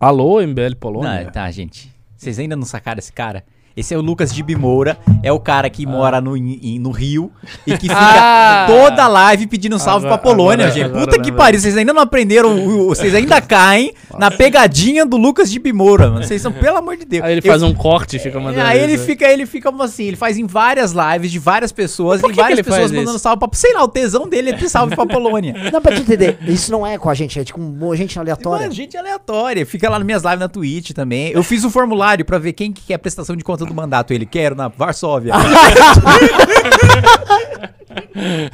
[0.00, 1.24] Alô, MBL Polônia?
[1.24, 1.92] Não, tá, gente.
[2.16, 3.44] Vocês ainda não sacaram esse cara?
[3.78, 7.30] Esse é o Lucas de Bimoura, é o cara que mora no, em- no Rio
[7.66, 8.66] e que fica Ah!
[8.66, 10.84] toda live pedindo salve Agora- pra Polônia, agora- gente.
[10.86, 15.06] agora Puta que pariu, vocês ainda não aprenderam, o- o- vocês ainda caem na pegadinha
[15.06, 16.24] do Lucas de Bimoura, mano.
[16.24, 17.24] Vocês são, pelo amor de Deus.
[17.24, 18.66] Aí ele Eu- faz um corte e fica mandando.
[18.66, 19.04] Aí ele isso.
[19.04, 22.90] fica, ele fica assim, ele faz em várias lives de várias pessoas, e várias pessoas
[22.90, 23.18] mandando isso?
[23.20, 23.48] salve pra.
[23.52, 25.54] Sei lá, o tesão dele é ter salve pra Polônia.
[25.72, 28.62] Não, pra te entender, isso não é com a gente, é tipo um gente aleatória.
[28.62, 29.64] Mano, gente aleatória.
[29.64, 31.30] Fica lá nas minhas lives na Twitch também.
[31.32, 34.12] Eu fiz um formulário pra ver quem que quer prestação de conta do mandato.
[34.12, 35.32] Ele quer na Varsóvia.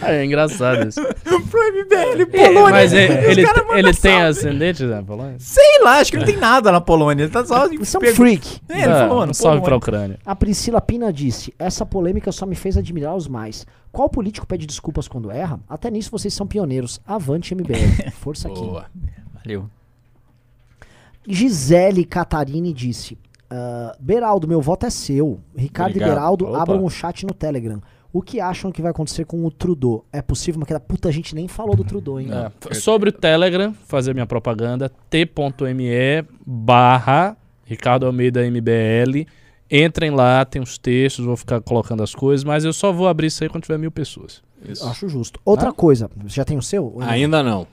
[0.02, 1.00] É engraçado isso.
[1.02, 2.70] Pro MBL, É, Polônia.
[2.70, 5.36] mas é- Os ele, mandam ele tem ascendente na Polônia?
[5.38, 7.24] Sei lá, acho que não tem nada na Polônia.
[7.24, 7.68] Ele tá só.
[7.68, 8.60] Você é um freak.
[8.68, 9.34] É, ele Ah, falou, mano.
[9.34, 9.76] salve pra.
[9.76, 10.18] Ucrânia.
[10.24, 13.66] A Priscila Pina disse: Essa polêmica só me fez admirá-los mais.
[13.90, 15.58] Qual político pede desculpas quando erra?
[15.68, 17.00] Até nisso vocês são pioneiros.
[17.06, 18.10] Avante MBL.
[18.20, 18.60] Força aqui.
[18.60, 18.86] Boa.
[19.42, 19.68] Valeu.
[21.26, 23.18] Gisele Catarini disse:
[23.54, 25.40] ah, Beraldo, meu voto é seu.
[25.56, 26.10] Ricardo Obrigado.
[26.10, 26.62] e Beraldo, Opa.
[26.62, 27.80] abram o chat no Telegram.
[28.12, 30.04] O que acham que vai acontecer com o Trudeau?
[30.12, 30.60] É possível?
[30.60, 32.28] Mas que puta, a gente nem falou do Trudeau, hein?
[32.70, 39.26] É, Sobre o Telegram, fazer minha propaganda, t.me barra Ricardo Almeida MBL.
[39.70, 43.26] Entrem lá, tem os textos, vou ficar colocando as coisas, mas eu só vou abrir
[43.28, 44.42] isso aí quando tiver mil pessoas.
[44.64, 44.86] Isso.
[44.86, 45.40] Acho justo.
[45.44, 45.72] Outra Ah.
[45.72, 46.96] coisa, já tem o seu?
[47.00, 47.66] Ainda não.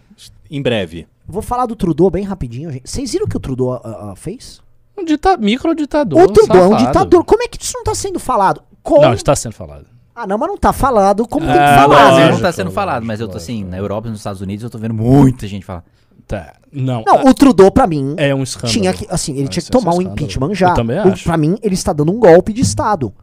[0.50, 1.08] Em breve.
[1.28, 2.90] Vou falar do Trudeau bem rapidinho, gente.
[2.90, 4.62] Vocês viram o que o Trudeau ah, ah, fez?
[4.98, 6.22] Um dita microditador.
[6.22, 6.88] o Trudeau é um safado.
[6.88, 7.24] ditador.
[7.26, 8.62] Como é que isso não tá sendo falado?
[8.84, 9.02] Como?
[9.02, 9.86] Não, está sendo falado.
[10.14, 11.84] Ah, não, mas não tá falado como tem que Ah, falar.
[11.84, 12.20] No Brasil né?
[12.20, 13.72] não lógico, tá sendo falado, mas eu tô assim, lógico.
[13.72, 15.84] na Europa e nos Estados Unidos eu tô vendo muita gente falar.
[16.28, 16.54] Tá.
[16.72, 18.72] Não, Não, o Trudeau, pra mim, é um escândalo.
[18.74, 20.14] tinha que, assim, ele Ah, tinha que é tomar um escândalo.
[20.14, 20.70] impeachment já.
[20.70, 21.24] Eu também O- acho.
[21.24, 23.14] Pra mim, ele está dando um golpe de Estado.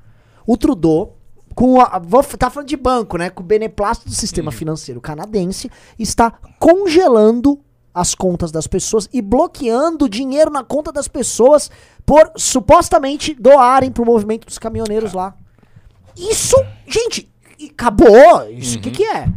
[0.47, 1.17] O Trudeau,
[1.55, 3.31] com a, vou, tá falando de banco, né?
[3.31, 7.59] Com o beneplácito do sistema financeiro canadense, está congelando
[7.95, 11.71] as contas das pessoas e bloqueando dinheiro na conta das pessoas
[12.07, 15.35] por supostamente doarem pro movimento dos caminhoneiros lá.
[16.17, 17.29] Isso, gente,
[17.71, 18.49] acabou.
[18.51, 19.33] Isso o que, que é?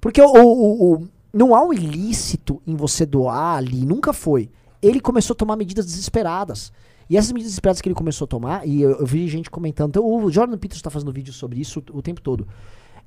[0.00, 4.48] Porque o, o- o- não há um ilícito em você doar ali, nunca foi.
[4.80, 6.72] Ele começou a tomar medidas desesperadas.
[7.08, 9.90] E essas medidas desesperadas que ele começou a tomar, e eu, eu vi gente comentando,
[9.90, 12.46] então, o Jordan Peterson está fazendo vídeo sobre isso o, o tempo todo.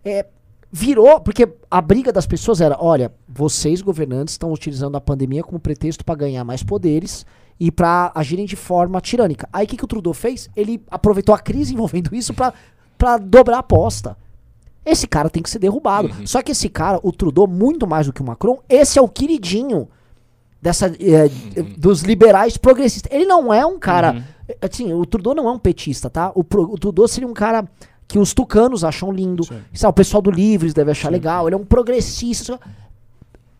[0.05, 0.26] É,
[0.72, 5.59] virou, porque a briga das pessoas era, olha, vocês governantes estão utilizando a pandemia como
[5.59, 7.26] pretexto para ganhar mais poderes
[7.59, 9.49] e para agirem de forma tirânica.
[9.51, 10.49] Aí o que, que o Trudeau fez?
[10.55, 14.15] Ele aproveitou a crise envolvendo isso para dobrar a aposta.
[14.86, 16.07] Esse cara tem que ser derrubado.
[16.28, 19.09] Só que esse cara, o Trudeau, muito mais do que o Macron, esse é o
[19.09, 19.88] queridinho
[20.61, 21.30] dessa, eh,
[21.78, 23.11] dos liberais progressistas.
[23.11, 24.24] Ele não é um cara.
[24.47, 26.32] eh, Assim, o Trudeau não é um petista, tá?
[26.34, 27.67] O, o Trudeau seria um cara
[28.10, 29.43] que os tucanos acham lindo.
[29.45, 29.62] Sim.
[29.74, 31.47] Sabe, o pessoal do Livres deve achar legal.
[31.47, 32.60] Ele é um progressista.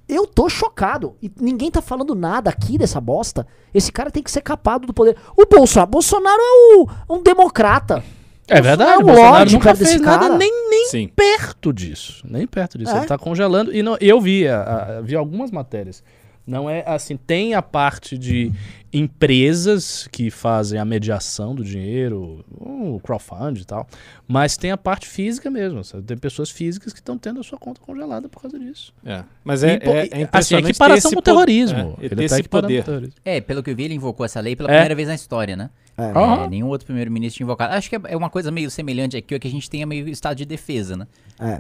[0.08, 1.16] Eu tô chocado.
[1.22, 3.46] E ninguém tá falando nada aqui dessa bosta.
[3.74, 5.16] Esse cara tem que ser capado do poder.
[5.38, 6.88] O Bolsonaro, Bolsonaro é o-
[7.18, 8.04] um democrata.
[8.48, 10.36] É verdade, o Bolsonaro lorde nunca fez desse nada cara.
[10.38, 11.08] nem, nem Sim.
[11.16, 12.24] perto disso.
[12.28, 12.92] Nem perto disso.
[12.92, 12.98] É?
[12.98, 13.72] Ele tá congelando.
[13.72, 14.64] E não, eu vi, a-
[14.98, 16.02] a- vi algumas matérias.
[16.48, 18.52] Não é assim, tem a parte de
[18.92, 23.88] empresas que fazem a mediação do dinheiro, o crowdfund e tal,
[24.28, 25.84] mas tem a parte física mesmo.
[25.84, 26.04] sabe?
[26.04, 28.94] Tem pessoas físicas que estão tendo a sua conta congelada por causa disso.
[29.06, 29.24] É.
[29.44, 31.98] Mas é, E, é, é assim, impressionante equiparação ter com po- terrorismo.
[32.02, 32.84] É, Ele tá esse poder.
[32.84, 33.14] terrorismo.
[33.24, 34.74] É, pelo que eu vi, ele invocou essa lei pela É.
[34.74, 35.70] primeira vez na história, né?
[35.98, 36.44] É.
[36.46, 37.74] É, nenhum outro primeiro-ministro tinha invocado.
[37.74, 40.08] Acho que é é uma coisa meio semelhante aqui, é que a gente tenha meio
[40.08, 41.06] estado de defesa, né?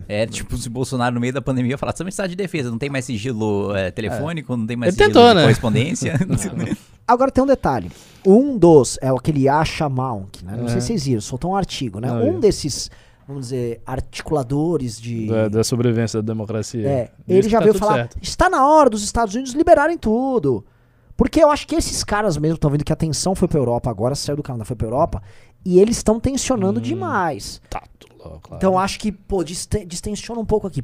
[0.07, 0.21] É.
[0.21, 2.71] É tipo se o Bolsonaro no meio da pandemia falar, estamos em estado de defesa,
[2.71, 5.41] não tem mais sigilo é, telefônico, não tem mais Ele sigilo tentou, de né?
[5.41, 6.13] correspondência.
[7.19, 7.91] Agora tem um detalhe.
[8.25, 10.55] Um dos, é aquele Acha Mount, né?
[10.55, 10.79] Não sei É.
[10.79, 12.07] se vocês viram, soltou um artigo, né?
[12.07, 12.89] Não, um desses,
[13.27, 15.27] vamos dizer, articuladores de.
[15.27, 16.87] Da, da sobrevivência da democracia.
[16.87, 18.17] É, ele já tá veio falar: certo.
[18.21, 20.65] está na hora dos Estados Unidos liberarem tudo.
[21.17, 23.89] Porque eu acho que esses caras mesmo estão vendo que a tensão foi pra Europa,
[23.89, 25.21] agora saiu do Canadá, foi pra Europa,
[25.65, 26.83] e eles estão tensionando Hum.
[26.83, 27.61] demais.
[27.69, 27.83] Tá
[28.17, 28.39] claro.
[28.53, 30.81] Então eu acho que, pô, disten- distensiona um pouco aqui.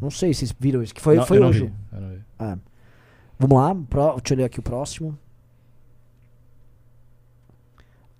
[0.00, 1.66] Não sei se vocês viram isso, que foi, Não, foi hoje.
[1.66, 1.72] vi.
[2.38, 2.58] É.
[3.38, 5.16] Vamos lá, pro- deixa eu ler aqui o próximo.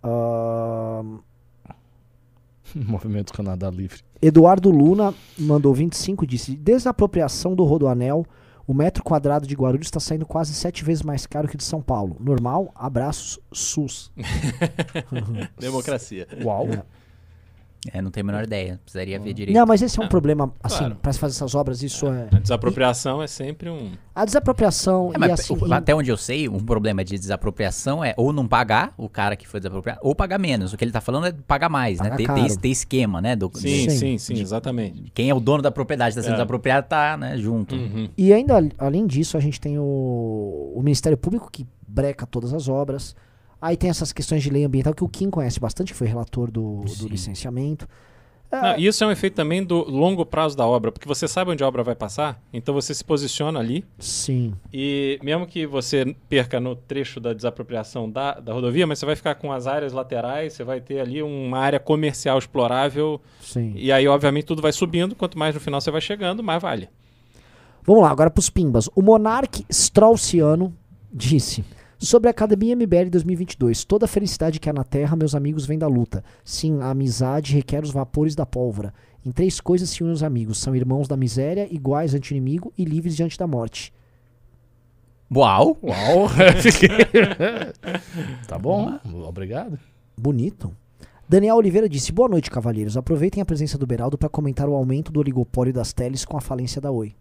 [0.03, 1.19] Ahn,
[2.75, 4.03] Movimento Canadá Livre.
[4.21, 8.25] Eduardo Luna mandou 25 disse: Desapropriação do Rodoanel.
[8.67, 11.65] O metro quadrado de Guarulhos está saindo quase sete vezes mais caro que o de
[11.65, 12.19] São Paulo.
[12.21, 12.71] Normal?
[12.75, 14.13] Abraços, SUS.
[15.59, 16.29] Democracia.
[16.45, 16.69] Uau.
[16.69, 16.83] é,
[18.03, 19.57] não tenho a menor ideia, precisaria ver direito.
[19.57, 20.97] Não, mas esse é um problema, assim, claro.
[20.97, 22.29] para se fazer essas obras, isso é.
[22.33, 23.93] A desapropriação é sempre um.
[24.15, 25.55] A desapropriação É, e mas assim.
[25.57, 29.37] o- até onde eu sei, um problema de desapropriação é ou não pagar o cara
[29.37, 30.73] que foi desapropriado, ou pagar menos.
[30.73, 32.05] O que ele tá falando é pagar mais, né?
[32.07, 32.47] Pagar Ter, caro.
[32.49, 33.37] ter, ter esquema, né?
[33.37, 33.91] Do, Sim, Sim.
[33.91, 35.11] sim, sim, exatamente.
[35.15, 36.35] Quem é o dono da propriedade está sendo É.
[36.37, 37.75] desapropriado tá, né, junto.
[37.77, 38.09] Uhum.
[38.19, 42.53] E ainda, al- além disso, a gente tem o, o Ministério Público que breca todas
[42.53, 43.15] as obras.
[43.61, 46.51] Aí tem essas questões de lei ambiental que o Kim conhece bastante, que foi relator
[46.51, 47.89] do, do licenciamento.
[48.51, 51.51] Não, e isso é um efeito também do longo prazo da obra, porque você sabe
[51.51, 54.55] onde a obra vai passar, então você se posiciona ali Sim.
[54.73, 59.17] e mesmo que você perca no trecho da desapropriação da, da rodovia, mas você vai
[59.17, 63.75] ficar com as áreas laterais, você vai ter ali uma área comercial explorável Sim.
[63.77, 66.89] e aí obviamente tudo vai subindo, quanto mais no final você vai chegando, mais vale.
[67.85, 68.89] Vamos lá, agora pros pimbas.
[68.95, 70.75] O Monark Straussiano
[71.13, 71.65] disse:
[72.01, 75.77] Sobre a Academia MBL 2022, toda a felicidade que há na Terra, meus amigos, vem
[75.77, 76.23] da luta.
[76.45, 78.95] Sim, a amizade requer os vapores da pólvora.
[79.27, 82.73] Em três coisas se unem os amigos: são irmãos da miséria, iguais ante o inimigo
[82.79, 83.93] e livres diante da morte.
[85.35, 85.77] Uau!
[85.83, 86.29] Uau!
[88.47, 88.97] tá bom,
[89.27, 89.77] obrigado.
[90.17, 90.73] Bonito.
[91.29, 92.97] Daniel Oliveira disse: Boa noite, cavalheiros.
[92.97, 96.41] Aproveitem a presença do Beraldo para comentar o aumento do oligopólio das teles com a
[96.41, 97.13] falência da Oi.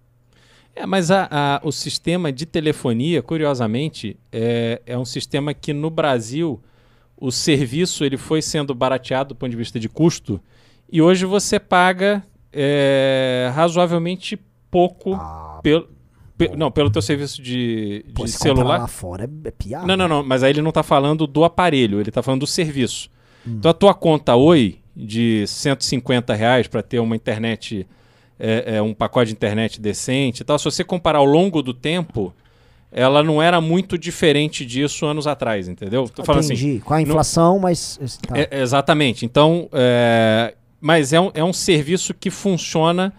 [0.79, 5.89] É, mas a- a- o sistema de telefonia, curiosamente, é, é um sistema que no
[5.89, 6.61] Brasil
[7.19, 10.39] o serviço ele foi sendo barateado do ponto de vista de custo
[10.91, 12.23] e hoje você paga
[12.53, 14.39] é, razoavelmente
[14.71, 15.87] pouco Ah, pelo,
[16.37, 18.77] pe- não, pelo teu serviço de, de pô, se comparar celular.
[18.79, 19.85] lá fora é, é piada.
[19.85, 22.47] Não, não, não, mas aí ele não está falando do aparelho, ele está falando do
[22.47, 23.09] serviço.
[23.45, 23.55] Hum.
[23.59, 27.85] Então a tua conta Oi de 150 reais para ter uma internet,
[28.39, 31.73] é, é, um pacote de internet decente e tal, se você comparar ao longo do
[31.73, 32.33] tempo,
[32.91, 36.07] ela não era muito diferente disso anos atrás, entendeu?
[36.07, 36.79] Tô falando assim, Entendi.
[36.79, 37.99] com a inflação, mas.
[38.27, 38.37] Tá.
[38.37, 39.25] é, exatamente.
[39.25, 43.13] Então, é, mas é um, é um serviço que funciona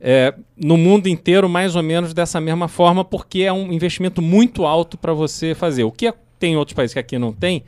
[0.00, 4.64] é, no mundo inteiro mais ou menos dessa mesma forma, porque é um investimento muito
[4.64, 5.84] alto para você fazer.
[5.84, 7.64] O que é- tem em outros países que aqui não tem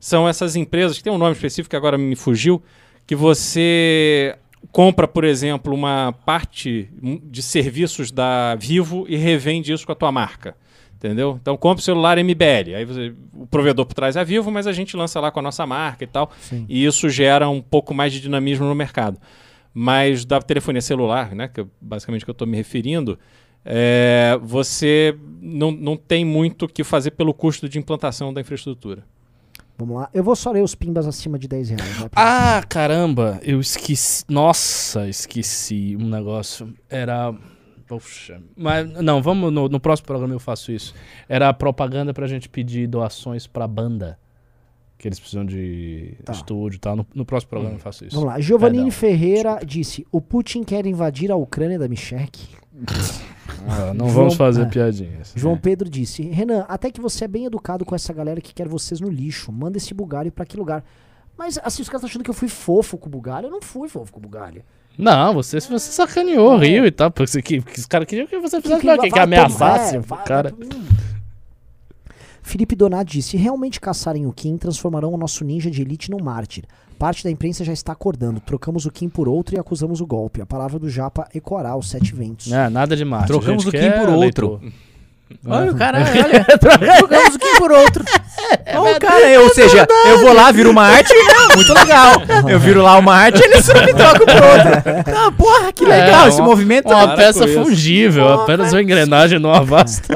[0.00, 2.62] são essas empresas, que tem um nome específico que agora me fugiu,
[3.06, 4.34] que você
[4.72, 6.88] compra, por exemplo, uma parte
[7.24, 10.56] de serviços da Vivo e revende isso com a tua marca.
[10.96, 11.38] Entendeu?
[11.40, 12.74] Então compra o celular MBL.
[12.76, 15.42] Aí você- o provedor por trás é Vivo, mas a gente lança lá com a
[15.42, 16.30] nossa marca e tal.
[16.40, 16.64] Sim.
[16.68, 19.18] E isso gera um pouco mais de dinamismo no mercado.
[19.74, 23.18] Mas da telefonia celular, né, que eu- basicamente que eu estou me referindo,
[23.64, 29.04] é, você não, não tem muito o que fazer pelo custo de implantação da infraestrutura.
[29.76, 30.08] Vamos lá.
[30.14, 31.82] Eu vou só ler os pimbas acima de 10 reais.
[31.94, 32.10] Pedro.
[32.14, 34.24] Ah, caramba, eu esqueci.
[34.28, 36.72] Nossa, esqueci um negócio.
[36.88, 37.34] Era.
[37.86, 38.40] Poxa.
[38.56, 40.94] Mas não, vamos no, no próximo programa eu faço isso.
[41.28, 44.18] Era propaganda pra gente pedir doações pra banda.
[44.96, 46.32] Que eles precisam de Tá.
[46.32, 46.96] estúdio e tal.
[46.96, 48.14] No, no próximo programa eu faço isso.
[48.16, 48.40] Vamos lá.
[48.40, 48.98] Giovannini Perdão.
[49.00, 52.46] Ferreira disse: O Putin quer invadir a Ucrânia da Michek.
[53.66, 54.66] Ah, não João- vamos fazer é.
[54.66, 55.32] piadinhas.
[55.34, 58.68] João Pedro disse: Renan, até que você é bem educado com essa galera que quer
[58.68, 59.50] vocês no lixo.
[59.52, 60.84] Manda esse bugalho pra que lugar?
[61.36, 63.46] Mas assim, os caras estão achando que eu fui fofo com o bugalho.
[63.46, 64.62] Eu não fui fofo com o bugalho.
[64.96, 67.10] Não, você, você sacaneou, riu e tal.
[67.10, 69.96] Porque você- que, que os caras queriam que você fizesse vai- que, que vai ameaçasse
[69.96, 70.54] é, o cara.
[70.56, 70.68] vai-.
[72.44, 76.22] Felipe Donat disse: Se realmente caçarem o Kim, transformarão o nosso ninja de elite num
[76.22, 76.64] mártir.
[76.98, 78.38] Parte da imprensa já está acordando.
[78.38, 80.40] Trocamos o Kim por outro e acusamos o golpe.
[80.40, 82.46] A palavra do Japa ecoará os sete ventos.
[82.46, 83.26] Não, nada de Marte.
[83.28, 84.18] Trocamos o Kim por outro.
[84.20, 84.60] leitor.
[85.46, 88.04] Olha o cara, olha, trocamos o Kim por outro.
[88.74, 91.12] Olha o cara, eu, ou seja, eu vou lá, viro uma arte,
[91.54, 92.12] muito legal.
[92.48, 95.04] Eu viro lá uma arte e eles me trocam por outra.
[95.16, 96.86] Ah, porra, que legal É, esse uma- movimento.
[96.88, 100.14] Uma Para peça fungível, apenas uma engrenagem numa vasta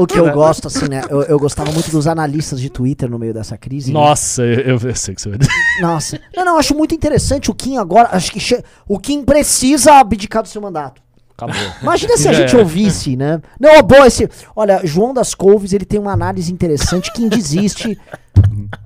[0.00, 1.02] o que eu gosto, assim, né?
[1.08, 3.92] Eu, eu gostava muito dos analistas de Twitter no meio dessa crise.
[3.92, 3.98] né?
[3.98, 5.52] Nossa, eu, eu sei que você vai dizer.
[5.80, 6.20] Nossa.
[6.36, 8.08] Não, não, acho muito interessante o Kim agora.
[8.12, 11.00] Acho que che- o Kim precisa abdicar do seu mandato.
[11.44, 11.72] Acabou.
[11.82, 13.40] Imagina se a gente ouvisse, né?
[13.58, 14.28] Não, ó, boa esse.
[14.54, 17.12] Olha, João das Couves, ele tem uma análise interessante.
[17.12, 17.98] Quem desiste.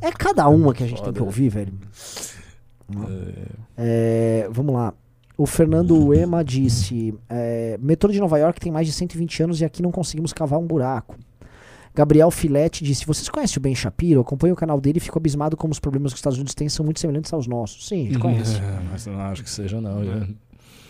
[0.01, 1.73] É cada uma que a gente tem que ouvir, velho.
[3.77, 4.95] É, vamos lá.
[5.37, 9.65] O Fernando Ema disse: é, metrô de Nova York tem mais de 120 anos e
[9.65, 11.16] aqui não conseguimos cavar um buraco.
[11.95, 14.20] Gabriel Filete disse: Vocês conhecem o Ben Shapiro?
[14.20, 16.69] Acompanho o canal dele e fico abismado como os problemas que os Estados Unidos têm
[16.69, 17.89] são muito semelhantes aos nossos.
[17.89, 18.57] Sim, a gente conhece.
[18.57, 20.05] É, mas não acho que seja, não.
[20.05, 20.27] já.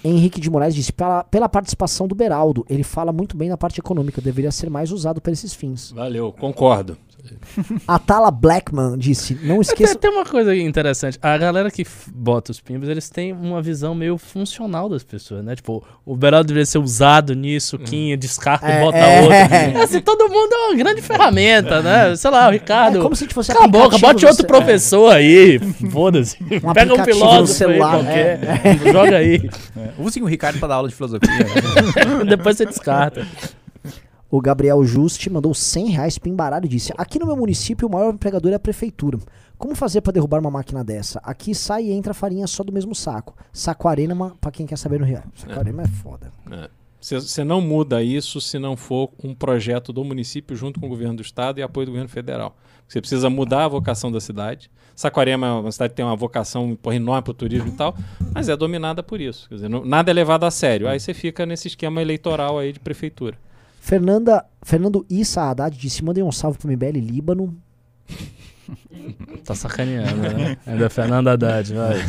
[0.05, 3.81] Henrique de Moraes disse: pela, pela participação do Beraldo, ele fala muito bem na parte
[3.81, 5.91] econômica, deveria ser mais usado para esses fins.
[5.93, 6.97] Valeu, concordo.
[7.87, 9.95] Atala Blackman disse: Não Tem, esqueça.
[9.97, 11.19] tem uma coisa interessante.
[11.23, 15.57] A galera que bota os pimbas, eles têm uma visão meio funcional das pessoas, né?
[15.57, 19.21] Tipo, o Beraldo deveria ser usado nisso, o Kim descarta É, e bota é.
[19.23, 19.83] outro.
[19.83, 22.15] Assim, todo mundo é uma grande ferramenta, né?
[22.17, 22.99] Sei lá, o Ricardo.
[22.99, 25.59] É como se a gente fosse Cala a boca, bote outro você- professor aí.
[25.91, 26.37] Foda-se.
[26.63, 28.93] Um Pega um filósofo celular, aí qualquer.
[28.93, 29.51] Joga aí.
[29.99, 31.29] Usem o Ricardo pra dar aula de filosofia.
[32.29, 33.27] Depois você descarta.
[34.31, 38.13] O Gabriel Juste mandou 100 reais pimbaralho e disse: Aqui no meu município o maior
[38.13, 39.19] empregador é a prefeitura.
[39.57, 41.19] Como fazer para derrubar uma máquina dessa?
[41.23, 43.35] Aqui sai e entra farinha só do mesmo saco.
[43.53, 45.23] Saquarema, pra quem quer saber no Real.
[45.35, 46.31] Saquarema é foda.
[47.01, 51.15] Você não muda isso se não for um projeto do município junto com o governo
[51.17, 52.57] do estado e apoio do governo federal.
[52.89, 54.71] Você precisa mudar a vocação da cidade.
[54.95, 57.95] Saquarema é uma cidade que tem uma vocação enorme para o turismo e tal,
[58.35, 59.49] mas é dominada por isso.
[59.49, 60.89] Quer dizer, não- nada é levado a sério.
[60.89, 63.39] Aí você fica nesse esquema eleitoral aí de prefeitura.
[63.87, 67.57] Fernanda, Fernando Issa Haddad disse: Mandem um salve pro MBL Líbano.
[69.45, 70.57] Tá sacaneando, né?
[70.67, 72.05] Ainda é Fernando Haddad, vai.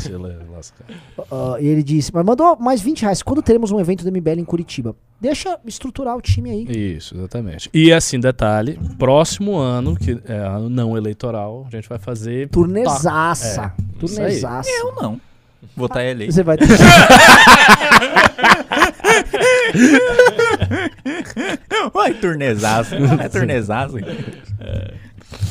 [1.32, 3.22] Ah, e ele disse: Mas mandou mais 20 reais.
[3.22, 4.96] Quando teremos um evento do MBL em Curitiba?
[5.22, 6.96] Deixa estruturar o time aí.
[6.96, 7.70] Isso, exatamente.
[7.72, 12.50] E assim, detalhe, próximo ano, que é ano não eleitoral, a gente vai fazer...
[12.50, 13.72] Turnezaça.
[13.78, 14.68] É, Turnezaça.
[14.68, 15.22] Eu não.
[15.76, 16.34] Vou estar eleito.
[16.34, 16.66] Você vai ter...
[21.94, 22.96] Uai, turnezaço.
[23.20, 23.96] É turnezaço.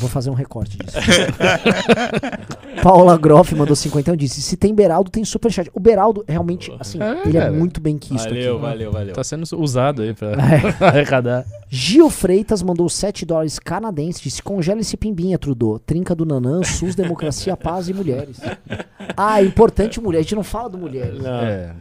[0.00, 0.96] Vou fazer um recorte disso.
[2.82, 5.70] Paula Groff mandou 50 e disse: Se tem Beraldo, tem superchat.
[5.74, 7.52] O Beraldo, realmente, assim, É, ele é cara.
[7.52, 8.62] muito bem quisto Valeu, aqui.
[8.62, 9.14] valeu, valeu.
[9.14, 10.76] Tá sendo usado aí pra É.
[10.86, 11.44] arrecadar.
[11.68, 14.20] Gil Freitas mandou 7 dólares canadenses.
[14.22, 15.78] Disse: Congela esse pimbinha, Trudeau.
[15.78, 18.38] Trinca do Nanã, SUS, democracia, paz e mulheres.
[19.16, 20.20] Ah, importante mulher.
[20.20, 21.22] A gente não fala do mulheres.
[21.24, 21.72] É.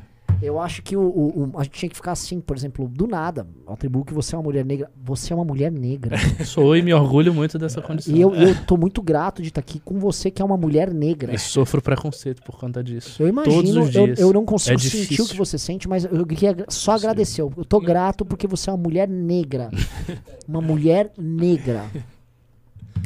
[0.41, 3.07] Eu acho que o, o- o- a gente tinha que ficar assim, por exemplo, do
[3.07, 3.47] nada.
[3.67, 4.91] Eu atribuo que você é uma mulher negra.
[5.03, 6.17] Você é uma mulher negra.
[6.45, 8.15] Sou e me orgulho muito dessa condição.
[8.15, 10.93] e eu, eu tô muito grato de estar aqui com você, que é uma mulher
[10.93, 11.33] negra.
[11.33, 13.21] E sofro preconceito por conta disso.
[13.21, 14.19] Eu imagino, Todos os eu, dias.
[14.19, 17.41] eu não consigo É sentir o que você sente, mas eu queria só agradecer.
[17.41, 19.69] Eu tô grato porque você é uma mulher negra.
[20.47, 21.85] uma mulher negra.
[21.93, 21.99] E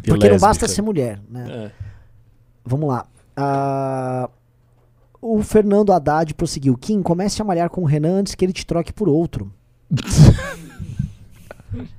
[0.08, 0.40] Porque não lésbica.
[0.48, 1.46] basta ser mulher, né?
[1.50, 1.72] É.
[2.66, 3.06] Vamos lá.
[3.36, 4.30] Ah,
[5.22, 6.78] o Fernando Haddad prosseguiu.
[6.78, 9.52] Kim, comece a malhar com o Renan antes que ele te troque por outro.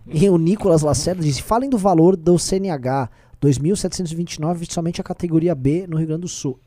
[0.07, 3.11] e o Nicolas Lacerda disse: falem do valor do CNH.
[3.41, 6.61] 2.729, somente a categoria B no Rio Grande do Sul.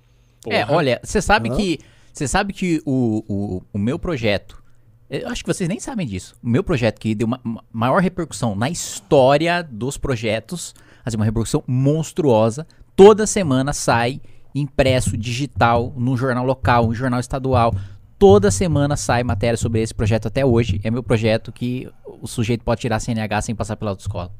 [0.48, 1.56] É, olha, você sabe Hã?
[1.56, 1.80] que.
[2.12, 4.62] Você sabe que o, o, o meu projeto.
[5.10, 6.36] Eu acho que vocês nem sabem disso.
[6.44, 10.74] O meu projeto que deu uma, uma maior repercussão na história dos projetos,
[11.06, 12.66] assim, uma repercussão monstruosa.
[12.96, 14.22] Toda semana sai
[14.54, 17.74] impresso, digital, no jornal local, no jornal estadual.
[18.18, 20.80] Toda semana sai matéria sobre esse projeto até hoje.
[20.84, 21.90] É meu projeto que
[22.22, 24.32] o sujeito pode tirar CNH sem passar pela autoescola.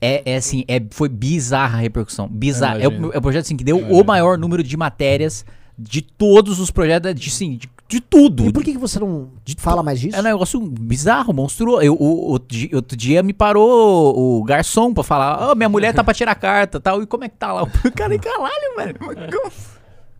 [0.00, 2.26] É, é assim, é, foi bizarra a repercussão.
[2.28, 2.80] Bizarra.
[2.80, 5.44] É o, é o projeto assim, que deu o maior número de matérias
[5.78, 8.46] de todos os projetos, de, assim, de, de tudo.
[8.46, 10.16] E por que, que você não fala mais disso?
[10.16, 11.82] É um negócio bizarro, monstruoso.
[11.82, 15.92] Eu, o, outro, dia, outro dia me parou o garçom pra falar: Ó, minha mulher
[15.92, 17.02] tá pra tirar carta tal.
[17.02, 17.62] E como é que tá lá?
[17.84, 18.96] O cara, caralho, velho.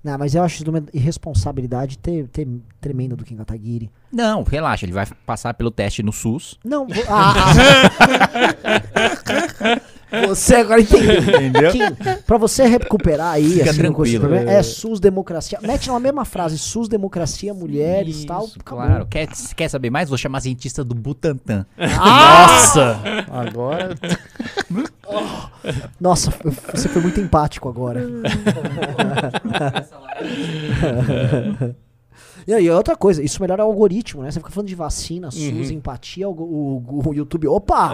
[0.03, 2.49] Não, mas eu acho uma irresponsabilidade ter, ter
[2.81, 3.91] tremenda do Kim Kataguiri.
[4.11, 6.59] Não, relaxa, ele vai passar pelo teste no SUS.
[6.65, 7.35] Não, vo- ah,
[9.61, 9.81] ah.
[10.29, 11.21] Você agora entendeu.
[11.21, 11.73] Entendeu?
[11.73, 11.81] Kim,
[12.27, 14.21] pra você recuperar aí, Fica assim, tranquilo.
[14.21, 15.59] problema, é SUS democracia.
[15.63, 18.45] Mete na mesma frase, SUS democracia, mulheres e tal.
[18.47, 18.85] Isso, acabou.
[18.87, 19.07] claro.
[19.07, 20.09] Quer, quer saber mais?
[20.09, 21.65] Vou chamar cientista do Butantan.
[21.79, 23.01] Nossa!
[23.31, 23.95] Agora.
[26.01, 26.33] Nossa,
[26.73, 28.01] você foi muito empático agora.
[32.51, 34.31] E aí, outra coisa, isso melhora o algoritmo, né?
[34.33, 37.47] Você fica falando de vacina, SUS, empatia, o, o- o YouTube.
[37.47, 37.93] Opa!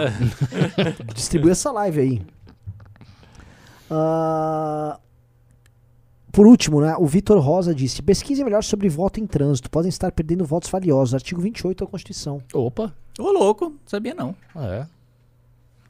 [1.13, 2.21] Distribui essa live aí.
[3.87, 4.99] Ah,
[6.31, 6.95] por último, né?
[6.97, 9.69] O Vitor Rosa disse: pesquise melhor sobre voto em trânsito.
[9.69, 11.13] Podem estar perdendo votos valiosos.
[11.13, 12.41] Artigo 28 da Constituição.
[12.51, 12.91] Opa!
[13.19, 14.35] Ô, louco, sabia não.
[14.55, 14.87] Ah, é.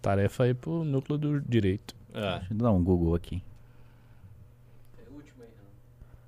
[0.01, 1.95] Tarefa aí pro núcleo do direito.
[2.13, 2.39] É.
[2.39, 3.41] Deixa eu dar um Google aqui.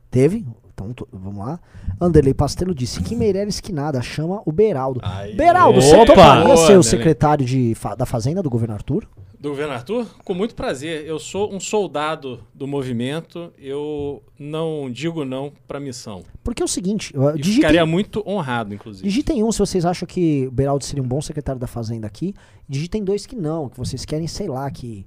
[0.09, 0.45] Teve?
[0.87, 1.59] Então, vamos lá.
[1.99, 4.99] Anderley Pastelo disse: que Meirelles que nada, chama o Beraldo.
[5.03, 5.35] Aí.
[5.35, 6.05] Beraldo, você Opa!
[6.05, 9.07] toparia Boa, ser o secretário de, fa- da Fazenda do governo Arthur?
[9.39, 10.05] Do governo Arthur?
[10.25, 11.05] Com muito prazer.
[11.05, 13.53] Eu sou um soldado do movimento.
[13.57, 16.23] Eu não digo não pra missão.
[16.43, 19.07] Porque é o seguinte, eu- digitem, ficaria muito honrado, inclusive.
[19.07, 22.33] digitem um se vocês acham que o Beraldo seria um bom secretário da Fazenda aqui.
[22.67, 25.05] Digitem dois que não, que vocês querem, sei lá, que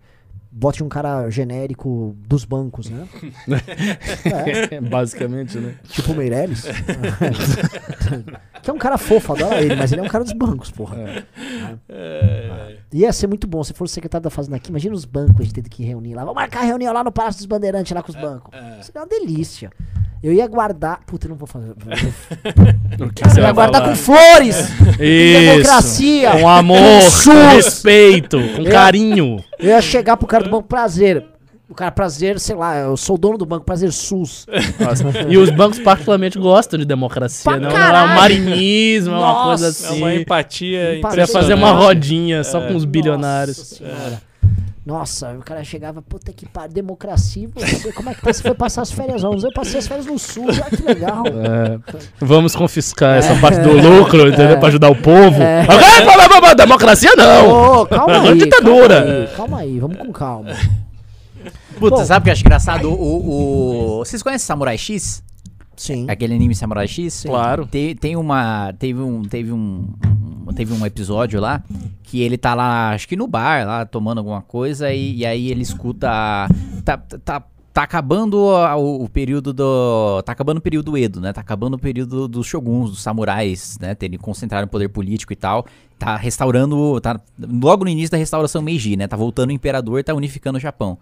[0.53, 3.09] bote um cara genérico dos bancos, né?
[4.73, 5.75] É, Basicamente, né?
[5.89, 6.65] tipo o Meirelles.
[8.63, 11.25] que é um cara fofo, adoro ele, mas ele é um cara dos bancos, porra.
[11.89, 14.71] É, Ia ser muito bom se fosse secretário da Fazenda aqui.
[14.71, 16.23] Imagina os bancos a gente tendo que reunir lá.
[16.23, 18.55] Vamos marcar reunião lá no Palácio dos Bandeirantes, lá com os bancos.
[18.83, 19.71] Seria uma delícia.
[20.23, 21.01] Eu ia guardar.
[21.07, 21.73] Puta, eu não vou fazer.
[22.99, 23.89] Eu você ia vai guardar falar?
[23.93, 24.57] com flores!
[25.01, 25.41] Isso.
[25.51, 26.79] democracia, Com amor,
[27.25, 29.45] com respeito, com Eu- carinho.
[29.59, 31.25] Eu ia chegar pro cara do banco, prazer.
[31.69, 34.47] O cara, prazer, sei lá, eu sou o dono do banco, prazer SUS.
[34.79, 35.23] Nossa.
[35.27, 39.27] E os bancos particularmente gostam de democracia, Pra não, não é um marinismo, é uma
[39.27, 39.47] Nossa.
[39.49, 39.99] coisa é assim.
[39.99, 40.99] uma empatia.
[41.01, 43.57] Pra fazer uma rodinha só com os bilionários.
[43.59, 44.23] Nossa senhora.
[44.85, 48.83] Nossa, o cara chegava, puta que pariu, democracia, você, como é que você foi passar
[48.83, 49.45] as férias onde?
[49.47, 51.23] Eu passei as férias no sul, olha que legal.
[51.27, 51.79] É,
[52.19, 54.59] vamos confiscar essa parte do lucro, entendeu?
[54.59, 55.41] Pra ajudar o povo.
[55.41, 55.65] É.
[55.65, 57.83] Blá, democracia não!
[57.83, 59.01] Ô, calma Agora aí, ditadura.
[59.05, 60.51] Calma aí, calma aí, vamos com calma.
[61.79, 62.05] Puta, Bom.
[62.05, 62.91] sabe o que eu acho engraçado?
[62.91, 65.23] O, o- Vocês conhecem Samurai X?
[65.77, 66.07] Sim.
[66.09, 67.25] Aquele anime Samurai X?
[67.27, 67.67] Claro.
[67.67, 68.73] Tem, tem uma.
[68.79, 69.23] Teve um.
[69.23, 69.89] Teve um.
[70.55, 71.63] Teve um episódio lá
[72.03, 75.51] que ele tá lá, acho que no bar, lá, tomando alguma coisa, e, e aí
[75.51, 76.09] ele escuta.
[76.85, 77.43] Tá, tá,
[77.73, 80.23] tá acabando a- o, o período do.
[80.23, 81.33] Tá acabando o período Edo, né?
[81.33, 83.95] Tá acabando o período dos shoguns, dos samurais, né?
[83.95, 85.65] Terem concentrado o poder político e tal.
[85.99, 87.01] Tá restaurando.
[87.01, 89.07] Tá logo no início da restauração Meiji, né?
[89.09, 90.99] Tá voltando o imperador, tá unificando o Japão.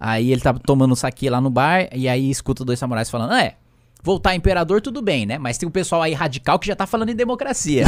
[0.00, 3.32] Aí ele tá tomando um saque lá no bar, e aí escuta dois samurais falando:
[3.32, 3.56] "Ah, é.
[4.02, 5.36] Voltar imperador, tudo bem, né?
[5.36, 7.84] Mas tem um pessoal aí radical que já tá falando em democracia.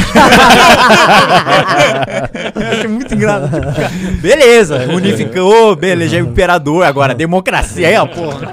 [2.71, 3.73] Acho muito engraçado.
[3.73, 8.51] Tipo, beleza, unificou, beleza, é imperador, agora democracia aí, ó, porra.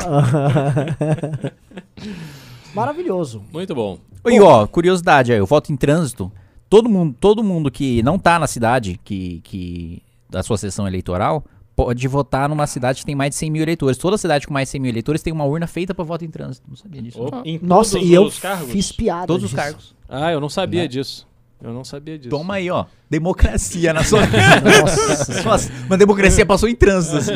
[2.73, 3.43] Maravilhoso.
[3.53, 3.99] Muito bom.
[4.27, 6.31] E ó, curiosidade aí, eu voto em trânsito.
[6.69, 11.45] Todo mundo, todo mundo que não tá na cidade, que, que da sua sessão eleitoral,
[11.77, 13.99] pode votar numa cidade que tem mais de 100 mil eleitores.
[13.99, 16.31] Toda cidade com mais de 100 mil eleitores tem uma urna feita pra voto em
[16.31, 16.67] trânsito.
[16.69, 17.19] Não sabia disso.
[17.45, 18.71] Em Nossa, todos e eu os cargos?
[18.73, 19.27] fiz piada.
[19.27, 19.63] Todos os disso.
[19.63, 19.95] cargos.
[20.09, 20.89] Ah, eu não sabia Né?
[20.89, 21.29] disso.
[21.63, 22.31] Eu não sabia disso.
[22.31, 22.85] Toma aí, ó.
[23.09, 24.21] Democracia na sua.
[24.27, 25.43] Nossa.
[25.43, 27.33] Nossa, uma democracia passou em trânsito, assim.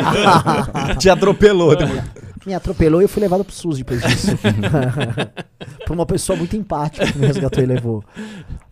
[0.99, 1.73] Te atropelou.
[2.47, 4.29] Me atropelou e eu fui levado pro SUS depois disso.
[5.87, 8.05] Por uma pessoa muito empática que me resgatou e levou.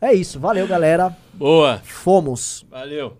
[0.00, 0.38] É isso.
[0.38, 1.14] Valeu, galera.
[1.34, 1.80] Boa.
[1.84, 2.64] Fomos.
[2.70, 3.16] Valeu.